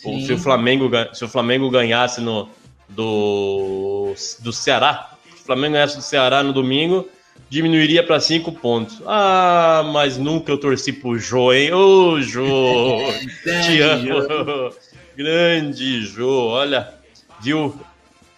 Ou 0.04 0.20
se 0.20 0.32
o 0.32 0.38
Flamengo, 0.38 0.90
se 1.14 1.24
o 1.24 1.28
Flamengo 1.28 1.70
ganhasse 1.70 2.20
no, 2.20 2.48
do, 2.88 4.14
do 4.40 4.52
Ceará, 4.52 5.16
o 5.32 5.46
Flamengo 5.46 5.74
ganhasse 5.74 5.96
do 5.96 6.02
Ceará 6.02 6.42
no 6.42 6.52
domingo, 6.52 7.08
diminuiria 7.48 8.02
para 8.02 8.18
cinco 8.18 8.50
pontos. 8.50 9.00
Ah, 9.06 9.88
mas 9.92 10.18
nunca 10.18 10.50
eu 10.50 10.58
torci 10.58 10.92
pro 10.92 11.18
Jô, 11.18 11.52
hein? 11.52 11.72
Ô, 11.72 12.20
Jô! 12.20 12.98
te 13.44 13.80
amo! 13.80 14.74
Grande 15.16 16.02
Jô, 16.02 16.48
olha, 16.48 16.92
viu, 17.40 17.78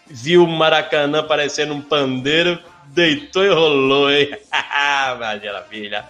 viu 0.06 0.44
o 0.44 0.46
Maracanã 0.46 1.22
parecendo 1.22 1.72
um 1.72 1.80
pandeiro, 1.80 2.58
deitou 2.88 3.44
e 3.44 3.48
rolou, 3.48 4.10
hein? 4.10 4.36
Imagina, 5.16 5.62
filha. 5.62 6.04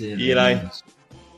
E 0.00 0.34
lá, 0.34 0.72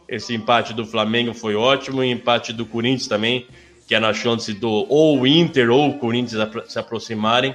esse 0.08 0.34
empate 0.34 0.72
do 0.72 0.86
Flamengo 0.86 1.34
foi 1.34 1.54
ótimo, 1.54 2.02
e 2.02 2.10
empate 2.10 2.52
do 2.52 2.64
Corinthians 2.64 3.06
também, 3.06 3.46
que 3.86 3.94
é 3.94 4.00
na 4.00 4.14
chance 4.14 4.52
do 4.52 4.86
ou 4.88 5.20
o 5.20 5.26
Inter 5.26 5.70
ou 5.70 5.90
o 5.90 5.98
Corinthians 5.98 6.48
se 6.66 6.78
aproximarem. 6.78 7.54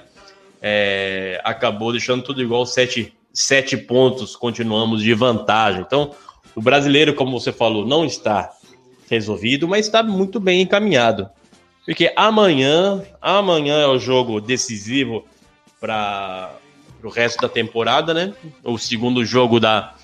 É, 0.61 1.41
acabou 1.43 1.91
deixando 1.91 2.21
tudo 2.21 2.41
igual, 2.41 2.65
sete 2.65 3.13
sete 3.33 3.77
pontos, 3.77 4.35
continuamos 4.35 5.01
de 5.01 5.13
vantagem. 5.13 5.81
Então, 5.81 6.11
o 6.55 6.61
brasileiro, 6.61 7.13
como 7.13 7.39
você 7.39 7.51
falou, 7.51 7.85
não 7.85 8.05
está 8.05 8.49
resolvido, 9.09 9.67
mas 9.67 9.85
está 9.85 10.03
muito 10.03 10.39
bem 10.39 10.61
encaminhado. 10.61 11.29
Porque 11.85 12.11
amanhã, 12.15 13.03
amanhã 13.21 13.79
é 13.79 13.87
o 13.87 13.97
jogo 13.97 14.39
decisivo 14.39 15.25
para 15.79 16.51
o 17.03 17.09
resto 17.09 17.41
da 17.41 17.49
temporada, 17.49 18.13
né? 18.13 18.33
O 18.63 18.77
segundo 18.77 19.25
jogo 19.25 19.59
da, 19.59 19.95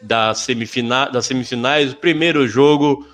da 0.00 0.32
semifina, 0.32 1.06
das 1.06 1.26
semifinais. 1.26 1.92
O 1.92 1.96
primeiro 1.96 2.46
jogo, 2.46 3.06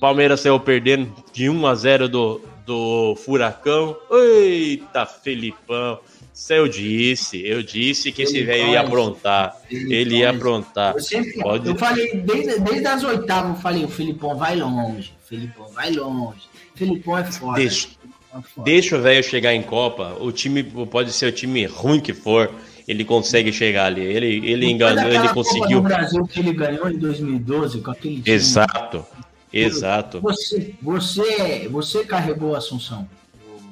Palmeiras 0.00 0.40
saiu 0.40 0.58
perdendo 0.60 1.12
de 1.32 1.50
1 1.50 1.66
a 1.66 1.74
0 1.74 2.08
do, 2.08 2.40
do 2.64 3.16
Furacão. 3.16 3.96
Eita, 4.10 5.04
Felipão! 5.04 5.98
Isso 6.36 6.52
eu 6.52 6.68
disse, 6.68 7.40
eu 7.46 7.62
disse 7.62 8.12
que 8.12 8.20
esse 8.22 8.42
velho 8.42 8.68
ia 8.68 8.80
aprontar. 8.82 9.56
Ele 9.70 9.94
Ele 9.94 10.16
ia 10.18 10.30
aprontar. 10.30 10.92
Eu, 10.94 11.00
sempre, 11.00 11.32
Pode- 11.42 11.66
eu 11.66 11.74
falei, 11.76 12.18
desde, 12.18 12.60
desde 12.60 12.86
as 12.86 13.02
oitavas, 13.04 13.56
eu 13.56 13.62
falei, 13.62 13.84
o 13.84 13.88
Filipão 13.88 14.36
vai 14.36 14.54
longe, 14.54 15.14
o 15.24 15.26
Filipão 15.28 15.66
vai 15.68 15.90
longe. 15.92 16.40
O 16.74 16.78
Filipão 16.78 17.16
é 17.16 17.24
foda. 17.24 17.54
Deixa, 17.58 17.88
é 18.34 18.42
foda. 18.42 18.64
deixa 18.64 18.98
o 18.98 19.00
velho 19.00 19.24
chegar 19.24 19.54
em 19.54 19.62
Copa. 19.62 20.14
O 20.20 20.30
time 20.30 20.62
pode 20.62 21.10
ser 21.10 21.26
o 21.26 21.32
time 21.32 21.64
ruim 21.64 22.00
que 22.00 22.12
for, 22.12 22.52
ele 22.86 23.02
consegue 23.02 23.50
chegar 23.50 23.86
ali. 23.86 24.02
Ele, 24.02 24.46
ele 24.46 24.66
enganou, 24.70 25.04
ele 25.08 25.18
Copa 25.20 25.32
conseguiu. 25.34 25.80
do 25.80 25.88
Brasil 25.88 26.22
que 26.26 26.40
ele 26.40 26.52
ganhou 26.52 26.90
em 26.90 26.98
2012 26.98 27.80
com 27.80 27.90
aquele 27.92 28.20
time. 28.20 28.36
Exato, 28.36 29.06
exato. 29.50 30.20
Você, 30.20 30.74
você, 30.82 31.66
você 31.70 32.04
carregou 32.04 32.50
o 32.50 32.54
Assunção. 32.54 33.08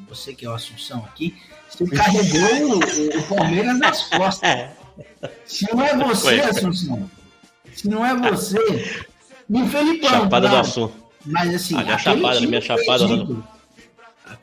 Você 0.08 0.32
que 0.34 0.46
é 0.46 0.48
o 0.48 0.54
Assunção 0.54 1.04
aqui, 1.04 1.34
você 1.78 1.86
carregou 1.96 2.76
o, 2.76 3.18
o 3.18 3.22
Palmeiras 3.28 3.78
nas 3.78 4.02
costas. 4.08 4.68
Se 5.44 5.66
não 5.72 5.82
é 5.84 5.96
você. 5.96 6.40
Assunção, 6.40 7.10
se 7.72 7.88
não 7.88 8.04
é 8.06 8.14
você, 8.16 8.58
e 9.50 9.62
o 9.62 9.68
Felipão. 9.68 10.10
Chapada 10.10 10.46
do 10.46 10.50
claro. 10.52 10.66
assunto. 10.66 10.94
Mas 11.26 11.54
assim, 11.54 11.74
A 11.76 11.82
minha 11.82 11.94
aquele 11.94 12.16
chapada, 12.20 12.40
minha 12.40 12.60
chapada, 12.60 13.26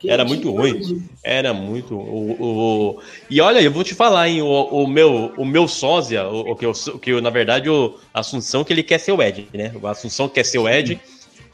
Era 0.04 0.24
muito 0.24 0.50
ruim. 0.50 1.08
Era 1.22 1.54
muito. 1.54 1.94
O, 1.94 2.36
o- 2.40 3.02
e 3.30 3.40
olha, 3.40 3.60
eu 3.60 3.70
vou 3.70 3.84
te 3.84 3.94
falar, 3.94 4.28
hein? 4.28 4.42
O, 4.42 4.48
o 4.48 4.86
meu, 4.86 5.32
o 5.36 5.44
meu 5.44 5.68
sósia, 5.68 6.26
o, 6.28 6.50
o 6.52 6.56
que 6.56 6.66
eu, 6.66 6.72
que 6.72 7.10
eu, 7.12 7.22
na 7.22 7.30
verdade, 7.30 7.70
o 7.70 7.96
Assunção 8.12 8.64
que 8.64 8.72
ele 8.72 8.82
quer 8.82 8.98
ser 8.98 9.12
o 9.12 9.22
Ed, 9.22 9.48
né? 9.54 9.72
O 9.80 9.86
Assunção 9.86 10.28
quer 10.28 10.44
ser 10.44 10.58
o 10.58 10.68
Ed. 10.68 11.00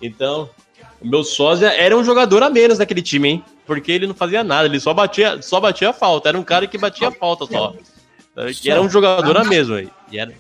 Então, 0.01 0.49
o 1.01 1.07
meu 1.07 1.23
sósia 1.23 1.69
era 1.69 1.97
um 1.97 2.03
jogador 2.03 2.43
a 2.43 2.51
menos 2.51 2.79
daquele 2.79 3.03
time, 3.03 3.29
hein? 3.29 3.45
Porque 3.67 3.93
ele 3.93 4.07
não 4.07 4.15
fazia 4.15 4.43
nada, 4.43 4.67
ele 4.67 4.81
só 4.81 4.93
batia, 4.93 5.41
só 5.43 5.61
batia 5.61 5.93
falta. 5.93 6.29
Era 6.29 6.39
um 6.39 6.43
cara 6.43 6.67
que 6.67 6.79
batia 6.79 7.11
falta 7.11 7.47
só. 7.47 7.75
E 8.65 8.71
era 8.71 8.81
um 8.81 8.89
jogador 8.89 9.37
a 9.37 9.45
mesmo. 9.45 9.79
E 10.11 10.19
era, 10.19 10.33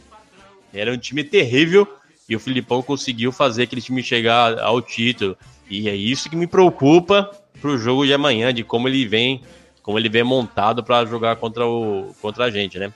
era 0.73 0.93
um 0.93 0.99
time 0.99 1.23
terrível. 1.23 1.87
E 2.29 2.37
o 2.37 2.41
Filipão 2.41 2.83
conseguiu 2.83 3.33
fazer 3.33 3.63
aquele 3.65 3.81
time 3.81 4.03
chegar 4.03 4.59
ao 4.59 4.83
título. 4.83 5.37
E 5.71 5.89
é 5.89 5.95
isso 5.95 6.29
que 6.29 6.37
me 6.37 6.47
preocupa 6.47 7.31
pro 7.61 7.79
jogo 7.79 8.07
de 8.07 8.13
amanhã, 8.13 8.53
de 8.53 8.63
como 8.63 8.89
ele 8.89 9.07
vem, 9.07 9.43
como 9.83 9.99
ele 9.99 10.09
vem 10.09 10.23
montado 10.23 10.83
para 10.83 11.05
jogar 11.07 11.37
contra, 11.37 11.67
o, 11.67 12.15
contra 12.21 12.45
a 12.45 12.51
gente, 12.51 12.79
né? 12.79 12.93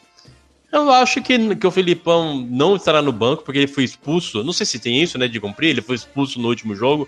Eu 0.70 0.90
acho 0.90 1.20
que, 1.20 1.54
que 1.56 1.66
o 1.66 1.70
Filipão 1.70 2.46
não 2.48 2.76
estará 2.76 3.02
no 3.02 3.12
banco, 3.12 3.42
porque 3.42 3.58
ele 3.58 3.66
foi 3.66 3.84
expulso. 3.84 4.42
Não 4.42 4.54
sei 4.54 4.64
se 4.64 4.78
tem 4.78 5.02
isso, 5.02 5.18
né, 5.18 5.28
de 5.28 5.38
cumprir. 5.38 5.68
Ele 5.68 5.82
foi 5.82 5.96
expulso 5.96 6.40
no 6.40 6.48
último 6.48 6.74
jogo. 6.74 7.06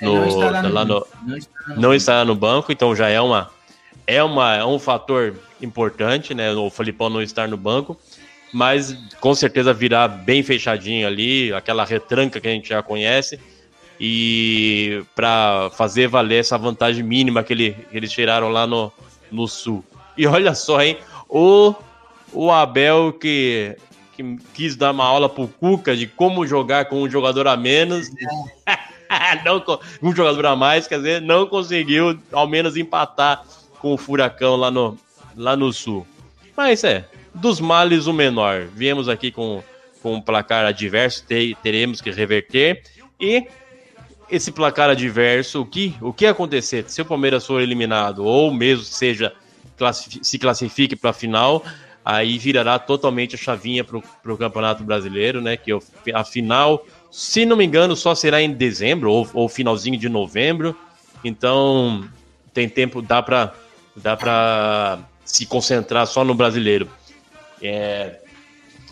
É, 0.00 0.04
No- 0.04 0.14
não 0.14 0.28
estará 0.28 0.62
no, 0.62 0.68
lá 0.74 0.84
no- 0.84 1.06
não 1.24 1.36
estará 1.36 1.74
no- 1.74 1.80
Não 1.82 1.94
estará 1.94 2.24
no 2.24 2.34
banco, 2.34 2.72
então 2.72 2.94
já 2.94 3.08
é 3.08 3.20
uma 3.20 3.50
é 4.06 4.22
uma 4.22 4.54
é 4.56 4.64
um 4.64 4.78
fator 4.78 5.34
importante, 5.60 6.32
né? 6.34 6.52
O 6.52 6.70
Filipão 6.70 7.10
não 7.10 7.20
estar 7.20 7.46
no 7.48 7.56
banco, 7.56 7.96
mas 8.52 8.96
com 9.20 9.34
certeza 9.34 9.72
virá 9.74 10.08
bem 10.08 10.42
fechadinho 10.42 11.06
ali, 11.06 11.52
aquela 11.52 11.84
retranca 11.84 12.40
que 12.40 12.48
a 12.48 12.50
gente 12.50 12.68
já 12.68 12.82
conhece 12.82 13.38
e 14.00 15.02
para 15.14 15.70
fazer 15.76 16.06
valer 16.08 16.40
essa 16.40 16.56
vantagem 16.56 17.02
mínima 17.02 17.42
que, 17.42 17.52
ele, 17.52 17.72
que 17.90 17.96
eles 17.96 18.10
tiraram 18.12 18.48
lá 18.48 18.66
no, 18.66 18.92
no 19.30 19.46
sul. 19.48 19.84
E 20.16 20.26
olha 20.26 20.54
só, 20.54 20.80
hein? 20.82 20.96
O 21.28 21.74
o 22.32 22.50
Abel 22.50 23.12
que, 23.14 23.74
que 24.14 24.36
quis 24.54 24.76
dar 24.76 24.90
uma 24.92 25.04
aula 25.04 25.28
pro 25.30 25.48
Cuca 25.48 25.96
de 25.96 26.06
como 26.06 26.46
jogar 26.46 26.84
com 26.86 27.02
um 27.02 27.10
jogador 27.10 27.46
a 27.48 27.56
menos. 27.56 28.08
não, 29.44 29.62
um 30.02 30.14
jogador 30.14 30.46
a 30.46 30.56
mais, 30.56 30.86
quer 30.86 30.96
dizer, 30.98 31.20
não 31.22 31.46
conseguiu 31.46 32.18
ao 32.32 32.46
menos 32.46 32.76
empatar 32.76 33.44
com 33.78 33.94
o 33.94 33.98
Furacão 33.98 34.56
lá 34.56 34.70
no, 34.70 34.98
lá 35.36 35.56
no 35.56 35.72
Sul. 35.72 36.06
Mas 36.56 36.82
é, 36.84 37.08
dos 37.34 37.60
males 37.60 38.06
o 38.06 38.12
menor. 38.12 38.66
Viemos 38.74 39.08
aqui 39.08 39.30
com, 39.30 39.62
com 40.02 40.14
um 40.14 40.20
placar 40.20 40.64
adverso, 40.64 41.24
te- 41.26 41.56
teremos 41.62 42.00
que 42.00 42.10
reverter. 42.10 42.82
E 43.20 43.46
esse 44.30 44.50
placar 44.52 44.90
adverso, 44.90 45.62
o 45.62 45.66
que, 45.66 45.94
o 46.00 46.12
que 46.12 46.26
acontecer 46.26 46.84
se 46.88 47.00
o 47.00 47.04
Palmeiras 47.04 47.46
for 47.46 47.62
eliminado 47.62 48.24
ou 48.24 48.52
mesmo 48.52 48.84
seja 48.84 49.32
se 50.22 50.38
classifique 50.38 50.96
para 50.96 51.10
a 51.10 51.12
final, 51.12 51.64
aí 52.04 52.36
virará 52.36 52.78
totalmente 52.80 53.36
a 53.36 53.38
chavinha 53.38 53.84
para 53.84 53.96
o 54.32 54.36
Campeonato 54.36 54.82
Brasileiro, 54.82 55.40
né? 55.40 55.56
Que 55.56 55.72
o- 55.72 55.82
a 56.12 56.24
final, 56.24 56.84
se 57.10 57.44
não 57.46 57.56
me 57.56 57.64
engano, 57.64 57.96
só 57.96 58.14
será 58.14 58.40
em 58.42 58.52
dezembro 58.52 59.10
ou, 59.10 59.28
ou 59.32 59.48
finalzinho 59.48 59.98
de 59.98 60.08
novembro. 60.08 60.76
Então 61.24 62.08
tem 62.52 62.68
tempo, 62.68 63.02
dá 63.02 63.22
para 63.22 63.54
dá 63.96 64.16
para 64.16 65.00
se 65.24 65.44
concentrar 65.46 66.06
só 66.06 66.24
no 66.24 66.34
brasileiro. 66.34 66.88
É, 67.60 68.20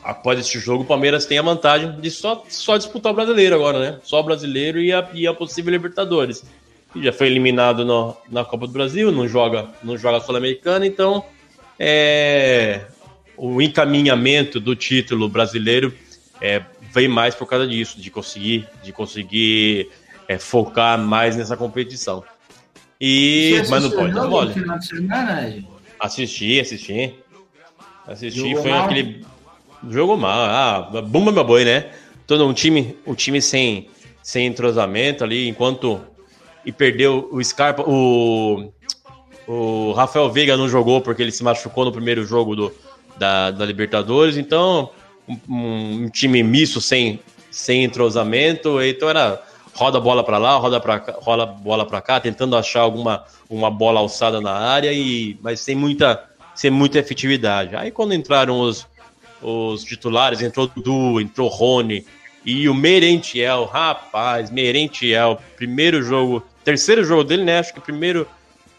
após 0.02 0.38
este 0.38 0.59
jogo, 0.59 0.83
o 0.83 0.87
Palmeiras 0.87 1.26
tem 1.26 1.38
a 1.38 1.42
vantagem 1.42 2.00
de 2.00 2.11
só, 2.11 2.44
só 2.48 2.76
disputar 2.76 3.12
o 3.12 3.14
brasileiro 3.14 3.55
agora, 3.55 3.79
né? 3.79 3.98
Só 4.02 4.20
o 4.20 4.22
brasileiro 4.22 4.81
e 4.81 4.92
a, 4.92 5.09
e 5.14 5.26
a 5.26 5.33
possível 5.35 5.72
Libertadores. 5.72 6.44
Já 6.96 7.12
foi 7.12 7.26
eliminado 7.26 7.85
no- 7.85 8.16
na 8.29 8.44
Copa 8.44 8.66
do 8.66 8.72
Brasil, 8.72 9.12
não 9.12 9.29
joga, 9.29 9.68
não 9.83 9.96
joga 9.98 10.20
Sul-Americana, 10.20 10.87
então 10.87 11.24
é, 11.79 12.87
o 13.37 13.61
encaminhamento 13.61 14.59
do 14.59 14.74
título 14.74 15.29
brasileiro 15.29 15.92
é, 16.40 16.62
vem 16.92 17.09
mais 17.09 17.35
por 17.35 17.46
causa 17.46 17.66
disso, 17.66 18.01
de 18.01 18.11
conseguir, 18.11 18.68
de 18.83 18.92
conseguir 18.92 19.90
é, 20.29 20.38
focar 20.38 20.99
mais 20.99 21.37
nessa 21.37 21.57
competição. 21.57 22.25
E, 23.01 23.62
mas 23.68 23.83
não 23.83 23.90
pode 23.90 24.11
o 24.11 24.14
dar 24.14 24.22
jogo 24.22 24.31
mole. 24.31 24.53
Ed? 24.53 25.68
Assisti, 26.01 26.61
assisti. 26.61 27.14
Assisti, 28.07 28.38
Jogou 28.40 28.62
foi 28.62 28.70
mal? 28.70 28.85
aquele. 28.85 29.25
Jogo 29.90 30.16
mal. 30.16 30.40
Ah, 30.40 31.01
bumba 31.03 31.33
meu 31.33 31.44
boi, 31.44 31.64
né? 31.64 31.90
Todo 32.27 32.46
um 32.46 32.53
time, 32.53 32.96
um 33.07 33.14
time 33.14 33.40
sem, 33.42 33.88
sem 34.22 34.46
entrosamento 34.46 35.25
ali, 35.25 35.49
enquanto. 35.49 36.01
E 36.64 36.72
perdeu 36.72 37.29
o 37.31 37.42
Scarpa. 37.42 37.83
O, 37.83 38.72
o 39.46 39.92
Rafael 39.92 40.31
Veiga 40.31 40.57
não 40.57 40.68
jogou 40.68 41.01
porque 41.01 41.22
ele 41.22 41.31
se 41.31 41.44
machucou 41.44 41.85
no 41.85 41.92
primeiro 41.92 42.25
jogo 42.27 42.57
do, 42.57 42.72
da, 43.16 43.51
da 43.51 43.64
Libertadores. 43.64 44.37
Então, 44.37 44.90
um, 45.29 46.05
um 46.05 46.09
time 46.09 46.43
misto 46.43 46.81
sem, 46.81 47.21
sem 47.51 47.85
entrosamento. 47.85 48.81
Então 48.83 49.09
era 49.09 49.43
roda 49.75 49.99
a 49.99 50.01
bola 50.01 50.25
para 50.25 50.39
lá, 50.39 50.57
roda 50.57 50.81
para 50.81 51.03
roda 51.21 51.43
a 51.43 51.47
bola 51.47 51.87
para 51.87 52.01
cá, 52.01 52.21
tentando 52.21 52.57
achar 52.57 52.81
alguma 52.81 53.25
uma 53.49 53.71
bola 53.71 54.01
alçada 54.01 54.41
na 54.41 54.53
área 54.53 54.93
e 54.93 55.39
mas 55.43 55.61
sem 55.61 55.75
muita 55.75 56.25
sem 56.55 56.71
muita 56.71 56.99
efetividade. 56.99 57.77
Aí 57.77 57.91
quando 57.91 58.15
entraram 58.15 58.61
os 58.61 58.87
os 59.43 59.85
titulares, 59.85 60.41
entrou 60.41 60.67
Dudu, 60.67 61.21
entrou 61.21 61.49
Rony 61.49 62.07
e 62.45 62.69
o 62.69 62.75
Merentiel, 62.75 63.65
rapaz, 63.67 64.51
Merentiel, 64.51 65.41
primeiro 65.57 66.03
jogo, 66.03 66.43
terceiro 66.65 67.05
jogo 67.05 67.23
dele, 67.23 67.45
né? 67.45 67.59
Acho 67.59 67.75
que 67.75 67.81
primeiro 67.81 68.27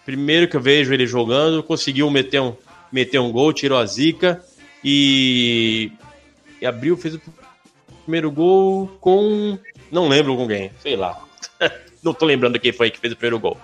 primeiro 0.06 0.48
que 0.48 0.56
eu 0.56 0.62
vejo 0.62 0.94
ele 0.94 1.06
jogando, 1.06 1.62
conseguiu 1.62 2.10
meter 2.10 2.42
um 2.42 2.56
meter 2.92 3.20
um 3.20 3.32
gol, 3.32 3.54
tirou 3.54 3.78
a 3.78 3.86
zica 3.86 4.42
e, 4.84 5.92
e 6.62 6.66
abriu, 6.66 6.98
fez 6.98 7.16
o 7.16 7.22
primeiro 8.04 8.32
gol 8.32 8.88
com 9.00 9.58
não 9.92 10.08
lembro 10.08 10.36
com 10.36 10.48
quem, 10.48 10.72
sei 10.82 10.96
lá. 10.96 11.22
não 12.04 12.14
tô 12.14 12.26
lembrando 12.26 12.60
quem 12.60 12.72
foi 12.72 12.90
que 12.90 13.00
fez 13.00 13.14
o 13.14 13.16
primeiro 13.16 13.40
gol. 13.40 13.58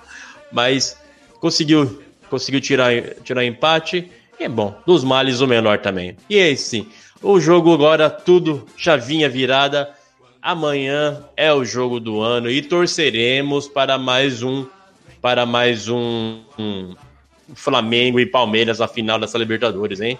Mas 0.51 0.97
conseguiu, 1.39 2.01
conseguiu 2.29 2.62
tirar, 2.62 2.91
tirar 3.23 3.43
empate. 3.45 4.10
E 4.39 4.43
é 4.43 4.49
bom, 4.49 4.75
dos 4.86 5.03
males 5.03 5.41
o 5.41 5.47
menor 5.47 5.79
também. 5.79 6.15
E 6.29 6.38
é 6.38 6.56
sim, 6.56 6.88
o 7.21 7.39
jogo 7.39 7.73
agora, 7.73 8.10
tudo 8.10 8.65
chavinha 8.77 9.29
virada. 9.29 9.93
Amanhã 10.41 11.23
é 11.38 11.53
o 11.53 11.63
jogo 11.63 11.99
do 11.99 12.21
ano 12.21 12.49
e 12.49 12.62
torceremos 12.62 13.67
para 13.67 13.97
mais 13.97 14.43
um 14.43 14.65
para 15.21 15.45
mais 15.45 15.88
um, 15.88 16.41
um 16.60 16.93
Flamengo 17.56 18.19
e 18.19 18.25
Palmeiras 18.25 18.79
na 18.79 18.89
final 18.89 19.17
dessa 19.17 19.38
Libertadores, 19.38 20.01
hein? 20.01 20.19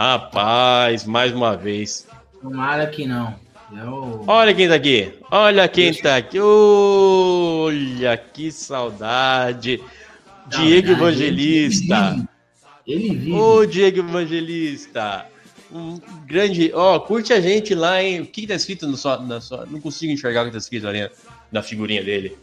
Rapaz, 0.00 1.04
mais 1.04 1.30
uma 1.30 1.54
vez. 1.54 2.06
Tomara 2.40 2.86
que 2.86 3.04
não. 3.04 3.34
Eu... 3.70 4.24
Olha 4.26 4.54
quem 4.54 4.66
tá 4.66 4.74
aqui. 4.74 5.12
Olha 5.30 5.68
quem 5.68 5.92
tá 5.92 6.16
aqui. 6.16 6.40
Olha 6.40 8.16
que 8.16 8.50
saudade. 8.50 9.78
Diego 10.46 10.92
Evangelista. 10.92 12.16
Ele 12.86 13.10
vive. 13.10 13.12
Ele 13.12 13.14
vive. 13.14 13.32
Ô, 13.34 13.66
Diego 13.66 13.98
Evangelista. 13.98 15.26
Um 15.70 16.00
grande. 16.24 16.72
Ó, 16.72 16.98
curte 17.00 17.34
a 17.34 17.40
gente 17.42 17.74
lá, 17.74 18.02
hein? 18.02 18.22
O 18.22 18.24
que, 18.24 18.40
que 18.40 18.46
tá 18.46 18.54
escrito 18.54 18.86
no 18.86 18.96
sua, 18.96 19.18
na 19.18 19.38
sua. 19.42 19.66
Não 19.66 19.82
consigo 19.82 20.10
enxergar 20.10 20.44
o 20.44 20.46
que 20.46 20.52
tá 20.52 20.56
escrito 20.56 20.88
ali 20.88 21.10
na 21.52 21.62
figurinha 21.62 22.02
dele. 22.02 22.38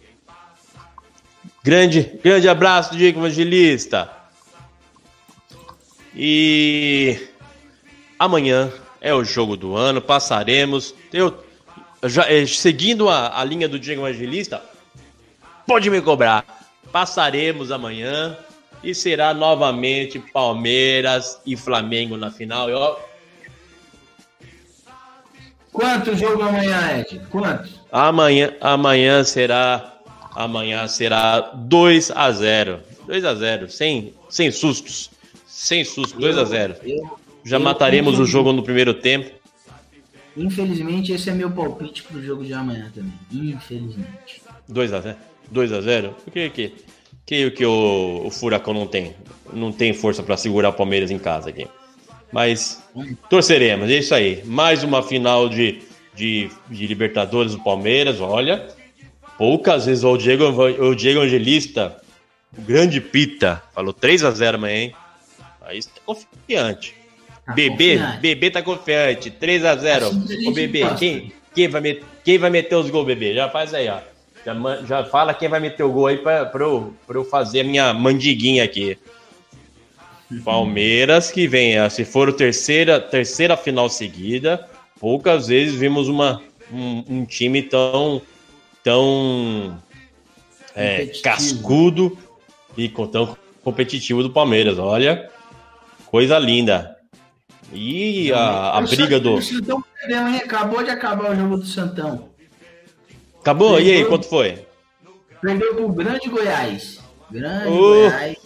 Grande, 1.64 2.20
grande 2.24 2.48
abraço, 2.48 2.96
Diego 2.96 3.20
Evangelista. 3.20 4.12
E 6.16 7.27
amanhã 8.18 8.72
é 9.02 9.14
o 9.14 9.24
jogo 9.24 9.56
do 9.56 9.76
ano, 9.76 10.02
passaremos. 10.02 10.94
Eu, 11.14 11.44
já, 12.04 12.30
eh, 12.32 12.46
seguindo 12.46 13.10
a, 13.10 13.40
a 13.40 13.44
linha 13.44 13.68
do 13.68 13.80
Diego 13.80 14.08
Evangelista, 14.08 14.62
pode 15.66 15.90
me 15.90 16.02
cobrar. 16.02 16.46
Passaremos 16.92 17.72
amanhã 17.72 18.38
e 18.84 18.94
será 18.96 19.34
novamente 19.34 20.20
Palmeiras 20.20 21.40
e 21.46 21.56
Flamengo 21.56 22.18
na 22.18 22.32
final. 22.32 22.70
E, 22.70 22.74
ó, 22.74 22.96
Quanto 25.72 26.16
jogo 26.16 26.42
amanhã, 26.42 27.00
Ed? 27.00 27.22
Quanto? 27.30 27.70
amanhã, 27.92 28.52
amanhã 28.60 29.24
será 29.24 29.94
amanhã 30.36 30.88
será 30.88 31.40
2 31.54 32.12
a 32.12 32.32
0. 32.32 32.80
2 33.06 33.26
a 33.26 33.36
0, 33.36 33.70
sem 33.70 34.14
sem 34.30 34.52
sustos. 34.52 35.12
Sem 35.46 35.84
sustos, 35.84 36.20
2 36.20 36.38
a 36.38 36.46
0. 36.46 36.76
Eu, 36.84 37.20
Já 37.48 37.58
eu- 37.58 37.62
mataremos 37.62 38.20
o 38.20 38.26
jogo 38.26 38.52
no 38.52 38.64
primeiro 38.64 38.94
tempo. 38.94 39.32
infelizmente, 40.36 41.12
esse 41.12 41.30
é 41.30 41.34
meu 41.34 41.50
palpite 41.50 42.04
pro 42.04 42.22
jogo 42.22 42.44
de 42.46 42.54
amanhã 42.54 42.92
também. 42.94 43.14
Infelizmente. 43.32 44.42
2 44.68 44.94
a 44.94 45.02
0. 45.02 45.18
2 45.52 45.72
a 45.74 45.82
0. 45.82 46.16
O 46.28 46.32
que 46.32 46.50
que 46.50 46.74
que, 47.26 47.52
que 47.52 47.66
o, 47.66 48.22
o 48.26 48.30
Furacão 48.32 48.74
não 48.74 48.88
tem? 48.88 49.14
Não 49.52 49.72
tem 49.72 49.94
força 49.94 50.24
para 50.24 50.38
segurar 50.38 50.70
o 50.70 50.74
Palmeiras 50.74 51.12
em 51.12 51.20
casa 51.20 51.50
aqui. 51.50 51.68
Mas 52.32 52.82
torceremos, 53.30 53.90
é 53.90 53.98
isso 53.98 54.14
aí. 54.16 54.44
Mais 54.46 54.84
uma 54.84 55.02
final 55.04 55.50
de, 55.50 55.82
de, 56.16 56.50
de 56.70 56.88
Libertadores 56.88 57.54
do 57.54 57.64
Palmeiras. 57.64 58.22
Olha, 58.22 58.68
poucas 59.38 59.86
vezes 59.86 60.04
o 60.04 60.18
Diego, 60.18 60.46
o 60.46 60.96
Diego 60.96 61.20
Angelista, 61.22 62.02
o 62.58 62.62
grande 62.62 63.02
Pita, 63.02 63.62
falou 63.74 63.92
3 63.94 64.24
a 64.24 64.32
0 64.32 64.58
amanhã, 64.58 64.76
hein? 64.84 64.96
Aí 65.62 65.80
está 65.80 66.00
confiante. 66.06 66.96
Tá 67.48 67.54
Bebê, 67.54 67.98
confiante. 67.98 68.20
Bebê 68.20 68.52
tá 68.52 68.62
confiante. 68.62 69.32
3 69.32 69.64
a 69.64 69.76
0 69.78 70.06
Assim 70.06 70.22
que 70.26 70.34
a 70.34 70.36
gente 70.36 70.50
Ô, 70.50 70.52
Bebê, 70.52 70.96
quem, 70.96 71.32
quem, 71.56 71.70
vai 71.70 71.80
met, 71.80 72.04
quem 72.22 72.38
vai 72.38 72.50
meter 72.50 72.76
os 72.76 72.90
gols, 72.90 73.08
Bebê? 73.08 73.34
Já 73.34 73.50
faz 73.50 73.74
aí, 73.74 73.88
ó. 73.88 74.00
Já, 74.46 74.54
já 74.86 75.06
fala 75.06 75.34
quem 75.34 75.48
vai 75.48 75.62
meter 75.62 75.84
o 75.84 75.92
gol 75.92 76.08
aí 76.08 76.18
pra, 76.18 76.46
pra, 76.46 76.66
eu, 76.66 76.94
pra 77.08 77.18
eu 77.18 77.24
fazer 77.24 77.62
a 77.62 77.64
minha 77.64 77.94
mandiguinha 77.94 78.66
aqui. 78.66 78.98
Palmeiras 80.44 81.32
que 81.32 81.48
vem, 81.48 81.80
ó, 81.80 81.88
se 81.88 82.04
for 82.04 82.28
a 82.28 82.34
terceira, 82.34 83.00
terceira 83.00 83.56
final 83.56 83.90
seguida, 83.90 84.68
poucas 85.00 85.48
vezes 85.48 85.74
vimos 85.74 86.10
uma, 86.10 86.42
um, 86.70 87.04
um 87.08 87.26
time 87.26 87.62
tão, 87.64 88.22
tão 88.84 89.82
é, 90.76 91.06
cascudo 91.24 92.18
e 92.78 92.90
tão 92.90 93.38
competitivo 93.64 94.22
do 94.22 94.32
Palmeiras. 94.32 94.78
Olha, 94.78 95.30
coisa 96.08 96.38
linda. 96.38 96.97
E 97.74 98.32
a, 98.32 98.78
a 98.78 98.82
briga 98.82 99.20
do. 99.20 99.36
O 99.36 99.42
Santão 99.42 99.84
perdeu, 100.00 100.28
hein? 100.28 100.38
Acabou 100.38 100.84
de 100.84 100.90
acabar 100.90 101.32
o 101.32 101.36
jogo 101.36 101.58
do 101.58 101.66
Santão. 101.66 102.30
Acabou? 103.42 103.80
E 103.80 103.92
aí, 103.92 104.06
quanto 104.06 104.28
foi? 104.28 104.66
Perdeu 105.42 105.76
pro 105.76 105.90
Grande 105.90 106.30
Goiás. 106.30 107.00
Grande 107.30 107.68
Uh. 107.68 107.78
Goiás. 107.78 108.38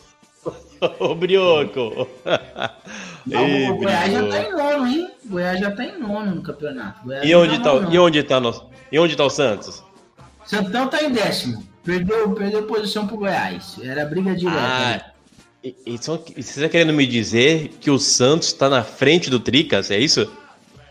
Ô, 1.00 1.14
Brioco! 1.14 2.08
Não, 3.28 3.48
Ei, 3.48 3.70
o 3.70 3.76
Goiás 3.78 4.12
já 4.12 4.28
tá 4.28 4.40
em 4.42 4.52
nono, 4.52 4.88
hein? 4.88 5.12
O 5.24 5.30
Goiás 5.30 5.60
já 5.60 5.72
tá 5.72 5.84
em 5.86 6.00
nono 6.00 6.36
no 6.36 6.42
campeonato. 6.42 7.04
Goiás 7.04 7.24
E 7.30 7.36
onde, 7.36 7.60
tá, 7.62 7.74
não. 7.80 7.94
e, 7.94 8.00
onde 8.00 8.24
tá 8.24 8.40
no, 8.40 8.70
e 8.92 9.00
onde 9.00 9.16
tá 9.16 9.24
o 9.24 9.30
Santos? 9.30 9.84
Santão 10.44 10.88
tá 10.88 11.04
em 11.04 11.12
décimo. 11.12 11.64
Perdeu, 11.84 12.32
perdeu 12.32 12.64
posição 12.64 13.06
pro 13.08 13.18
Goiás. 13.18 13.78
Era 13.84 14.06
briga 14.06 14.36
direta. 14.36 14.60
né? 14.60 15.02
Ah, 15.06 15.11
e, 15.63 15.76
e 15.86 15.97
só- 16.04 16.24
e 16.36 16.41
você 16.43 16.62
tá 16.62 16.69
querendo 16.69 16.93
me 16.93 17.06
dizer 17.06 17.69
que 17.80 17.89
o 17.91 18.00
Santos 18.00 18.52
tá 18.54 18.69
na 18.69 18.84
frente 18.84 19.30
do 19.30 19.39
Tricas, 19.39 19.91
é 19.91 19.97
isso? 20.00 20.30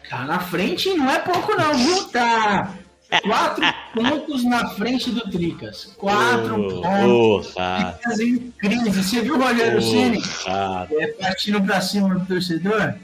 Tá 0.08 0.24
na 0.24 0.40
frente 0.40 0.92
não 0.94 1.10
é 1.10 1.18
pouco 1.20 1.54
não, 1.56 1.74
viu? 1.74 2.04
Tá 2.04 2.74
quatro 3.22 3.64
pontos 3.94 4.44
na 4.44 4.68
frente 4.70 5.10
do 5.10 5.20
Tricas. 5.30 5.92
Quatro 5.96 6.54
Ô, 6.68 6.82
pontos. 6.82 7.54
rato, 7.56 7.98
Tricas 7.98 8.20
em 8.20 8.38
crise. 8.58 8.90
Você 8.90 9.20
viu 9.22 9.34
o 9.36 9.38
Rogério 9.42 9.80
Ceni 9.82 10.18
ô, 10.18 10.48
rato. 10.50 11.00
é, 11.00 11.06
partindo 11.08 11.60
pra 11.62 11.80
cima 11.80 12.14
do 12.14 12.26
torcedor? 12.26 12.94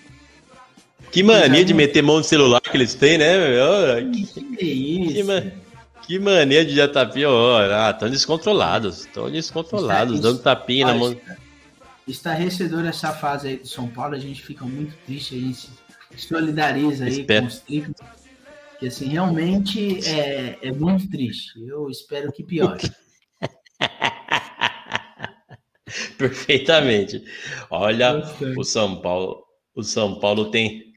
Que 1.13 1.23
mania 1.23 1.65
de 1.65 1.73
meter 1.73 2.03
mão 2.03 2.19
no 2.19 2.25
celular 2.25 2.61
que 2.61 2.77
eles 2.77 2.95
têm, 2.95 3.17
né? 3.19 3.39
meu? 3.39 4.11
Que, 4.13 4.57
Que 4.57 4.65
isso? 4.65 5.25
que, 5.25 5.53
que 6.07 6.19
mania 6.19 6.65
de 6.65 6.75
já 6.75 6.89
tapinha. 6.89 7.31
ó, 7.31 7.61
Ah, 7.63 7.93
tão 7.93 8.11
descontrolados. 8.11 9.07
Tão 9.15 9.31
descontrolados, 9.31 10.15
Isso- 10.15 10.23
dando 10.23 10.41
tapinha 10.41 10.87
na 10.87 10.93
Olha, 10.93 11.01
mão. 11.01 11.13
está- 11.13 11.37
Estarrecedor 12.07 12.87
essa 12.87 13.13
fase 13.13 13.49
aí 13.49 13.57
do 13.57 13.67
São 13.67 13.89
Paulo, 13.89 14.15
a 14.15 14.19
gente 14.19 14.43
fica 14.43 14.65
muito 14.65 14.95
triste, 15.05 15.35
a 15.35 15.39
gente 15.39 15.57
se 15.57 16.29
solidariza 16.29 17.05
aí 17.05 17.21
Espero. 17.21 17.43
com 17.43 17.49
os 17.49 17.59
tricos. 17.61 17.95
Que 18.79 18.89
assim, 18.89 19.09
realmente 19.09 20.07
é, 20.07 20.59
é 20.63 20.73
muito 20.73 21.09
triste. 21.11 21.59
Eu 21.67 21.89
espero 21.89 22.31
que 22.31 22.45
piore. 22.45 22.91
Perfeitamente. 26.19 27.25
Olha, 27.71 28.23
o 28.57 28.65
São 28.65 29.01
Paulo, 29.01 29.45
o 29.75 29.83
São 29.83 30.21
Paulo 30.21 30.51
tem, 30.51 30.93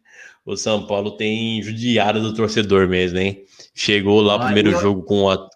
o 0.45 0.57
São 0.57 0.85
Paulo 0.87 1.11
tem 1.11 1.61
judiado 1.63 2.21
do 2.21 2.33
torcedor 2.33 2.87
mesmo, 2.87 3.19
hein? 3.19 3.45
Chegou 3.73 4.21
lá 4.21 4.35
o 4.35 4.45
primeiro 4.45 4.71
eu- 4.71 4.81
jogo 4.81 5.03
com, 5.03 5.23
o 5.23 5.49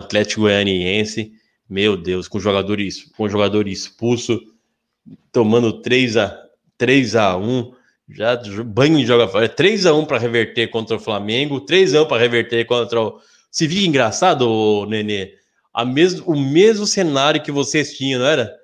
Atlético 0.00 0.42
Goianiense, 0.42 1.32
meu 1.68 1.96
Deus, 1.96 2.26
com 2.26 2.40
jogador 2.40 2.78
com 3.16 3.28
jogador 3.28 3.68
expulso, 3.68 4.40
tomando 5.32 5.80
3 5.80 6.16
a 6.16 6.48
3 6.76 7.16
a 7.16 7.36
1, 7.36 7.72
já 8.10 8.36
banho 8.64 8.96
de 8.96 9.06
joga 9.06 9.28
fora, 9.28 9.48
3 9.48 9.86
a 9.86 9.94
1 9.94 10.04
para 10.06 10.18
reverter 10.18 10.68
contra 10.68 10.96
o 10.96 11.00
Flamengo, 11.00 11.60
3 11.60 11.94
a 11.94 12.02
1 12.02 12.06
para 12.06 12.22
reverter 12.22 12.64
contra 12.64 13.00
o 13.00 13.20
Se 13.50 13.68
fica 13.68 13.86
engraçado, 13.86 14.86
Nenê, 14.86 15.34
a 15.74 15.84
mes... 15.84 16.20
o 16.20 16.34
mesmo 16.34 16.86
cenário 16.86 17.42
que 17.42 17.52
vocês 17.52 17.96
tinham, 17.96 18.20
não 18.20 18.26
era? 18.26 18.54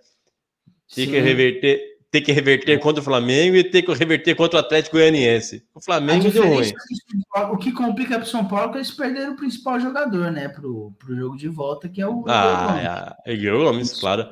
Ter 0.94 1.06
que 1.08 1.18
reverter, 1.18 1.80
ter 2.10 2.20
que 2.20 2.30
reverter 2.30 2.78
contra 2.78 3.00
o 3.00 3.04
Flamengo 3.04 3.56
e 3.56 3.64
ter 3.64 3.82
que 3.82 3.92
reverter 3.92 4.36
contra 4.36 4.58
o 4.58 4.60
Atlético 4.60 4.96
Goianiense. 4.96 5.64
O 5.74 5.80
Flamengo 5.80 6.30
deu 6.30 6.46
ruim. 6.46 6.68
é 6.68 6.70
que 6.70 7.52
o 7.52 7.56
que 7.56 7.72
complica 7.72 8.18
pro 8.18 8.28
São 8.28 8.46
Paulo 8.46 8.68
é 8.68 8.72
que 8.72 8.78
eles 8.78 8.92
perderam 8.92 9.32
o 9.32 9.36
principal 9.36 9.80
jogador, 9.80 10.30
né? 10.30 10.48
Pro, 10.48 10.94
pro 10.96 11.16
jogo 11.16 11.36
de 11.36 11.48
volta, 11.48 11.88
que 11.88 12.00
é 12.00 12.06
o. 12.06 12.24
Ah, 12.28 13.16
é, 13.26 13.32
é 13.32 13.34
Igor 13.34 13.64
Gomes, 13.64 13.98
claro. 13.98 14.28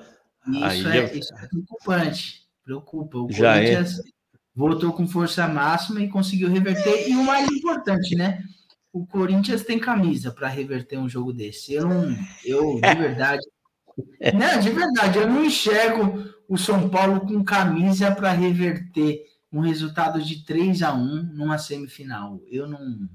Isso, 0.48 0.88
é, 0.88 0.98
eu- 0.98 1.18
isso 1.18 1.34
é 1.34 1.46
preocupante. 1.46 2.42
Preocupa. 2.64 3.18
O 3.18 3.30
Já 3.32 3.56
é. 3.56 3.74
Corinthians 3.74 4.02
voltou 4.54 4.92
com 4.92 5.06
força 5.06 5.46
máxima 5.48 6.00
e 6.00 6.08
conseguiu 6.08 6.48
reverter. 6.50 7.08
E 7.08 7.14
o 7.16 7.24
mais 7.24 7.48
importante, 7.50 8.14
né? 8.14 8.42
O 8.92 9.06
Corinthians 9.06 9.64
tem 9.64 9.78
camisa 9.78 10.30
para 10.30 10.48
reverter 10.48 10.98
um 10.98 11.08
jogo 11.08 11.32
desse. 11.32 11.72
Eu 11.72 11.88
não. 11.88 12.16
Eu, 12.44 12.74
de 12.74 12.94
verdade. 12.94 13.40
Não, 14.34 14.60
de 14.60 14.70
verdade, 14.70 15.18
eu 15.18 15.26
não 15.28 15.44
enxergo 15.44 16.24
o 16.48 16.56
São 16.58 16.88
Paulo 16.88 17.20
com 17.20 17.42
camisa 17.44 18.10
para 18.14 18.32
reverter 18.32 19.22
um 19.52 19.60
resultado 19.60 20.22
de 20.22 20.44
3 20.44 20.82
a 20.82 20.92
1 20.94 21.22
numa 21.34 21.58
semifinal. 21.58 22.40
Eu 22.50 22.66
não. 22.66 23.08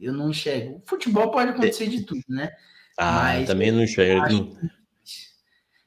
Eu 0.00 0.12
não 0.12 0.30
enxergo. 0.30 0.82
Futebol 0.86 1.30
pode 1.30 1.50
acontecer 1.50 1.88
de 1.88 2.02
tudo, 2.02 2.22
né? 2.28 2.50
Ah, 2.98 3.12
Mas 3.22 3.46
também 3.46 3.70
não 3.72 3.82
enxergo. 3.82 4.22
acho 4.24 4.56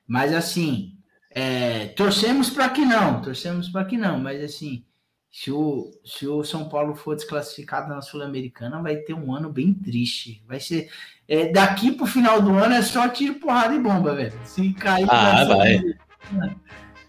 Mas 0.08 0.34
assim, 0.34 0.93
é, 1.32 1.88
torcemos 1.88 2.50
para 2.50 2.70
que 2.70 2.86
não, 2.86 3.22
torcemos 3.22 3.67
para 3.70 3.86
que 3.86 3.98
não, 3.98 4.17
mas 4.20 4.41
assim, 4.43 4.84
se 5.30 5.52
o, 5.52 5.91
se 6.06 6.26
o 6.28 6.43
São 6.43 6.70
Paulo 6.70 6.96
for 6.96 7.15
desclassificado 7.15 7.89
na 7.89 8.02
Sul-Americana, 8.02 8.82
vai 8.82 8.96
ter 8.98 9.13
um 9.13 9.36
ano 9.36 9.52
bem 9.52 9.74
triste. 9.74 10.41
Vai 10.48 10.60
ser. 10.60 10.89
é, 11.28 11.52
daqui 11.52 11.91
pro 11.91 12.06
final 12.08 12.41
do 12.41 12.52
ano 12.54 12.74
é 12.76 12.82
só 12.82 13.08
tiro, 13.10 13.36
porrada 13.36 13.76
e 13.76 13.80
bomba, 13.80 14.15
velho. 14.15 14.34
Se 14.46 14.74
cair 14.74 15.06
Ah, 15.10 15.43
vai. 15.46 15.84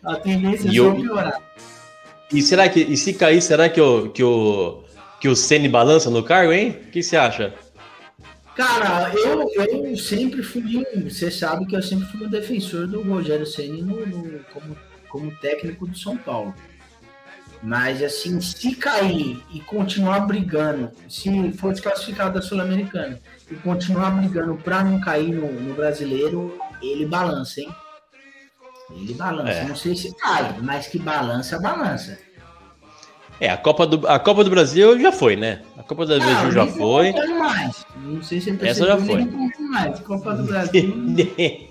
A 0.05 0.17
tendência 0.17 0.69
é 0.69 0.73
E 0.73 0.77
só 0.77 0.83
eu- 0.85 0.95
piorar. 0.97 1.41
E 2.33 2.43
será 2.43 2.69
que, 2.69 2.81
e 2.81 2.97
se 2.97 3.15
cair, 3.15 3.41
será 3.41 3.69
que 3.71 3.81
o, 3.81 4.11
que 4.11 4.23
o, 4.23 4.85
que 5.19 5.29
o 5.29 5.35
Ceni 5.35 5.67
balança 5.69 6.11
no 6.11 6.23
cargo, 6.23 6.53
hein? 6.53 6.77
O 6.87 6.91
que 6.91 7.03
você 7.03 7.17
acha? 7.17 7.55
Cara, 8.59 9.13
eu, 9.15 9.49
eu 9.55 9.97
sempre 9.97 10.43
fui 10.43 10.77
um. 10.77 11.09
Você 11.09 11.31
sabe 11.31 11.65
que 11.65 11.77
eu 11.77 11.83
sempre 11.83 12.07
fui 12.09 12.27
um 12.27 12.31
defensor 12.31 12.89
do 12.89 13.01
Rogério 13.03 13.47
Ceni 13.47 13.83
no, 13.83 14.05
no- 14.05 14.41
como, 14.53 14.77
como 15.09 15.37
técnico 15.37 15.87
do 15.87 15.97
São 15.97 16.17
Paulo. 16.17 16.53
Mas 17.63 18.03
assim, 18.03 18.41
se 18.41 18.75
cair 18.75 19.41
e 19.53 19.61
continuar 19.61 20.21
brigando, 20.21 20.91
se 21.09 21.53
for 21.53 21.73
desclassificado 21.73 22.35
da 22.35 22.43
Sul-Americana 22.43 23.19
e 23.51 23.55
continuar 23.57 24.11
brigando 24.11 24.57
para 24.57 24.83
não 24.85 25.01
cair 25.01 25.33
no, 25.33 25.53
no 25.53 25.75
brasileiro, 25.75 26.59
ele 26.83 27.07
balança, 27.07 27.61
hein? 27.61 27.69
Ele 28.91 29.15
balança. 29.15 29.53
É. 29.53 29.65
Não 29.69 29.77
sei 29.77 29.95
se 29.97 30.13
cai, 30.17 30.57
mas 30.63 30.87
que 30.89 30.99
balança, 30.99 31.61
balança. 31.61 32.19
É, 33.41 33.49
a 33.49 33.57
Copa 33.57 33.87
do, 33.87 34.07
a 34.07 34.19
Copa 34.19 34.43
do 34.43 34.51
Brasil 34.51 34.99
já 35.01 35.13
foi, 35.13 35.37
né? 35.37 35.61
A 35.77 35.83
Copa 35.83 36.05
do 36.05 36.19
Brasil 36.19 36.45
Não, 36.45 36.53
já 36.53 36.67
foi. 36.67 37.13
contando 37.13 37.39
mais. 37.39 37.87
Não 38.03 38.23
sei 38.23 38.41
se 38.41 38.51
ele 38.51 38.69
Essa 38.69 38.87
já 38.87 38.99
foi. 38.99 39.25
mais. 39.61 40.01
Copa 40.01 40.35
do 40.35 40.43
Brasil. 40.43 40.95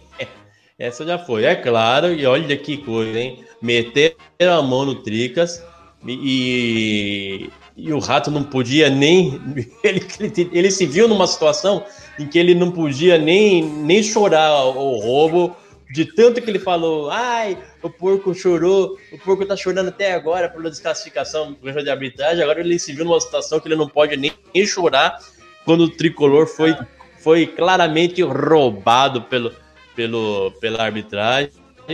Essa 0.79 1.05
já 1.05 1.17
foi, 1.17 1.43
é 1.43 1.55
claro, 1.55 2.13
e 2.13 2.23
olha 2.25 2.55
que 2.55 2.77
coisa, 2.77 3.19
hein? 3.19 3.43
Meteram 3.59 4.59
a 4.59 4.61
mão 4.61 4.85
no 4.85 4.93
Tricas 4.95 5.63
e, 6.05 7.49
e 7.75 7.91
o 7.91 7.97
Rato 7.97 8.29
não 8.29 8.43
podia 8.43 8.87
nem. 8.89 9.41
Ele, 9.83 10.05
ele, 10.19 10.49
ele 10.53 10.71
se 10.71 10.85
viu 10.85 11.07
numa 11.07 11.25
situação 11.25 11.83
em 12.19 12.27
que 12.27 12.37
ele 12.37 12.53
não 12.53 12.71
podia 12.71 13.17
nem, 13.17 13.63
nem 13.63 14.03
chorar 14.03 14.65
o 14.65 14.99
roubo, 14.99 15.55
de 15.89 16.05
tanto 16.05 16.41
que 16.41 16.49
ele 16.49 16.59
falou, 16.59 17.09
ai, 17.09 17.57
o 17.81 17.89
porco 17.89 18.33
chorou, 18.33 18.97
o 19.11 19.17
porco 19.17 19.45
tá 19.45 19.55
chorando 19.55 19.87
até 19.87 20.13
agora 20.13 20.49
pela 20.49 20.69
desclassificação 20.69 21.53
do 21.53 21.83
de 21.83 21.89
arbitragem, 21.89 22.43
agora 22.43 22.59
ele 22.59 22.77
se 22.77 22.93
viu 22.93 23.05
numa 23.05 23.19
situação 23.21 23.59
que 23.59 23.67
ele 23.67 23.75
não 23.75 23.87
pode 23.87 24.17
nem, 24.17 24.31
nem 24.53 24.65
chorar 24.65 25.17
quando 25.63 25.81
o 25.81 25.89
tricolor 25.89 26.47
foi, 26.47 26.75
foi 27.19 27.47
claramente 27.47 28.21
roubado 28.21 29.21
pelo, 29.23 29.53
pelo, 29.95 30.51
pela 30.59 30.83
arbitragem. 30.83 31.51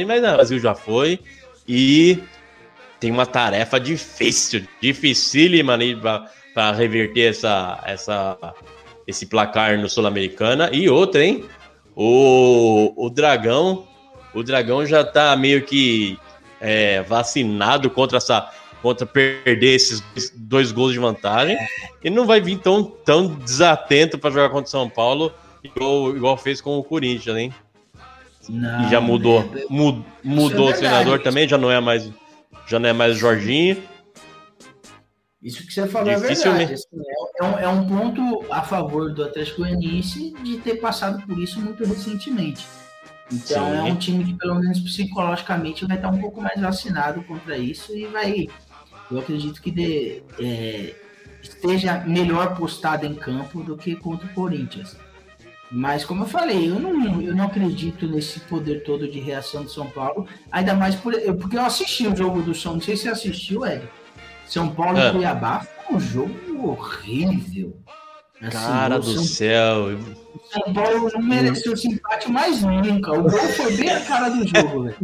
Mas 0.07 0.21
não, 0.21 0.31
o 0.31 0.35
Brasil 0.35 0.59
já 0.59 0.73
foi 0.73 1.19
e 1.67 2.19
tem 2.99 3.11
uma 3.11 3.25
tarefa 3.25 3.79
difícil, 3.79 4.63
dificílima 4.81 5.73
ali 5.73 5.95
para 5.95 6.71
reverter 6.71 7.31
essa, 7.31 7.83
essa, 7.85 8.37
esse 9.05 9.25
placar 9.25 9.77
no 9.77 9.89
Sul-Americana. 9.89 10.69
E 10.71 10.89
outra, 10.89 11.23
hein? 11.23 11.45
O, 11.95 12.93
o 12.95 13.09
Dragão, 13.09 13.85
o 14.33 14.43
Dragão 14.43 14.85
já 14.85 15.03
tá 15.03 15.35
meio 15.35 15.63
que 15.63 16.17
é, 16.59 17.01
vacinado 17.03 17.89
contra 17.89 18.17
essa 18.17 18.51
contra 18.81 19.05
perder 19.05 19.75
esses 19.75 20.03
dois 20.35 20.73
gols 20.73 20.91
de 20.91 20.99
vantagem 20.99 21.57
e 22.03 22.09
não 22.09 22.25
vai 22.25 22.41
vir 22.41 22.57
tão, 22.57 22.83
tão 22.83 23.27
desatento 23.27 24.17
para 24.19 24.29
jogar 24.29 24.49
contra 24.49 24.65
o 24.65 24.69
São 24.69 24.89
Paulo 24.89 25.31
igual, 25.63 26.13
igual 26.13 26.37
fez 26.37 26.59
com 26.59 26.77
o 26.77 26.83
Corinthians, 26.83 27.37
hein? 27.37 27.53
Não, 28.49 28.85
e 28.85 28.91
já 28.91 28.99
mudou, 28.99 29.39
é, 29.55 29.65
mud, 29.69 30.03
mudou 30.21 30.69
é 30.69 30.73
o 30.73 30.77
treinador 30.77 31.19
também, 31.19 31.47
já 31.47 31.57
não 31.57 31.71
é 31.71 31.79
mais 31.79 32.11
já 32.67 32.77
não 32.77 32.89
é 32.89 32.93
mais 32.93 33.17
Jorginho. 33.17 33.81
Isso 35.43 35.67
que 35.67 35.73
você 35.73 35.85
falou 35.87 36.09
é 36.09 36.17
verdade. 36.17 36.73
Assim, 36.73 36.87
é, 37.39 37.43
um, 37.43 37.59
é, 37.59 37.67
um, 37.67 37.85
ponto 37.85 38.45
a 38.49 38.61
favor 38.61 39.13
do 39.13 39.23
Atlético 39.25 39.61
Goianiense 39.61 40.33
de 40.41 40.57
ter 40.59 40.75
passado 40.75 41.21
por 41.27 41.37
isso 41.37 41.59
muito 41.59 41.83
recentemente. 41.83 42.65
Então 43.31 43.65
Sim. 43.65 43.77
é 43.77 43.83
um 43.83 43.95
time 43.95 44.23
que 44.23 44.33
pelo 44.35 44.55
menos 44.55 44.79
psicologicamente 44.79 45.85
vai 45.85 45.97
estar 45.97 46.09
um 46.09 46.19
pouco 46.19 46.41
mais 46.41 46.59
vacinado 46.61 47.21
contra 47.23 47.57
isso 47.57 47.95
e 47.95 48.05
vai. 48.05 48.47
Eu 49.11 49.19
acredito 49.19 49.61
que 49.61 50.23
é, 50.39 50.95
esteja 51.41 51.99
melhor 52.07 52.55
postado 52.55 53.05
em 53.05 53.13
campo 53.13 53.61
do 53.63 53.75
que 53.75 53.95
contra 53.97 54.25
o 54.25 54.33
Corinthians. 54.33 54.95
Mas 55.69 56.05
como 56.05 56.23
eu 56.23 56.27
falei, 56.27 56.69
eu 56.69 56.79
não, 56.79 57.21
eu 57.21 57.35
não 57.35 57.45
acredito 57.45 58.07
nesse 58.07 58.39
poder 58.41 58.83
todo 58.83 59.07
de 59.07 59.19
reação 59.19 59.63
do 59.63 59.71
São 59.71 59.89
Paulo, 59.89 60.27
ainda 60.51 60.75
mais 60.75 60.95
por, 60.95 61.13
porque 61.39 61.57
eu 61.57 61.65
assisti 61.65 62.07
o 62.07 62.15
jogo 62.15 62.43
do 62.43 62.53
São, 62.53 62.75
não 62.75 62.81
sei 62.81 62.95
se 62.95 63.03
você 63.03 63.09
assistiu, 63.09 63.65
Ed. 63.65 63.83
São 64.45 64.69
Paulo 64.69 64.97
é. 64.97 65.09
e 65.09 65.11
Cuiabá 65.11 65.65
foi 65.87 65.95
um 65.95 65.99
jogo 65.99 66.67
horrível. 66.69 67.77
Assim, 68.41 68.51
Cara 68.51 68.99
do 68.99 69.13
São... 69.13 69.23
céu. 69.23 69.97
São 70.51 70.73
Paulo 70.73 71.09
não 71.13 71.21
mereceu 71.21 71.73
esse 71.73 71.87
empate 71.87 72.29
mais 72.29 72.61
nunca. 72.61 73.11
O 73.11 73.23
gol 73.23 73.31
foi 73.31 73.75
bem 73.77 73.89
a 73.89 74.01
cara 74.01 74.29
do 74.29 74.45
jogo, 74.47 74.83
velho. 74.83 74.97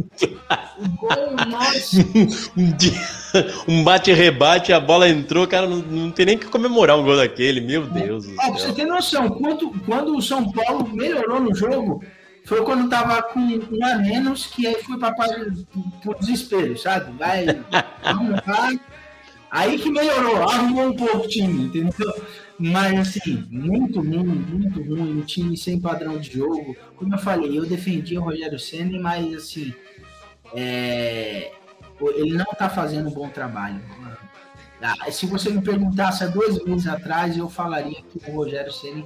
O 0.78 0.88
gol, 0.96 1.36
nossa. 1.48 1.96
um 3.66 3.82
bate-rebate, 3.82 4.72
a 4.72 4.78
bola 4.78 5.08
entrou, 5.08 5.46
cara, 5.46 5.66
não, 5.66 5.78
não 5.78 6.10
tem 6.10 6.26
nem 6.26 6.38
que 6.38 6.46
comemorar 6.46 6.98
um 6.98 7.04
gol 7.04 7.16
daquele, 7.16 7.60
meu 7.60 7.86
Deus. 7.86 8.26
Ó, 8.38 8.42
pra 8.42 8.50
você 8.50 8.72
ter 8.72 8.84
noção, 8.84 9.28
quando, 9.30 9.70
quando 9.86 10.16
o 10.16 10.22
São 10.22 10.50
Paulo 10.52 10.88
melhorou 10.92 11.40
no 11.40 11.54
jogo, 11.54 12.04
foi 12.44 12.62
quando 12.62 12.88
tava 12.88 13.22
com 13.22 13.40
um 13.40 13.84
a 13.84 13.94
menos, 13.96 14.46
que 14.46 14.66
aí 14.66 14.82
foi 14.82 14.98
pra 14.98 15.12
pro 15.12 16.18
desespero, 16.20 16.76
sabe? 16.78 17.12
Vai, 17.18 17.46
vamos 18.04 18.40
lá. 18.46 18.70
Aí 19.50 19.78
que 19.78 19.90
melhorou, 19.90 20.48
arrumou 20.48 20.88
um 20.88 20.96
pouco 20.96 21.18
o 21.18 21.28
time, 21.28 21.64
entendeu? 21.64 22.14
Mas, 22.58 23.16
assim, 23.16 23.46
muito 23.50 24.00
ruim, 24.00 24.24
muito 24.24 24.82
ruim. 24.82 25.18
Um 25.18 25.22
time 25.22 25.56
sem 25.56 25.80
padrão 25.80 26.18
de 26.18 26.30
jogo. 26.38 26.76
Como 26.96 27.14
eu 27.14 27.18
falei, 27.18 27.58
eu 27.58 27.66
defendi 27.66 28.16
o 28.16 28.22
Rogério 28.22 28.58
Senna, 28.58 29.00
mas, 29.00 29.34
assim, 29.34 29.74
é... 30.54 31.52
ele 32.00 32.34
não 32.34 32.44
tá 32.56 32.68
fazendo 32.68 33.08
um 33.08 33.12
bom 33.12 33.28
trabalho. 33.28 33.80
Ah, 34.82 35.10
se 35.10 35.26
você 35.26 35.50
me 35.50 35.60
perguntasse 35.60 36.22
há 36.22 36.26
dois 36.26 36.62
meses 36.64 36.86
atrás, 36.86 37.36
eu 37.36 37.48
falaria 37.48 38.02
que 38.02 38.30
o 38.30 38.36
Rogério 38.36 38.72
Senna 38.72 39.04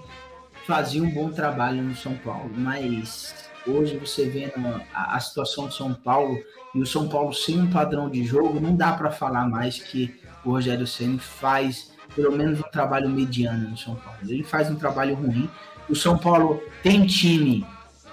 fazia 0.67 1.03
um 1.03 1.11
bom 1.11 1.31
trabalho 1.31 1.83
no 1.83 1.95
São 1.97 2.15
Paulo. 2.17 2.51
Mas 2.55 3.35
hoje 3.67 3.97
você 3.97 4.27
vendo 4.27 4.83
a, 4.93 5.17
a 5.17 5.21
situação 5.21 5.67
do 5.67 5.75
São 5.75 5.95
Paulo 5.95 6.39
e 6.75 6.81
o 6.81 6.87
São 6.87 7.09
Paulo 7.09 7.33
sem 7.33 7.61
um 7.61 7.71
padrão 7.71 8.11
de 8.11 8.25
jogo, 8.25 8.61
não 8.61 8.77
dá 8.77 8.93
para 8.93 9.11
falar 9.11 9.49
mais 9.49 9.79
que 9.79 10.15
o 10.45 10.51
Rogério 10.51 10.87
Senna 10.87 11.19
faz 11.19 11.93
pelo 12.15 12.37
menos 12.37 12.61
um 12.61 12.71
trabalho 12.71 13.09
mediano 13.09 13.71
no 13.71 13.77
São 13.77 13.97
Paulo. 13.97 14.19
Ele 14.23 14.45
faz 14.45 14.71
um 14.71 14.77
trabalho 14.77 15.15
ruim. 15.15 15.49
O 15.89 15.95
São 15.95 16.17
Paulo 16.17 16.63
tem 16.83 17.07
time, 17.07 17.67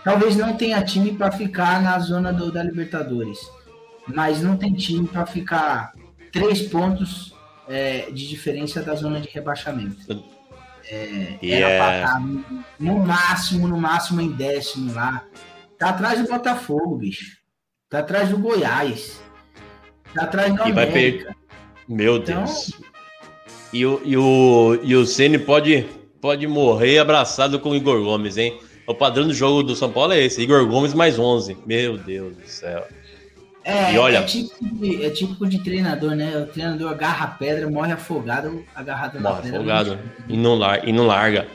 talvez 0.04 0.36
não 0.36 0.56
tenha 0.58 0.84
time 0.84 1.14
para 1.14 1.32
ficar 1.32 1.82
na 1.82 1.98
zona 2.00 2.34
do, 2.34 2.52
da 2.52 2.62
Libertadores, 2.64 3.40
mas 4.08 4.42
não 4.42 4.58
tem 4.58 4.74
time 4.74 5.08
para 5.08 5.26
ficar 5.26 5.94
três 6.32 6.62
pontos 6.64 7.34
é, 7.68 8.12
de 8.12 8.28
diferença 8.28 8.82
da 8.82 8.94
zona 8.96 9.22
de 9.22 9.30
rebaixamento. 9.30 10.26
É, 10.90 11.38
yeah. 11.42 11.68
Era 11.68 11.84
para 11.84 11.98
estar 11.98 12.56
no 12.80 13.00
máximo, 13.00 13.68
no 13.68 13.78
máximo 13.78 14.20
em 14.20 14.32
décimo 14.32 14.94
lá. 14.94 15.24
Tá 15.78 15.90
atrás 15.90 16.22
do 16.22 16.28
Botafogo, 16.28 16.98
bicho. 16.98 17.38
Tá 17.90 18.00
atrás 18.00 18.30
do 18.30 18.38
Goiás. 18.38 19.22
Tá 20.14 20.24
atrás 20.24 20.54
do 20.54 20.62
América. 20.62 21.36
Meu 21.88 22.18
então, 22.18 22.44
Deus. 22.44 22.72
E 23.74 23.86
o, 23.86 24.02
e 24.04 24.18
o, 24.18 24.80
e 24.84 24.96
o 24.96 25.06
Ceni 25.06 25.40
pode, 25.40 25.86
pode 26.20 26.46
morrer 26.48 27.00
abraçado 27.00 27.60
com 27.60 27.72
o 27.72 27.76
Igor 27.76 28.04
Gomes, 28.04 28.38
hein? 28.38 28.60
O 28.86 28.94
padrão 28.94 29.28
do 29.28 29.34
jogo 29.34 29.64
do 29.64 29.76
São 29.76 29.92
Paulo 29.92 30.14
é 30.14 30.22
esse: 30.22 30.42
Igor 30.42 30.66
Gomes 30.68 30.94
mais 30.94 31.18
11. 31.18 31.58
Meu 31.66 31.98
Deus 31.98 32.36
do 32.36 32.48
céu. 32.48 32.86
É, 33.64 33.94
e 33.94 33.98
olha, 33.98 34.18
é, 34.18 34.24
típico 34.24 34.76
de, 34.76 35.06
é 35.06 35.10
típico 35.12 35.48
de 35.48 35.60
treinador, 35.60 36.16
né? 36.16 36.36
O 36.38 36.48
treinador 36.48 36.92
agarra 36.92 37.26
a 37.26 37.28
pedra, 37.28 37.70
morre 37.70 37.94
afogado, 37.94 38.66
agarrado 38.74 39.20
na 39.20 39.30
morre 39.30 39.44
pedra. 39.44 39.58
Afogado. 39.60 40.00
E 40.28 40.36
não, 40.36 40.56
lar, 40.56 40.88
e 40.88 40.92
não 40.92 41.06
larga. 41.06 41.48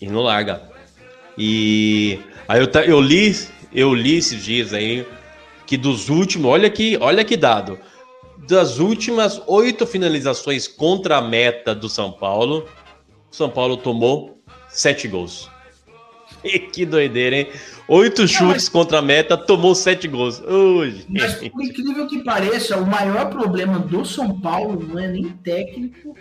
E 0.00 0.06
não 0.06 0.20
larga. 0.20 0.62
E 1.36 2.20
aí 2.46 2.60
eu, 2.60 2.82
eu 2.82 3.00
li, 3.00 3.34
eu 3.72 3.94
li 3.94 4.16
esses 4.16 4.44
dias 4.44 4.74
aí 4.74 5.06
que 5.66 5.76
dos 5.76 6.08
últimos, 6.08 6.50
olha 6.50 6.68
que, 6.68 6.96
olha 7.00 7.24
que 7.24 7.36
dado 7.36 7.78
das 8.46 8.78
últimas 8.78 9.40
oito 9.46 9.86
finalizações 9.86 10.68
contra 10.68 11.18
a 11.18 11.22
meta 11.22 11.74
do 11.74 11.88
São 11.88 12.12
Paulo, 12.12 12.68
o 13.30 13.34
São 13.34 13.50
Paulo 13.50 13.76
tomou 13.76 14.40
sete 14.68 15.08
gols. 15.08 15.50
Que 16.72 16.86
doideira, 16.86 17.36
hein? 17.36 17.48
Oito 17.88 18.28
chutes 18.28 18.64
mas... 18.64 18.68
contra 18.68 18.98
a 18.98 19.02
meta, 19.02 19.36
tomou 19.36 19.74
sete 19.74 20.06
gols. 20.06 20.40
Ui, 20.40 21.04
mas, 21.08 21.34
por 21.34 21.64
incrível 21.64 22.06
que 22.06 22.22
pareça, 22.22 22.76
o 22.76 22.86
maior 22.86 23.28
problema 23.28 23.78
do 23.78 24.04
São 24.04 24.38
Paulo 24.40 24.86
não 24.86 24.98
é 24.98 25.08
nem 25.08 25.28
técnico. 25.28 26.14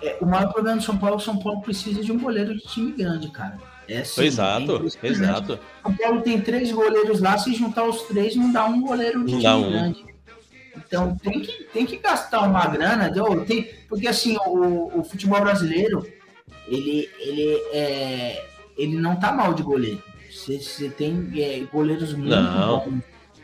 É, 0.00 0.18
o 0.20 0.26
maior 0.26 0.52
problema 0.52 0.76
do 0.76 0.84
São 0.84 0.96
Paulo, 0.96 1.16
o 1.16 1.20
São 1.20 1.38
Paulo 1.38 1.62
precisa 1.62 2.02
de 2.02 2.12
um 2.12 2.18
goleiro 2.18 2.54
de 2.54 2.62
time 2.64 2.92
grande, 2.92 3.28
cara. 3.30 3.58
É 3.88 4.04
sim, 4.04 4.24
exato, 4.24 4.84
é 5.02 5.08
exato. 5.08 5.58
São 5.82 5.96
Paulo 5.96 6.20
tem 6.20 6.40
três 6.40 6.70
goleiros 6.70 7.20
lá, 7.20 7.38
se 7.38 7.54
juntar 7.54 7.84
os 7.84 8.02
três, 8.02 8.36
não 8.36 8.52
dá 8.52 8.66
um 8.66 8.82
goleiro 8.82 9.24
de 9.24 9.32
não 9.32 9.40
time 9.40 9.54
um. 9.54 9.70
grande. 9.70 10.15
Então 10.76 11.16
tem 11.16 11.40
que, 11.40 11.64
tem 11.64 11.86
que 11.86 11.96
gastar 11.96 12.40
uma 12.42 12.66
grana, 12.66 13.10
tem, 13.46 13.70
porque 13.88 14.06
assim, 14.06 14.36
o, 14.46 15.00
o 15.00 15.04
futebol 15.04 15.40
brasileiro, 15.40 16.06
ele, 16.68 17.08
ele, 17.18 17.62
é, 17.72 18.44
ele 18.76 18.96
não 18.96 19.16
tá 19.16 19.32
mal 19.32 19.54
de 19.54 19.62
goleiro. 19.62 20.02
Você, 20.30 20.90
tem 20.90 21.30
é, 21.36 21.60
goleiros 21.72 22.12
muito 22.12 22.30
não. 22.30 22.80
bons 22.80 23.02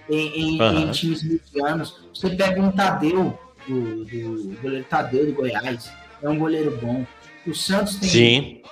em, 0.08 0.56
em, 0.56 0.60
uhum. 0.60 0.78
em, 0.78 0.90
times 0.90 1.22
medianos. 1.22 2.00
Você 2.14 2.30
pega 2.30 2.60
um 2.60 2.70
Tadeu, 2.70 3.38
do, 3.66 4.04
do 4.04 4.56
goleiro 4.60 4.84
Tadeu 4.88 5.26
do 5.26 5.32
Goiás, 5.32 5.90
é 6.22 6.28
um 6.28 6.38
goleiro 6.38 6.78
bom. 6.80 7.06
O 7.46 7.54
Santos 7.54 7.96
tem, 7.96 8.10
Sim. 8.10 8.62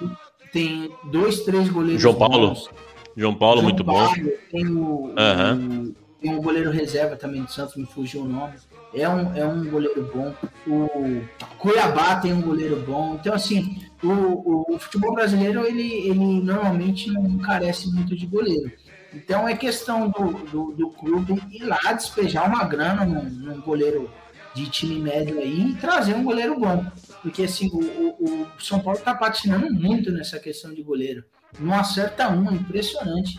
tem 0.53 0.91
dois, 1.05 1.41
três 1.41 1.69
goleiros 1.69 2.03
João 2.03 2.15
Paulo. 2.15 2.49
Bons. 2.49 2.71
João 3.17 3.35
Paulo, 3.35 3.61
João 3.61 3.65
muito 3.65 3.85
Paulo, 3.85 4.15
bom. 4.17 4.31
Tem 4.51 4.67
o, 4.67 5.15
uhum. 5.17 5.95
Tem 6.21 6.35
um 6.35 6.43
goleiro 6.43 6.71
reserva 6.71 7.17
também 7.17 7.43
do 7.43 7.51
Santos, 7.51 7.77
me 7.77 7.87
fugiu 7.87 8.23
o 8.23 8.29
nome. 8.29 8.55
É 8.93 9.09
um, 9.09 9.35
é 9.37 9.47
um 9.47 9.69
goleiro 9.71 10.11
bom. 10.13 10.35
O 10.67 11.23
Cuiabá 11.59 12.17
tem 12.17 12.33
um 12.33 12.43
goleiro 12.43 12.77
bom. 12.87 13.17
Então, 13.21 13.33
assim, 13.33 13.81
o, 14.03 14.09
o, 14.09 14.75
o 14.75 14.79
futebol 14.79 15.15
brasileiro, 15.15 15.65
ele, 15.67 16.09
ele 16.09 16.43
normalmente 16.43 17.11
não 17.11 17.39
carece 17.39 17.91
muito 17.91 18.17
de 18.17 18.27
goleiro. 18.27 18.71
Então, 19.13 19.49
é 19.49 19.57
questão 19.57 20.09
do, 20.11 20.33
do, 20.51 20.73
do 20.73 20.91
clube 20.91 21.43
ir 21.51 21.65
lá 21.65 21.93
despejar 21.93 22.47
uma 22.49 22.65
grana 22.65 23.05
num, 23.05 23.25
num, 23.25 23.61
goleiro 23.61 24.11
de 24.55 24.69
time 24.69 25.01
médio 25.01 25.39
aí 25.39 25.71
e 25.71 25.75
trazer 25.77 26.15
um 26.15 26.25
goleiro 26.25 26.59
bom. 26.59 26.85
Porque, 27.23 27.45
assim, 27.45 27.69
o, 27.73 27.79
o, 27.79 28.43
o 28.43 28.63
São 28.63 28.81
Paulo 28.81 28.99
está 28.99 29.15
patinando 29.15 29.73
muito 29.73 30.11
nessa 30.11 30.39
questão 30.39 30.73
de 30.73 30.83
goleiro. 30.83 31.25
Não 31.59 31.75
acerta 31.75 32.29
um, 32.29 32.53
impressionante. 32.53 33.39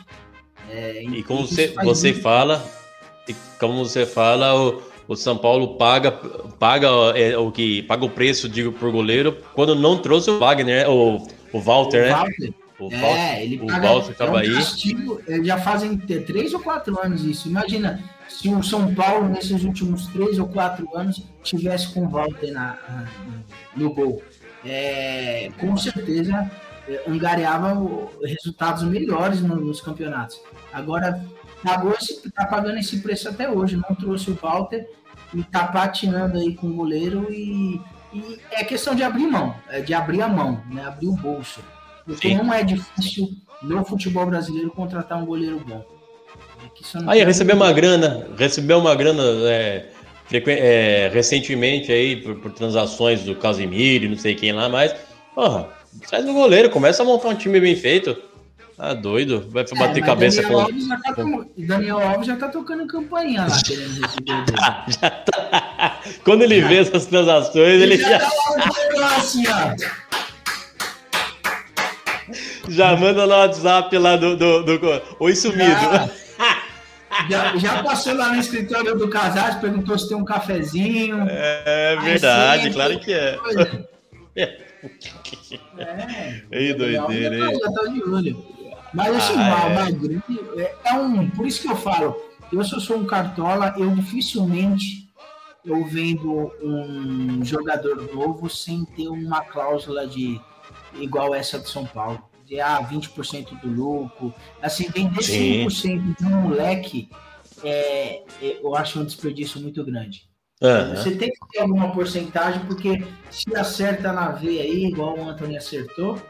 É, 0.69 1.03
e 1.03 1.23
como 1.23 1.45
você, 1.47 1.67
você 1.83 2.13
fala, 2.13 2.63
e 3.27 3.35
como 3.59 3.83
você 3.85 4.05
fala, 4.05 4.55
o, 4.55 4.81
o 5.07 5.15
São 5.15 5.37
Paulo 5.37 5.75
paga, 5.75 6.11
paga 6.11 6.87
é, 7.15 7.37
o 7.37 7.51
que 7.51 7.83
paga 7.83 8.05
o 8.05 8.09
preço 8.09 8.47
digo 8.47 8.71
por 8.71 8.91
goleiro 8.91 9.37
quando 9.53 9.75
não 9.75 9.97
trouxe 9.97 10.29
o 10.29 10.39
Wagner, 10.39 10.89
o, 10.89 11.27
o 11.51 11.59
Walter, 11.59 12.03
o 12.03 12.05
né? 12.05 12.11
Walter. 12.13 12.53
O 12.79 12.89
Balsa, 12.89 13.05
É, 13.05 13.43
ele 13.43 13.57
o 13.61 13.67
paga. 13.67 13.79
Balsa 13.87 14.15
é 14.19 14.23
um 14.31 14.35
aí. 14.35 14.53
castigo, 14.55 15.21
é, 15.27 15.43
já 15.43 15.57
fazem 15.59 15.95
três 15.97 16.51
ou 16.51 16.59
quatro 16.61 16.99
anos 16.99 17.23
isso. 17.23 17.47
Imagina 17.47 18.03
se 18.27 18.49
o 18.49 18.63
São 18.63 18.91
Paulo, 18.95 19.29
nesses 19.29 19.63
últimos 19.63 20.07
três 20.07 20.39
ou 20.39 20.47
quatro 20.47 20.87
anos, 20.97 21.21
tivesse 21.43 21.93
com 21.93 22.05
o 22.05 22.09
Walter 22.09 22.51
na, 22.51 22.79
na- 22.89 23.07
no 23.75 23.93
gol. 23.93 24.23
É, 24.65 25.51
com 25.59 25.77
certeza 25.77 26.33
é, 26.33 26.49
angariava 27.07 27.73
o- 27.73 28.09
resultados 28.23 28.83
melhores 28.83 29.41
no- 29.41 29.55
nos 29.55 29.81
campeonatos. 29.81 30.39
Agora, 30.73 31.23
pagou 31.63 31.93
esse, 31.93 32.29
tá 32.31 32.45
pagando 32.45 32.77
esse 32.77 32.99
preço 33.01 33.29
até 33.29 33.49
hoje. 33.49 33.77
Não 33.77 33.95
trouxe 33.95 34.31
o 34.31 34.35
Walter 34.41 34.87
e 35.33 35.43
tá 35.43 35.67
patinando 35.67 36.37
aí 36.37 36.55
com 36.55 36.67
o 36.67 36.73
goleiro 36.73 37.27
e, 37.31 37.79
e 38.13 38.39
é 38.51 38.63
questão 38.63 38.95
de 38.95 39.03
abrir 39.03 39.27
mão, 39.27 39.55
é 39.69 39.81
de 39.81 39.93
abrir 39.93 40.21
a 40.21 40.27
mão, 40.27 40.61
né? 40.71 40.83
abrir 40.85 41.07
o 41.07 41.15
bolso. 41.15 41.61
Porque 42.05 42.29
Sim. 42.29 42.37
não 42.37 42.53
é 42.53 42.63
difícil 42.63 43.29
no 43.61 43.85
futebol 43.85 44.25
brasileiro 44.25 44.71
contratar 44.71 45.21
um 45.21 45.25
goleiro 45.25 45.59
bom. 45.59 45.85
É 46.63 47.11
Aí 47.11 47.23
recebeu 47.23 47.55
uma 47.55 47.71
grana, 47.71 48.27
recebeu 48.37 48.79
uma 48.79 48.93
grana 48.95 49.23
é, 49.47 49.89
é, 50.47 51.09
recentemente 51.13 51.91
aí 51.91 52.15
por, 52.17 52.35
por 52.35 52.51
transações 52.51 53.23
do 53.23 53.35
Casimiro 53.35 54.05
e 54.05 54.09
não 54.09 54.17
sei 54.17 54.35
quem 54.35 54.51
lá 54.51 54.69
mais. 54.69 54.93
Porra, 55.33 55.69
sai 56.07 56.23
do 56.23 56.33
goleiro, 56.33 56.69
começa 56.69 57.01
a 57.03 57.05
montar 57.05 57.29
um 57.29 57.35
time 57.35 57.59
bem 57.59 57.75
feito. 57.75 58.15
Tá 58.77 58.93
doido, 58.95 59.45
vai 59.51 59.63
É, 59.63 59.79
bater 59.79 60.03
cabeça 60.03 60.41
Daniel 60.41 60.57
com. 60.57 60.63
Alves 60.63 60.87
tá 60.87 61.13
com- 61.13 61.45
Daniel 61.57 61.99
Alves 61.99 62.27
já 62.27 62.35
tá 62.35 62.47
tocando 62.47 62.87
campainha 62.87 63.41
lá, 63.41 63.47
o. 63.47 63.61
Já 65.01 65.09
tá. 65.11 65.99
Quando 66.23 66.41
ele 66.41 66.61
vê 66.61 66.77
essas 66.79 67.05
transações, 67.05 67.79
ele 67.81 67.97
já 67.97 68.09
já, 68.09 68.19
tá 68.19 68.31
lá 68.95 69.15
assim, 69.17 69.43
já 72.69 72.95
manda 72.95 73.25
no 73.27 73.33
WhatsApp 73.33 73.97
lá 73.97 74.15
do. 74.15 74.35
do, 74.35 74.63
do- 74.63 75.01
Oi 75.19 75.35
sumido. 75.35 75.61
Já, 77.29 77.55
já 77.57 77.83
passou 77.83 78.15
lá 78.15 78.29
no 78.29 78.39
escritório 78.39 78.97
do 78.97 79.07
Casais, 79.09 79.55
perguntou 79.57 79.95
se 79.99 80.07
tem 80.07 80.17
um 80.17 80.23
cafezinho. 80.25 81.23
É 81.29 81.95
Aí 81.99 82.03
verdade, 82.05 82.71
claro 82.71 82.99
que 82.99 83.13
é. 83.13 83.37
É, 84.35 84.57
Ei, 86.51 86.73
doideira, 86.73 87.37
já, 87.37 87.51
hein? 87.51 87.59
tá, 87.59 88.21
de. 88.21 88.35
Mas 88.93 89.15
assim, 89.15 89.33
Ah, 89.37 89.69
é. 89.69 89.75
Magrini 89.75 90.21
é, 90.57 90.75
é 90.85 90.93
um. 90.93 91.29
Por 91.29 91.45
isso 91.45 91.61
que 91.61 91.69
eu 91.69 91.75
falo, 91.75 92.15
eu 92.51 92.63
só 92.63 92.79
sou 92.79 92.97
um 92.97 93.05
cartola, 93.05 93.73
eu 93.77 93.93
dificilmente 93.95 95.09
eu 95.63 95.85
vendo 95.85 96.51
um 96.61 97.45
jogador 97.45 98.13
novo 98.13 98.49
sem 98.49 98.83
ter 98.83 99.07
uma 99.07 99.41
cláusula 99.41 100.07
de 100.07 100.41
igual 100.95 101.35
essa 101.35 101.59
do 101.59 101.67
São 101.67 101.85
Paulo. 101.85 102.21
De 102.45 102.59
ah, 102.59 102.81
20% 102.81 103.61
do 103.61 103.69
lucro. 103.69 104.33
Assim, 104.61 104.89
vender 104.89 105.23
Sim. 105.23 105.67
5% 105.67 106.17
de 106.17 106.25
um 106.25 106.41
moleque, 106.41 107.07
é, 107.63 108.23
é, 108.41 108.59
eu 108.61 108.75
acho 108.75 108.99
um 108.99 109.05
desperdício 109.05 109.61
muito 109.61 109.85
grande. 109.85 110.27
Aham. 110.61 110.95
Você 110.95 111.11
tem 111.11 111.29
que 111.29 111.39
ter 111.51 111.59
alguma 111.59 111.91
porcentagem, 111.91 112.61
porque 112.65 113.03
se 113.31 113.55
acerta 113.55 114.13
na 114.13 114.29
veia 114.29 114.61
aí, 114.61 114.85
igual 114.85 115.17
o 115.17 115.27
Anthony 115.27 115.57
acertou, 115.57 116.21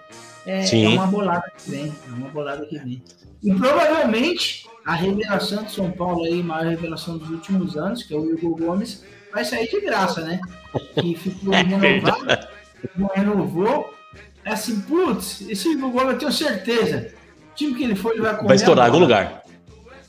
é, 0.45 0.63
é 0.63 0.88
uma 0.88 1.07
bolada 1.07 1.51
que 1.57 1.69
vem. 1.69 1.93
É 2.07 2.13
uma 2.13 2.29
bolada 2.29 2.65
que 2.65 2.77
vem. 2.79 3.03
E 3.43 3.53
provavelmente 3.53 4.65
a 4.86 4.93
revelação 4.93 5.63
de 5.63 5.71
São 5.71 5.91
Paulo 5.91 6.23
aí, 6.25 6.39
a 6.39 6.43
maior 6.43 6.69
revelação 6.69 7.17
dos 7.17 7.29
últimos 7.29 7.75
anos, 7.75 8.03
que 8.03 8.13
é 8.13 8.17
o 8.17 8.32
Igor 8.32 8.55
Gomes, 8.55 9.03
vai 9.34 9.43
sair 9.43 9.67
de 9.67 9.82
graça, 9.82 10.21
né? 10.21 10.39
Que 10.93 11.15
ficou 11.15 11.53
É 11.53 11.61
renovado, 11.61 12.47
não 12.95 13.07
renovou. 13.13 13.93
É 14.43 14.51
assim, 14.51 14.82
putz, 14.82 15.41
esse 15.49 15.69
Igor 15.69 15.91
Gomes 15.91 16.13
eu 16.13 16.19
tenho 16.19 16.32
certeza. 16.32 17.13
O 17.51 17.55
time 17.55 17.75
que 17.75 17.84
ele 17.84 17.95
for, 17.95 18.13
ele 18.13 18.21
vai 18.21 18.36
comer 18.36 18.47
Vai 18.47 18.55
estourar 18.55 18.86
algum 18.86 18.99
lugar. 18.99 19.40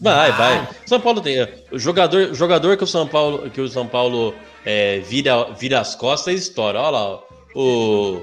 Vai, 0.02 0.32
Vai. 0.32 0.58
vai. 0.58 0.68
São 0.86 1.00
Paulo 1.00 1.20
tem. 1.20 1.46
O 1.70 1.78
jogador, 1.78 2.34
jogador 2.34 2.76
que 2.76 2.84
o 2.84 2.86
São 2.86 3.06
Paulo, 3.06 3.48
que 3.50 3.60
o 3.60 3.68
São 3.68 3.86
Paulo 3.86 4.34
é, 4.66 4.98
vira, 5.00 5.44
vira 5.52 5.80
as 5.80 5.94
costas 5.94 6.34
e 6.34 6.36
estoura. 6.38 6.80
Olha 6.80 6.90
lá. 6.90 7.20
O. 7.54 8.22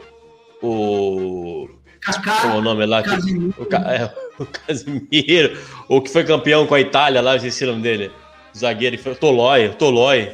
O. 0.61 1.69
Kaká, 2.01 2.41
Como 2.41 2.53
é 2.53 2.57
o 2.57 2.61
nome 2.61 2.85
lá? 2.85 3.01
Que, 3.03 3.09
Casemiro. 3.09 3.53
o, 3.57 3.75
é, 3.75 4.13
o 4.39 4.45
Casimiro. 4.45 5.57
O 5.87 6.01
que 6.01 6.09
foi 6.09 6.23
campeão 6.23 6.65
com 6.67 6.75
a 6.75 6.79
Itália 6.81 7.21
lá, 7.21 7.31
eu 7.33 7.37
esqueci 7.37 7.63
o 7.63 7.67
nome 7.67 7.81
dele. 7.81 8.11
O 8.53 8.57
zagueiro, 8.57 8.97
foi 8.97 9.15
Tolói. 9.15 9.67
O 9.67 9.75
Tolói. 9.75 10.33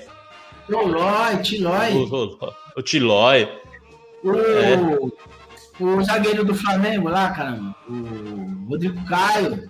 Tolói, 0.68 1.38
Tilói. 1.44 1.94
O, 1.94 2.06
o, 2.14 2.54
o 2.78 2.82
Tilói. 2.82 3.48
O, 4.24 4.32
É. 4.36 5.84
o 5.84 6.04
zagueiro 6.04 6.44
do 6.44 6.56
Flamengo 6.56 7.10
lá, 7.10 7.30
caramba. 7.32 7.76
O 7.88 8.68
Rodrigo 8.70 9.04
Caio. 9.06 9.70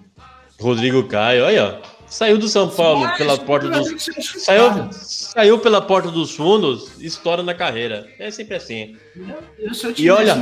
Rodrigo 0.59 1.03
Caio. 1.07 1.45
Olha, 1.45 1.81
ó. 1.81 1.95
Saiu 2.07 2.37
do 2.37 2.47
São 2.47 2.69
Paulo 2.69 3.01
Mas, 3.01 3.17
pela 3.17 3.37
porta 3.37 3.67
dos. 3.67 3.87
ser 4.03 4.21
chutado. 4.21 4.39
Saiu, 4.45 4.89
saiu 4.93 5.59
pela 5.59 5.81
porta 5.81 6.09
dos 6.11 6.35
fundos, 6.35 7.01
estoura 7.01 7.41
na 7.41 7.53
carreira. 7.53 8.07
É 8.19 8.29
sempre 8.31 8.55
assim. 8.55 8.95
Eu, 9.15 9.43
eu, 9.59 9.73
se 9.73 9.85
eu 9.87 9.91
E 9.91 9.93
tivesse 9.95 10.21
olha- 10.21 10.35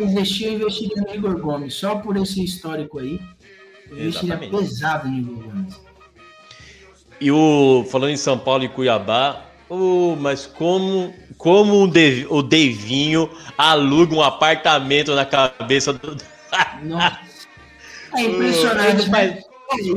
investir, 0.00 0.48
eu 0.52 0.58
investiria 0.58 1.02
no 1.02 1.14
Igor 1.14 1.38
Gomes. 1.40 1.74
Só 1.74 1.94
por 1.96 2.16
esse 2.16 2.44
histórico 2.44 2.98
aí. 2.98 3.20
Eu 3.90 3.98
investiria 4.00 4.36
pesado 4.36 5.08
no 5.08 5.18
Igor 5.18 5.44
Gomes. 5.44 5.80
E 7.20 7.30
o 7.30 7.86
falando 7.90 8.10
em 8.10 8.16
São 8.16 8.38
Paulo 8.38 8.64
e 8.64 8.68
Cuiabá, 8.68 9.44
oh, 9.68 10.14
mas 10.18 10.46
como 10.46 11.14
como 11.36 11.84
o, 11.84 11.86
Dev, 11.88 12.26
o 12.28 12.42
Devinho 12.42 13.30
aluga 13.56 14.14
um 14.14 14.22
apartamento 14.22 15.14
na 15.14 15.24
cabeça 15.24 15.92
do 15.92 16.16
Nossa. 16.82 17.18
É 18.14 18.20
impressionante, 18.22 19.02
Ele 19.02 19.10
mas. 19.10 19.44
eu- 19.86 19.94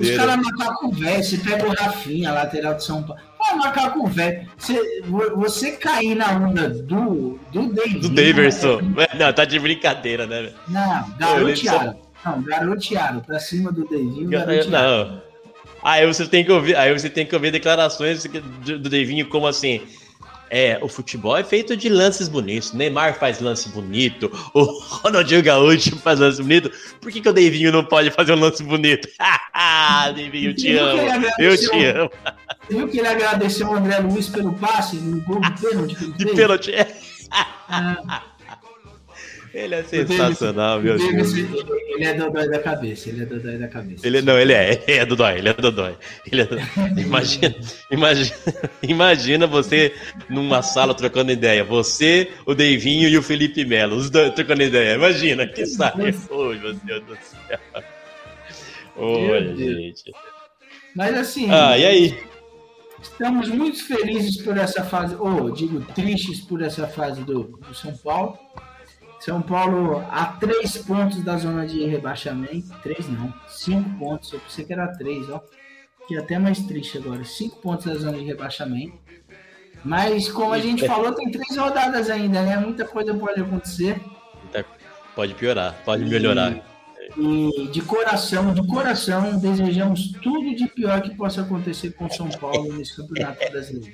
Os 0.00 0.10
caras 0.16 0.36
macaco 0.36 0.90
velho, 0.92 1.22
você 1.22 1.36
pega 1.38 1.66
o 1.68 1.72
Rafinha, 1.74 2.32
lateral 2.32 2.74
de 2.74 2.84
São 2.84 3.02
Paulo. 3.02 3.22
Pô, 3.38 3.56
macaco 3.56 4.06
velho. 4.08 4.48
Você, 4.58 5.02
vo- 5.04 5.36
você 5.36 5.72
cair 5.72 6.14
na 6.16 6.32
onda 6.32 6.68
do, 6.68 7.38
do 7.52 7.72
David. 7.72 8.00
do 8.00 8.08
Daverson. 8.08 8.80
Não, 9.18 9.32
tá 9.32 9.44
de 9.44 9.58
brincadeira, 9.58 10.26
né? 10.26 10.42
velho? 10.42 10.54
Não, 10.68 11.10
garotearam. 11.18 11.96
Não, 12.24 12.42
garotearam. 12.42 13.20
Pra 13.20 13.38
cima 13.38 13.70
do 13.72 13.84
Davinho, 13.84 14.28
garotearam. 14.28 14.70
Não. 14.70 15.22
Aí 15.84 16.06
você 16.06 16.26
tem 16.26 16.44
que 16.44 16.52
ouvir, 16.52 16.76
aí 16.76 16.92
você 16.96 17.10
tem 17.10 17.26
que 17.26 17.34
ouvir 17.34 17.50
declarações 17.50 18.24
do, 18.24 18.78
do 18.78 18.88
Devinho 18.88 19.28
como 19.28 19.46
assim. 19.48 19.80
É, 20.54 20.78
o 20.82 20.86
futebol 20.86 21.34
é 21.34 21.42
feito 21.42 21.74
de 21.74 21.88
lances 21.88 22.28
bonitos. 22.28 22.74
Neymar 22.74 23.18
faz 23.18 23.40
lance 23.40 23.70
bonito. 23.70 24.30
O 24.52 24.64
Ronaldinho 24.64 25.42
Gaúcho 25.42 25.96
faz 25.96 26.20
lance 26.20 26.42
bonito. 26.42 26.70
Por 27.00 27.10
que, 27.10 27.22
que 27.22 27.28
o 27.30 27.32
Devinho 27.32 27.72
não 27.72 27.82
pode 27.82 28.10
fazer 28.10 28.32
um 28.32 28.38
lance 28.38 28.62
bonito? 28.62 29.08
Devinho, 30.14 30.50
eu 30.50 30.54
te 30.54 30.76
amo. 30.76 31.26
Eu 31.38 31.56
te 31.56 31.84
amo. 31.86 32.10
Você 32.68 32.76
viu 32.76 32.86
que 32.86 32.98
ele 32.98 33.08
agradeceu 33.08 33.66
o 33.66 33.74
André 33.74 33.98
Luiz 34.00 34.28
pelo 34.28 34.52
passe 34.52 34.96
no 34.96 35.22
gol 35.22 35.40
de 35.40 35.52
pênalti 35.52 36.06
De 36.18 36.26
pênalti. 36.26 36.72
Ah, 37.30 38.22
Ele 39.54 39.74
é 39.74 39.82
sensacional, 39.82 40.80
meu 40.80 40.96
Davis, 40.96 41.34
Deus. 41.34 41.50
ele, 41.94 42.04
é 42.04 42.14
dodói 42.14 42.48
da 42.48 42.58
cabeça, 42.58 43.10
ele 43.10 43.22
é 43.22 43.26
dodói 43.26 43.58
da 43.58 43.68
cabeça. 43.68 44.06
Ele, 44.06 44.22
não, 44.22 44.38
ele 44.38 44.52
é, 44.54 44.82
ele 44.86 44.98
é 44.98 45.04
Dodói, 45.04 45.38
ele 45.38 45.48
é 45.50 45.52
Dodói. 45.52 45.96
Ele 46.30 46.40
é 46.40 46.44
Dodói. 46.46 46.64
Imagina, 46.96 47.54
imagina, 47.90 48.36
imagina 48.82 49.46
você 49.46 49.94
numa 50.30 50.62
sala 50.62 50.94
trocando 50.94 51.30
ideia. 51.32 51.62
Você, 51.64 52.30
o 52.46 52.54
Deivinho 52.54 53.08
e 53.08 53.18
o 53.18 53.22
Felipe 53.22 53.62
Melo, 53.64 53.96
os 53.96 54.08
dois 54.08 54.32
trocando 54.32 54.62
ideia. 54.62 54.94
Imagina, 54.94 55.46
que 55.46 55.66
saco. 55.66 55.98
Oi, 56.00 56.58
meu 56.58 56.72
Deus 56.74 57.02
do 57.04 57.16
céu. 57.16 57.58
Deus. 58.96 59.58
gente. 59.58 60.12
Mas 60.94 61.16
assim, 61.16 61.48
Ah, 61.50 61.76
e 61.76 61.84
aí? 61.84 62.18
estamos 63.02 63.48
muito 63.48 63.84
felizes 63.84 64.40
por 64.42 64.56
essa 64.56 64.82
fase, 64.84 65.14
ou 65.18 65.50
digo, 65.50 65.80
tristes 65.94 66.40
por 66.40 66.62
essa 66.62 66.86
fase 66.86 67.22
do, 67.22 67.44
do 67.66 67.74
São 67.74 67.94
Paulo. 67.98 68.38
São 69.24 69.40
Paulo 69.40 70.04
a 70.10 70.26
três 70.26 70.76
pontos 70.78 71.22
da 71.22 71.36
zona 71.36 71.64
de 71.64 71.84
rebaixamento. 71.86 72.76
Três 72.82 73.08
não, 73.08 73.32
cinco 73.46 73.88
pontos. 73.96 74.32
Eu 74.32 74.40
pensei 74.40 74.64
que 74.64 74.72
era 74.72 74.88
três, 74.88 75.30
ó. 75.30 75.40
Que 76.08 76.16
é 76.16 76.18
até 76.18 76.40
mais 76.40 76.58
triste 76.58 76.98
agora. 76.98 77.24
Cinco 77.24 77.60
pontos 77.60 77.86
da 77.86 77.94
zona 77.94 78.18
de 78.18 78.24
rebaixamento. 78.24 78.98
Mas, 79.84 80.28
como 80.28 80.52
a 80.52 80.58
gente 80.58 80.84
falou, 80.88 81.12
tem 81.12 81.30
três 81.30 81.56
rodadas 81.56 82.10
ainda, 82.10 82.42
né? 82.42 82.56
Muita 82.56 82.84
coisa 82.84 83.14
pode 83.14 83.40
acontecer. 83.40 84.00
Pode 85.14 85.34
piorar, 85.34 85.80
pode 85.84 86.04
melhorar. 86.04 86.60
E 87.16 87.68
de 87.68 87.80
coração, 87.80 88.52
de 88.52 88.66
coração, 88.66 89.38
desejamos 89.38 90.12
tudo 90.20 90.52
de 90.54 90.66
pior 90.66 91.00
que 91.00 91.14
possa 91.14 91.42
acontecer 91.42 91.92
com 91.92 92.10
São 92.10 92.28
Paulo 92.28 92.72
nesse 92.72 92.96
campeonato 92.96 93.50
brasileiro. 93.52 93.92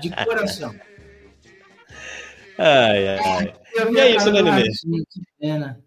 De 0.00 0.10
coração. 0.24 0.72
Ai, 2.58 3.08
ai. 3.08 3.54
E 3.94 3.98
é 3.98 4.16
isso, 4.16 4.30
né, 4.32 4.42
Nenê? 4.42 4.62
Que 4.64 5.20
pena. 5.40 5.80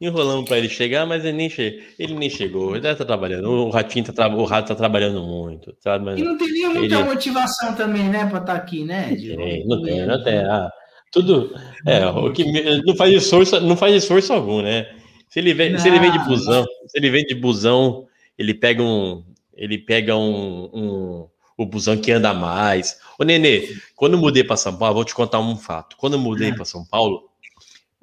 Enrolamos 0.00 0.46
pra 0.48 0.58
ele 0.58 0.68
chegar, 0.68 1.06
mas 1.06 1.24
ele 1.24 1.36
nem, 1.36 1.48
che... 1.48 1.82
ele 1.98 2.14
nem 2.14 2.28
chegou. 2.28 2.72
Ele 2.72 2.80
deve 2.80 2.94
estar 2.94 3.04
trabalhando. 3.04 3.48
O 3.48 3.70
Ratinho 3.70 4.04
tá, 4.04 4.12
tra... 4.12 4.28
o 4.28 4.44
Rato 4.44 4.68
tá 4.68 4.74
trabalhando 4.74 5.22
muito. 5.22 5.74
Sabe? 5.80 6.04
Mas... 6.04 6.20
E 6.20 6.24
não 6.24 6.36
tem 6.36 6.52
nem 6.52 6.68
muita 6.68 6.94
Ele- 6.96 7.04
motivação 7.04 7.74
também, 7.74 8.08
né, 8.08 8.26
pra 8.26 8.40
estar 8.40 8.54
aqui, 8.54 8.84
né? 8.84 9.10
Não 9.10 9.36
tem, 9.36 9.66
não 9.66 9.82
tem, 9.82 10.06
não 10.06 10.24
tem. 10.24 10.38
Ah, 10.38 10.70
Tudo. 11.12 11.54
É, 11.86 12.04
o 12.06 12.32
que 12.32 12.44
não 12.82 12.96
faz 12.96 13.14
esforço, 13.14 13.60
não 13.60 13.76
faz 13.76 13.94
esforço 13.94 14.32
algum, 14.32 14.60
né? 14.60 14.92
Se 15.30 15.38
ele 15.38 15.54
vem, 15.54 15.78
se 15.78 15.88
ele 15.88 16.00
vem 16.00 16.12
de 16.12 16.18
busão, 16.18 16.64
se 16.86 16.98
ele 16.98 17.10
vem 17.10 17.24
de 17.24 17.34
busão, 17.34 18.06
ele 18.36 18.52
pega 18.52 18.82
um, 18.82 19.24
ele 19.54 19.78
pega 19.78 20.16
um, 20.16 20.70
um 20.72 21.28
o 21.56 21.64
busão 21.66 21.96
que 21.96 22.10
anda 22.12 22.32
mais. 22.34 22.98
Ô 23.18 23.24
Nenê, 23.24 23.76
quando 23.94 24.14
eu 24.14 24.18
mudei 24.18 24.44
para 24.44 24.56
São 24.56 24.76
Paulo, 24.76 24.96
vou 24.96 25.04
te 25.04 25.14
contar 25.14 25.40
um 25.40 25.56
fato. 25.56 25.96
Quando 25.96 26.14
eu 26.14 26.18
mudei 26.18 26.50
É. 26.50 26.54
para 26.54 26.64
São 26.64 26.84
Paulo, 26.84 27.28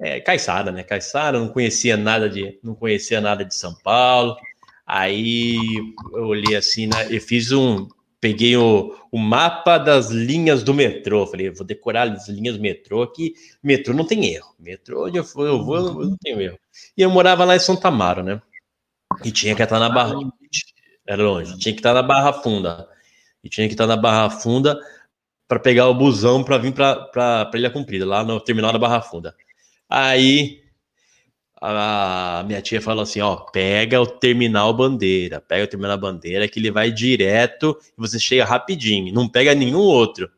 é 0.00 0.20
Caiçara, 0.20 0.72
né? 0.72 0.82
Caiçara, 0.82 1.38
não 1.38 1.48
conhecia 1.48 1.96
nada 1.96 2.28
de, 2.28 2.58
não 2.62 2.74
conhecia 2.74 3.20
nada 3.20 3.44
de 3.44 3.54
São 3.54 3.74
Paulo. 3.74 4.36
Aí 4.86 5.56
eu 6.12 6.24
olhei 6.26 6.56
assim, 6.56 6.86
né, 6.86 7.06
eu 7.08 7.20
fiz 7.20 7.52
um, 7.52 7.86
peguei 8.20 8.56
o, 8.56 8.94
o 9.10 9.18
mapa 9.18 9.78
das 9.78 10.10
linhas 10.10 10.62
do 10.62 10.74
metrô. 10.74 11.26
Falei, 11.26 11.50
vou 11.50 11.64
decorar 11.64 12.10
as 12.10 12.28
linhas 12.28 12.56
do 12.56 12.62
metrô 12.62 13.02
aqui. 13.02 13.34
Metrô 13.62 13.94
não 13.94 14.04
tem 14.04 14.26
erro. 14.26 14.54
Metrô, 14.58 15.06
onde 15.06 15.18
eu 15.18 15.24
for, 15.24 15.46
eu 15.46 15.64
vou, 15.64 15.76
eu 15.76 16.08
não 16.10 16.16
tenho 16.16 16.40
erro. 16.40 16.58
E 16.96 17.02
eu 17.02 17.10
morava 17.10 17.44
lá 17.44 17.54
em 17.54 17.60
Santa 17.60 17.88
Amaro, 17.88 18.22
né? 18.22 18.40
E 19.24 19.30
tinha 19.30 19.54
que 19.54 19.62
estar 19.62 19.78
na 19.78 19.88
Barra. 19.88 20.14
Era 21.06 21.22
longe. 21.22 21.58
Tinha 21.58 21.72
que 21.72 21.80
estar 21.80 21.94
na 21.94 22.02
Barra 22.02 22.32
Funda. 22.32 22.88
E 23.42 23.48
tinha 23.48 23.66
que 23.66 23.74
estar 23.74 23.86
na 23.86 23.96
Barra 23.96 24.30
Funda 24.30 24.78
para 25.48 25.58
pegar 25.58 25.88
o 25.88 25.94
busão 25.94 26.42
para 26.42 26.58
vir 26.58 26.72
para 26.72 27.50
Ilha 27.54 27.70
Comprida, 27.70 28.06
lá 28.06 28.24
no 28.24 28.40
terminal 28.40 28.72
da 28.72 28.78
Barra 28.78 29.02
Funda. 29.02 29.34
Aí 29.88 30.62
a 31.64 32.42
minha 32.44 32.60
tia 32.60 32.80
falou 32.80 33.02
assim: 33.04 33.20
ó, 33.20 33.36
pega 33.36 34.00
o 34.00 34.06
terminal 34.06 34.74
bandeira, 34.74 35.40
pega 35.40 35.64
o 35.64 35.68
terminal 35.68 35.96
bandeira 35.96 36.48
que 36.48 36.58
ele 36.58 36.72
vai 36.72 36.90
direto 36.90 37.78
e 37.96 38.00
você 38.00 38.18
chega 38.18 38.44
rapidinho, 38.44 39.14
não 39.14 39.28
pega 39.28 39.54
nenhum 39.54 39.78
outro. 39.78 40.28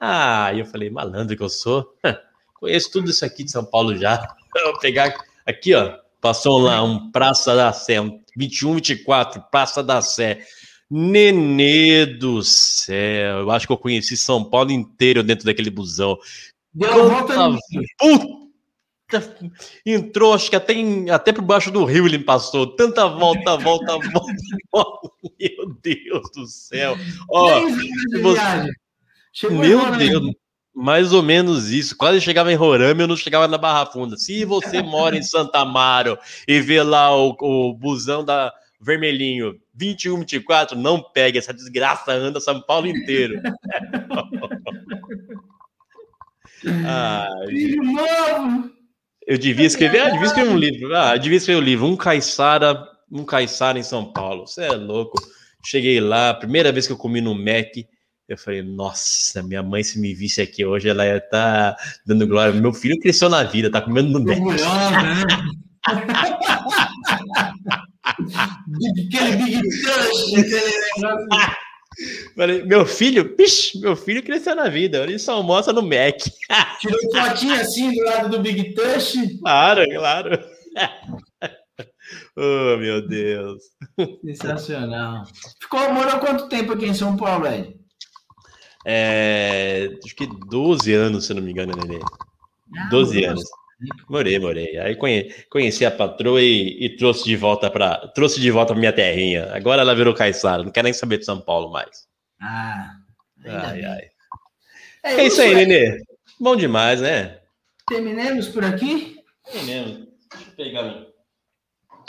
Ah, 0.00 0.52
eu 0.54 0.64
falei, 0.64 0.88
malandro 0.88 1.36
que 1.36 1.42
eu 1.42 1.48
sou, 1.48 1.94
conheço 2.54 2.90
tudo 2.90 3.10
isso 3.10 3.24
aqui 3.24 3.44
de 3.44 3.50
São 3.50 3.64
Paulo 3.64 3.96
já. 3.96 4.34
Vou 4.64 4.78
pegar 4.78 5.14
aqui, 5.44 5.74
ó, 5.74 5.98
passou 6.20 6.58
lá 6.58 6.82
um 6.82 7.10
Praça 7.10 7.54
da 7.54 7.72
Sé, 7.72 8.00
um 8.00 8.22
21, 8.36 8.74
24, 8.76 9.42
Praça 9.50 9.82
da 9.82 10.00
Sé. 10.00 10.46
Nenê 10.90 12.06
do 12.06 12.42
céu, 12.42 13.40
eu 13.40 13.50
acho 13.50 13.66
que 13.66 13.72
eu 13.72 13.78
conheci 13.78 14.16
São 14.16 14.44
Paulo 14.44 14.70
inteiro 14.70 15.22
dentro 15.22 15.44
daquele 15.44 15.70
busão. 15.70 16.16
Deu 16.72 17.08
Quanta 17.08 17.56
Puta! 17.98 18.44
Entrou, 19.86 20.34
acho 20.34 20.50
que 20.50 20.56
até, 20.56 20.72
em, 20.72 21.10
até 21.10 21.32
por 21.32 21.42
baixo 21.42 21.70
do 21.70 21.84
rio 21.84 22.06
ele 22.06 22.18
passou. 22.18 22.66
Tanta 22.66 23.06
volta, 23.06 23.56
volta, 23.56 23.92
volta, 24.12 24.32
volta. 24.72 25.08
Meu 25.38 25.74
Deus 25.82 26.30
do 26.34 26.46
céu. 26.46 26.96
Ó, 27.30 27.60
você- 28.22 29.50
meu 29.50 29.80
agora, 29.80 29.96
Deus, 29.98 30.26
né? 30.26 30.32
mais 30.74 31.12
ou 31.12 31.22
menos 31.22 31.70
isso. 31.70 31.96
Quase 31.96 32.20
chegava 32.20 32.52
em 32.52 32.56
Roraima, 32.56 33.02
eu 33.02 33.08
não 33.08 33.16
chegava 33.16 33.46
na 33.46 33.58
Barra 33.58 33.86
Funda. 33.86 34.16
Se 34.16 34.44
você 34.44 34.82
mora 34.82 35.16
em 35.16 35.22
Santa 35.22 35.60
Amaro 35.60 36.18
e 36.48 36.60
vê 36.60 36.82
lá 36.82 37.14
o, 37.16 37.36
o 37.40 37.74
busão 37.74 38.24
da 38.24 38.52
Vermelhinho 38.84 39.54
21, 39.74 40.20
24, 40.20 40.78
não 40.78 41.02
pegue. 41.02 41.38
Essa 41.38 41.54
desgraça 41.54 42.12
anda 42.12 42.38
São 42.38 42.60
Paulo 42.60 42.86
inteiro. 42.86 43.40
Filho 47.48 47.82
novo. 47.82 48.70
Eu 49.26 49.38
devia 49.38 49.66
escrever, 49.66 50.00
ah, 50.00 50.10
devia 50.10 50.26
escrever 50.26 50.50
um 50.50 50.58
livro. 50.58 50.94
Ah, 50.94 51.14
eu 51.14 51.18
devia 51.18 51.38
escrever 51.38 51.60
um 51.60 51.64
livro, 51.64 51.86
um 51.86 51.96
caiçara, 51.96 52.86
um 53.10 53.24
caiçara 53.24 53.78
em 53.78 53.82
São 53.82 54.12
Paulo. 54.12 54.46
Você 54.46 54.64
é 54.64 54.72
louco. 54.72 55.18
Cheguei 55.64 55.98
lá, 55.98 56.34
primeira 56.34 56.70
vez 56.70 56.86
que 56.86 56.92
eu 56.92 56.98
comi 56.98 57.22
no 57.22 57.34
Mac, 57.34 57.74
eu 58.28 58.36
falei, 58.36 58.62
nossa, 58.62 59.42
minha 59.42 59.62
mãe 59.62 59.82
se 59.82 59.98
me 59.98 60.14
visse 60.14 60.42
aqui 60.42 60.62
hoje, 60.64 60.90
ela 60.90 61.06
ia 61.06 61.16
estar 61.16 61.74
dando 62.06 62.26
glória. 62.26 62.52
Meu 62.52 62.74
filho 62.74 63.00
cresceu 63.00 63.30
na 63.30 63.42
vida, 63.44 63.70
tá 63.70 63.80
comendo 63.80 64.10
no 64.10 64.22
Mac. 64.22 64.36
Orgulhosa, 64.36 64.90
né? 64.90 65.24
aquele 68.04 69.36
Big 69.36 69.62
Touch, 69.82 70.36
aquele. 70.38 71.64
Falei, 72.34 72.64
meu 72.64 72.84
filho, 72.84 73.36
pish, 73.36 73.74
meu 73.76 73.94
filho 73.94 74.22
cresceu 74.22 74.54
na 74.56 74.68
vida, 74.68 75.02
ele 75.04 75.18
só 75.18 75.34
almoça 75.34 75.72
no 75.72 75.82
Mac. 75.82 76.18
Tirou 76.80 76.98
fotinha 77.12 77.60
assim 77.60 77.94
do 77.94 78.04
lado 78.04 78.28
do 78.30 78.40
Big 78.40 78.74
Touch. 78.74 79.38
Claro, 79.38 79.84
claro. 79.88 80.44
oh, 82.36 82.76
meu 82.78 83.06
Deus. 83.06 83.62
Sensacional. 84.24 85.24
Ficou, 85.60 85.92
morou 85.92 86.18
quanto 86.18 86.48
tempo 86.48 86.72
aqui 86.72 86.86
em 86.86 86.94
São 86.94 87.16
Paulo, 87.16 87.46
Ed? 87.46 87.76
É, 88.86 89.88
acho 90.04 90.14
que 90.14 90.26
12 90.48 90.92
anos, 90.92 91.26
se 91.26 91.34
não 91.34 91.42
me 91.42 91.52
engano, 91.52 91.72
Nenê. 91.76 92.00
12 92.90 93.24
morou 93.24 93.24
anos. 93.24 93.44
Morei, 94.08 94.38
morei. 94.38 94.76
Aí 94.78 94.96
conhe- 94.96 95.32
conheci 95.50 95.84
a 95.84 95.90
patroa 95.90 96.40
e, 96.42 96.84
e 96.84 96.96
trouxe 96.96 97.24
de 97.24 97.36
volta 97.36 97.70
para 97.70 98.08
trouxe 98.08 98.40
de 98.40 98.50
volta 98.50 98.72
pra 98.72 98.80
minha 98.80 98.92
terrinha. 98.92 99.50
Agora 99.54 99.82
ela 99.82 99.94
virou 99.94 100.14
caiçara, 100.14 100.62
não 100.62 100.70
quer 100.70 100.84
nem 100.84 100.92
saber 100.92 101.18
de 101.18 101.24
São 101.24 101.40
Paulo 101.40 101.70
mais. 101.70 102.06
Ah, 102.40 102.90
Ai, 103.44 103.72
bem. 103.80 103.84
ai. 103.86 104.02
É 105.02 105.26
isso 105.26 105.40
aí, 105.40 105.54
Nenê. 105.54 106.02
Bom 106.40 106.56
demais, 106.56 107.00
né? 107.00 107.38
Terminemos 107.88 108.48
por 108.48 108.64
aqui? 108.64 109.16
É 109.54 109.62
mesmo. 109.62 110.06
Deixa 110.32 110.50
eu 110.50 110.56
pegar 110.56 110.82
um. 110.84 111.06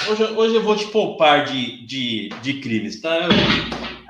Hoje, 0.09 0.23
hoje 0.23 0.55
eu 0.55 0.63
vou 0.63 0.75
te 0.75 0.87
poupar 0.87 1.45
de, 1.45 1.85
de, 1.85 2.29
de 2.41 2.53
crimes, 2.59 3.01
tá? 3.01 3.27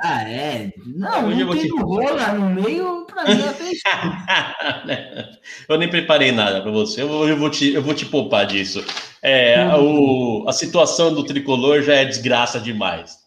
Ah, 0.08 0.30
é. 0.30 0.72
Não, 0.86 1.28
Hoje 1.28 1.42
eu 1.42 1.46
não 1.48 1.54
vou 1.54 1.56
tem 1.56 1.72
te- 1.72 1.82
rola 1.82 2.34
no 2.34 2.50
meio, 2.62 3.06
pra 3.06 3.24
mim 3.26 3.42
até 3.42 3.72
isso. 3.72 3.82
eu 5.68 5.78
nem 5.78 5.90
preparei 5.90 6.32
nada 6.32 6.62
para 6.62 6.72
você. 6.72 7.02
Eu 7.02 7.08
vou, 7.08 7.28
eu 7.30 7.38
vou 7.38 7.50
te, 7.50 7.74
eu 7.74 7.82
vou 7.82 7.94
te 7.94 8.06
poupar 8.06 8.46
disso. 8.46 8.84
É, 9.22 9.66
o, 9.78 10.46
a 10.48 10.54
situação 10.54 11.14
do 11.14 11.24
tricolor 11.24 11.82
já 11.82 11.96
é 11.96 12.06
desgraça 12.06 12.60
demais. 12.60 13.18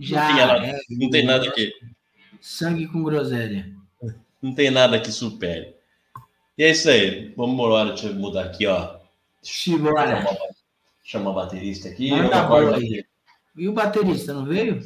Já 0.00 0.26
tem 0.26 0.36
nada- 0.36 0.66
é, 0.66 0.78
Não 0.90 1.10
tem 1.10 1.24
nada 1.24 1.50
que. 1.50 1.72
Sangue 2.40 2.86
com 2.86 3.02
groselha. 3.02 3.66
Não 4.40 4.54
tem 4.54 4.70
nada 4.70 4.98
que 5.00 5.10
supere. 5.12 5.74
E 6.56 6.62
é 6.64 6.70
isso 6.70 6.88
aí. 6.88 7.32
Vamos 7.36 7.54
embora, 7.54 7.90
deixa 7.90 8.06
eu 8.08 8.14
mudar 8.14 8.44
aqui, 8.44 8.66
ó. 8.66 8.96
Chama 11.04 11.30
o 11.30 11.34
baterista 11.34 11.88
aqui. 11.88 12.10
Manda 12.10 12.24
eu 12.24 12.34
acordo 12.34 12.74
aqui. 12.74 12.94
aí. 12.96 13.04
E 13.56 13.68
o 13.68 13.72
baterista, 13.72 14.32
não 14.32 14.44
veio? 14.44 14.80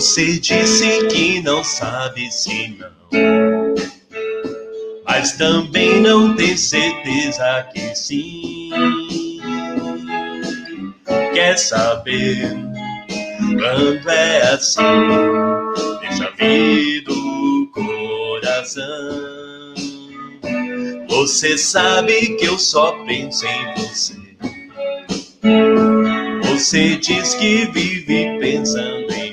Você 0.00 0.40
disse 0.40 1.08
que 1.08 1.42
não 1.42 1.62
sabe 1.62 2.32
se 2.32 2.68
não, 2.68 2.90
mas 5.04 5.32
também 5.32 6.00
não 6.00 6.34
tem 6.34 6.56
certeza 6.56 7.68
que 7.70 7.94
sim. 7.94 8.70
Quer 11.34 11.58
saber 11.58 12.48
quando 13.58 14.08
é 14.08 14.54
assim? 14.54 14.80
Deixa 16.00 16.30
vir 16.30 17.04
do 17.04 17.70
coração. 17.74 18.80
Você 21.10 21.58
sabe 21.58 22.36
que 22.36 22.46
eu 22.46 22.58
só 22.58 22.92
penso 23.04 23.44
em 23.44 23.74
você. 23.74 24.16
Você 26.48 26.96
diz 26.96 27.34
que 27.34 27.66
vive 27.66 28.38
pensando 28.38 29.12
em 29.12 29.29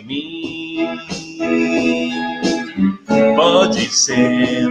Ser, 3.90 4.70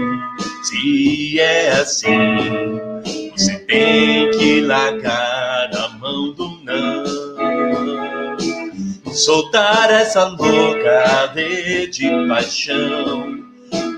se 0.63 1.41
é 1.41 1.71
assim, 1.73 2.79
você 3.35 3.59
tem 3.61 4.31
que 4.33 4.61
largar 4.61 5.71
a 5.75 5.89
mão 5.99 6.33
do 6.33 6.61
não. 6.63 7.05
Soltar 9.13 9.91
essa 9.91 10.27
louca 10.27 11.33
rede 11.35 12.09
de 12.09 12.29
paixão. 12.29 13.43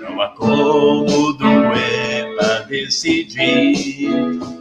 Não 0.01 0.21
há 0.21 0.29
como 0.29 1.33
doer 1.35 2.37
pra 2.37 2.61
decidir. 2.61 4.17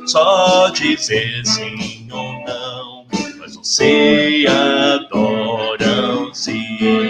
Só 0.07 0.69
dizer 0.69 1.45
sim 1.45 2.07
ou 2.11 2.33
não. 2.45 3.05
Mas 3.37 3.55
você 3.55 4.45
adoram 4.49 6.33
sim. 6.33 7.06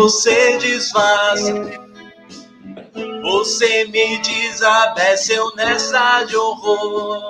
Você 0.00 0.56
disfarça. 0.56 1.52
Você 3.22 3.84
me 3.84 4.16
desabeceu 4.22 5.54
nessa 5.56 6.24
de 6.24 6.34
horror 6.34 7.22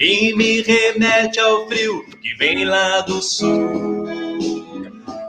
e 0.00 0.34
me 0.34 0.62
remete 0.62 1.38
ao 1.38 1.68
frio 1.68 2.02
que 2.22 2.34
vem 2.36 2.64
lá 2.64 3.02
do 3.02 3.20
sul. 3.20 4.06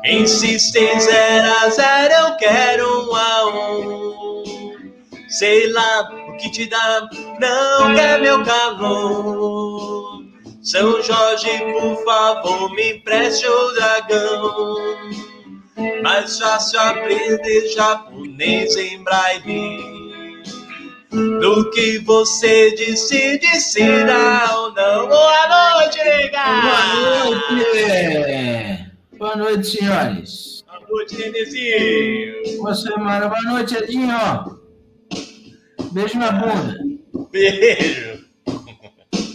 Insistem 0.06 0.98
zero 1.02 1.54
a 1.62 1.70
zero, 1.70 2.14
eu 2.14 2.38
quero 2.38 3.10
um 3.10 3.16
a 3.16 3.46
um. 3.48 4.94
Sei 5.28 5.70
lá 5.70 6.10
o 6.30 6.38
que 6.38 6.50
te 6.50 6.66
dá, 6.68 7.10
não 7.42 7.94
quer 7.94 8.22
meu 8.22 8.42
calor. 8.46 10.24
São 10.62 11.02
Jorge, 11.02 11.50
por 11.74 12.06
favor, 12.06 12.72
me 12.72 12.94
empreste 12.94 13.46
o 13.46 13.72
dragão. 13.74 15.35
Mais 16.02 16.40
fácil 16.40 16.80
aprender 16.80 17.68
japonês 17.70 18.76
em 18.78 19.04
braille 19.04 20.44
do 21.12 21.70
que 21.72 22.00
você 22.00 22.72
decide 22.76 23.48
se 23.60 24.06
dá 24.06 24.56
ou 24.58 24.74
não. 24.74 25.08
Boa 25.08 25.80
noite, 25.80 25.98
nega! 25.98 26.44
Boa 26.62 27.42
noite! 27.52 28.92
Boa 29.18 29.36
noite, 29.36 29.68
senhores. 29.68 30.64
Boa 30.68 30.82
noite, 30.90 31.18
Nenezinho! 31.18 32.58
Boa 32.58 32.76
semana. 32.76 33.28
Boa 33.28 33.42
noite, 33.42 33.76
Edinho. 33.76 34.62
Beijo 35.92 36.18
na 36.18 36.32
bunda. 36.32 36.80
Beijo! 37.32 38.25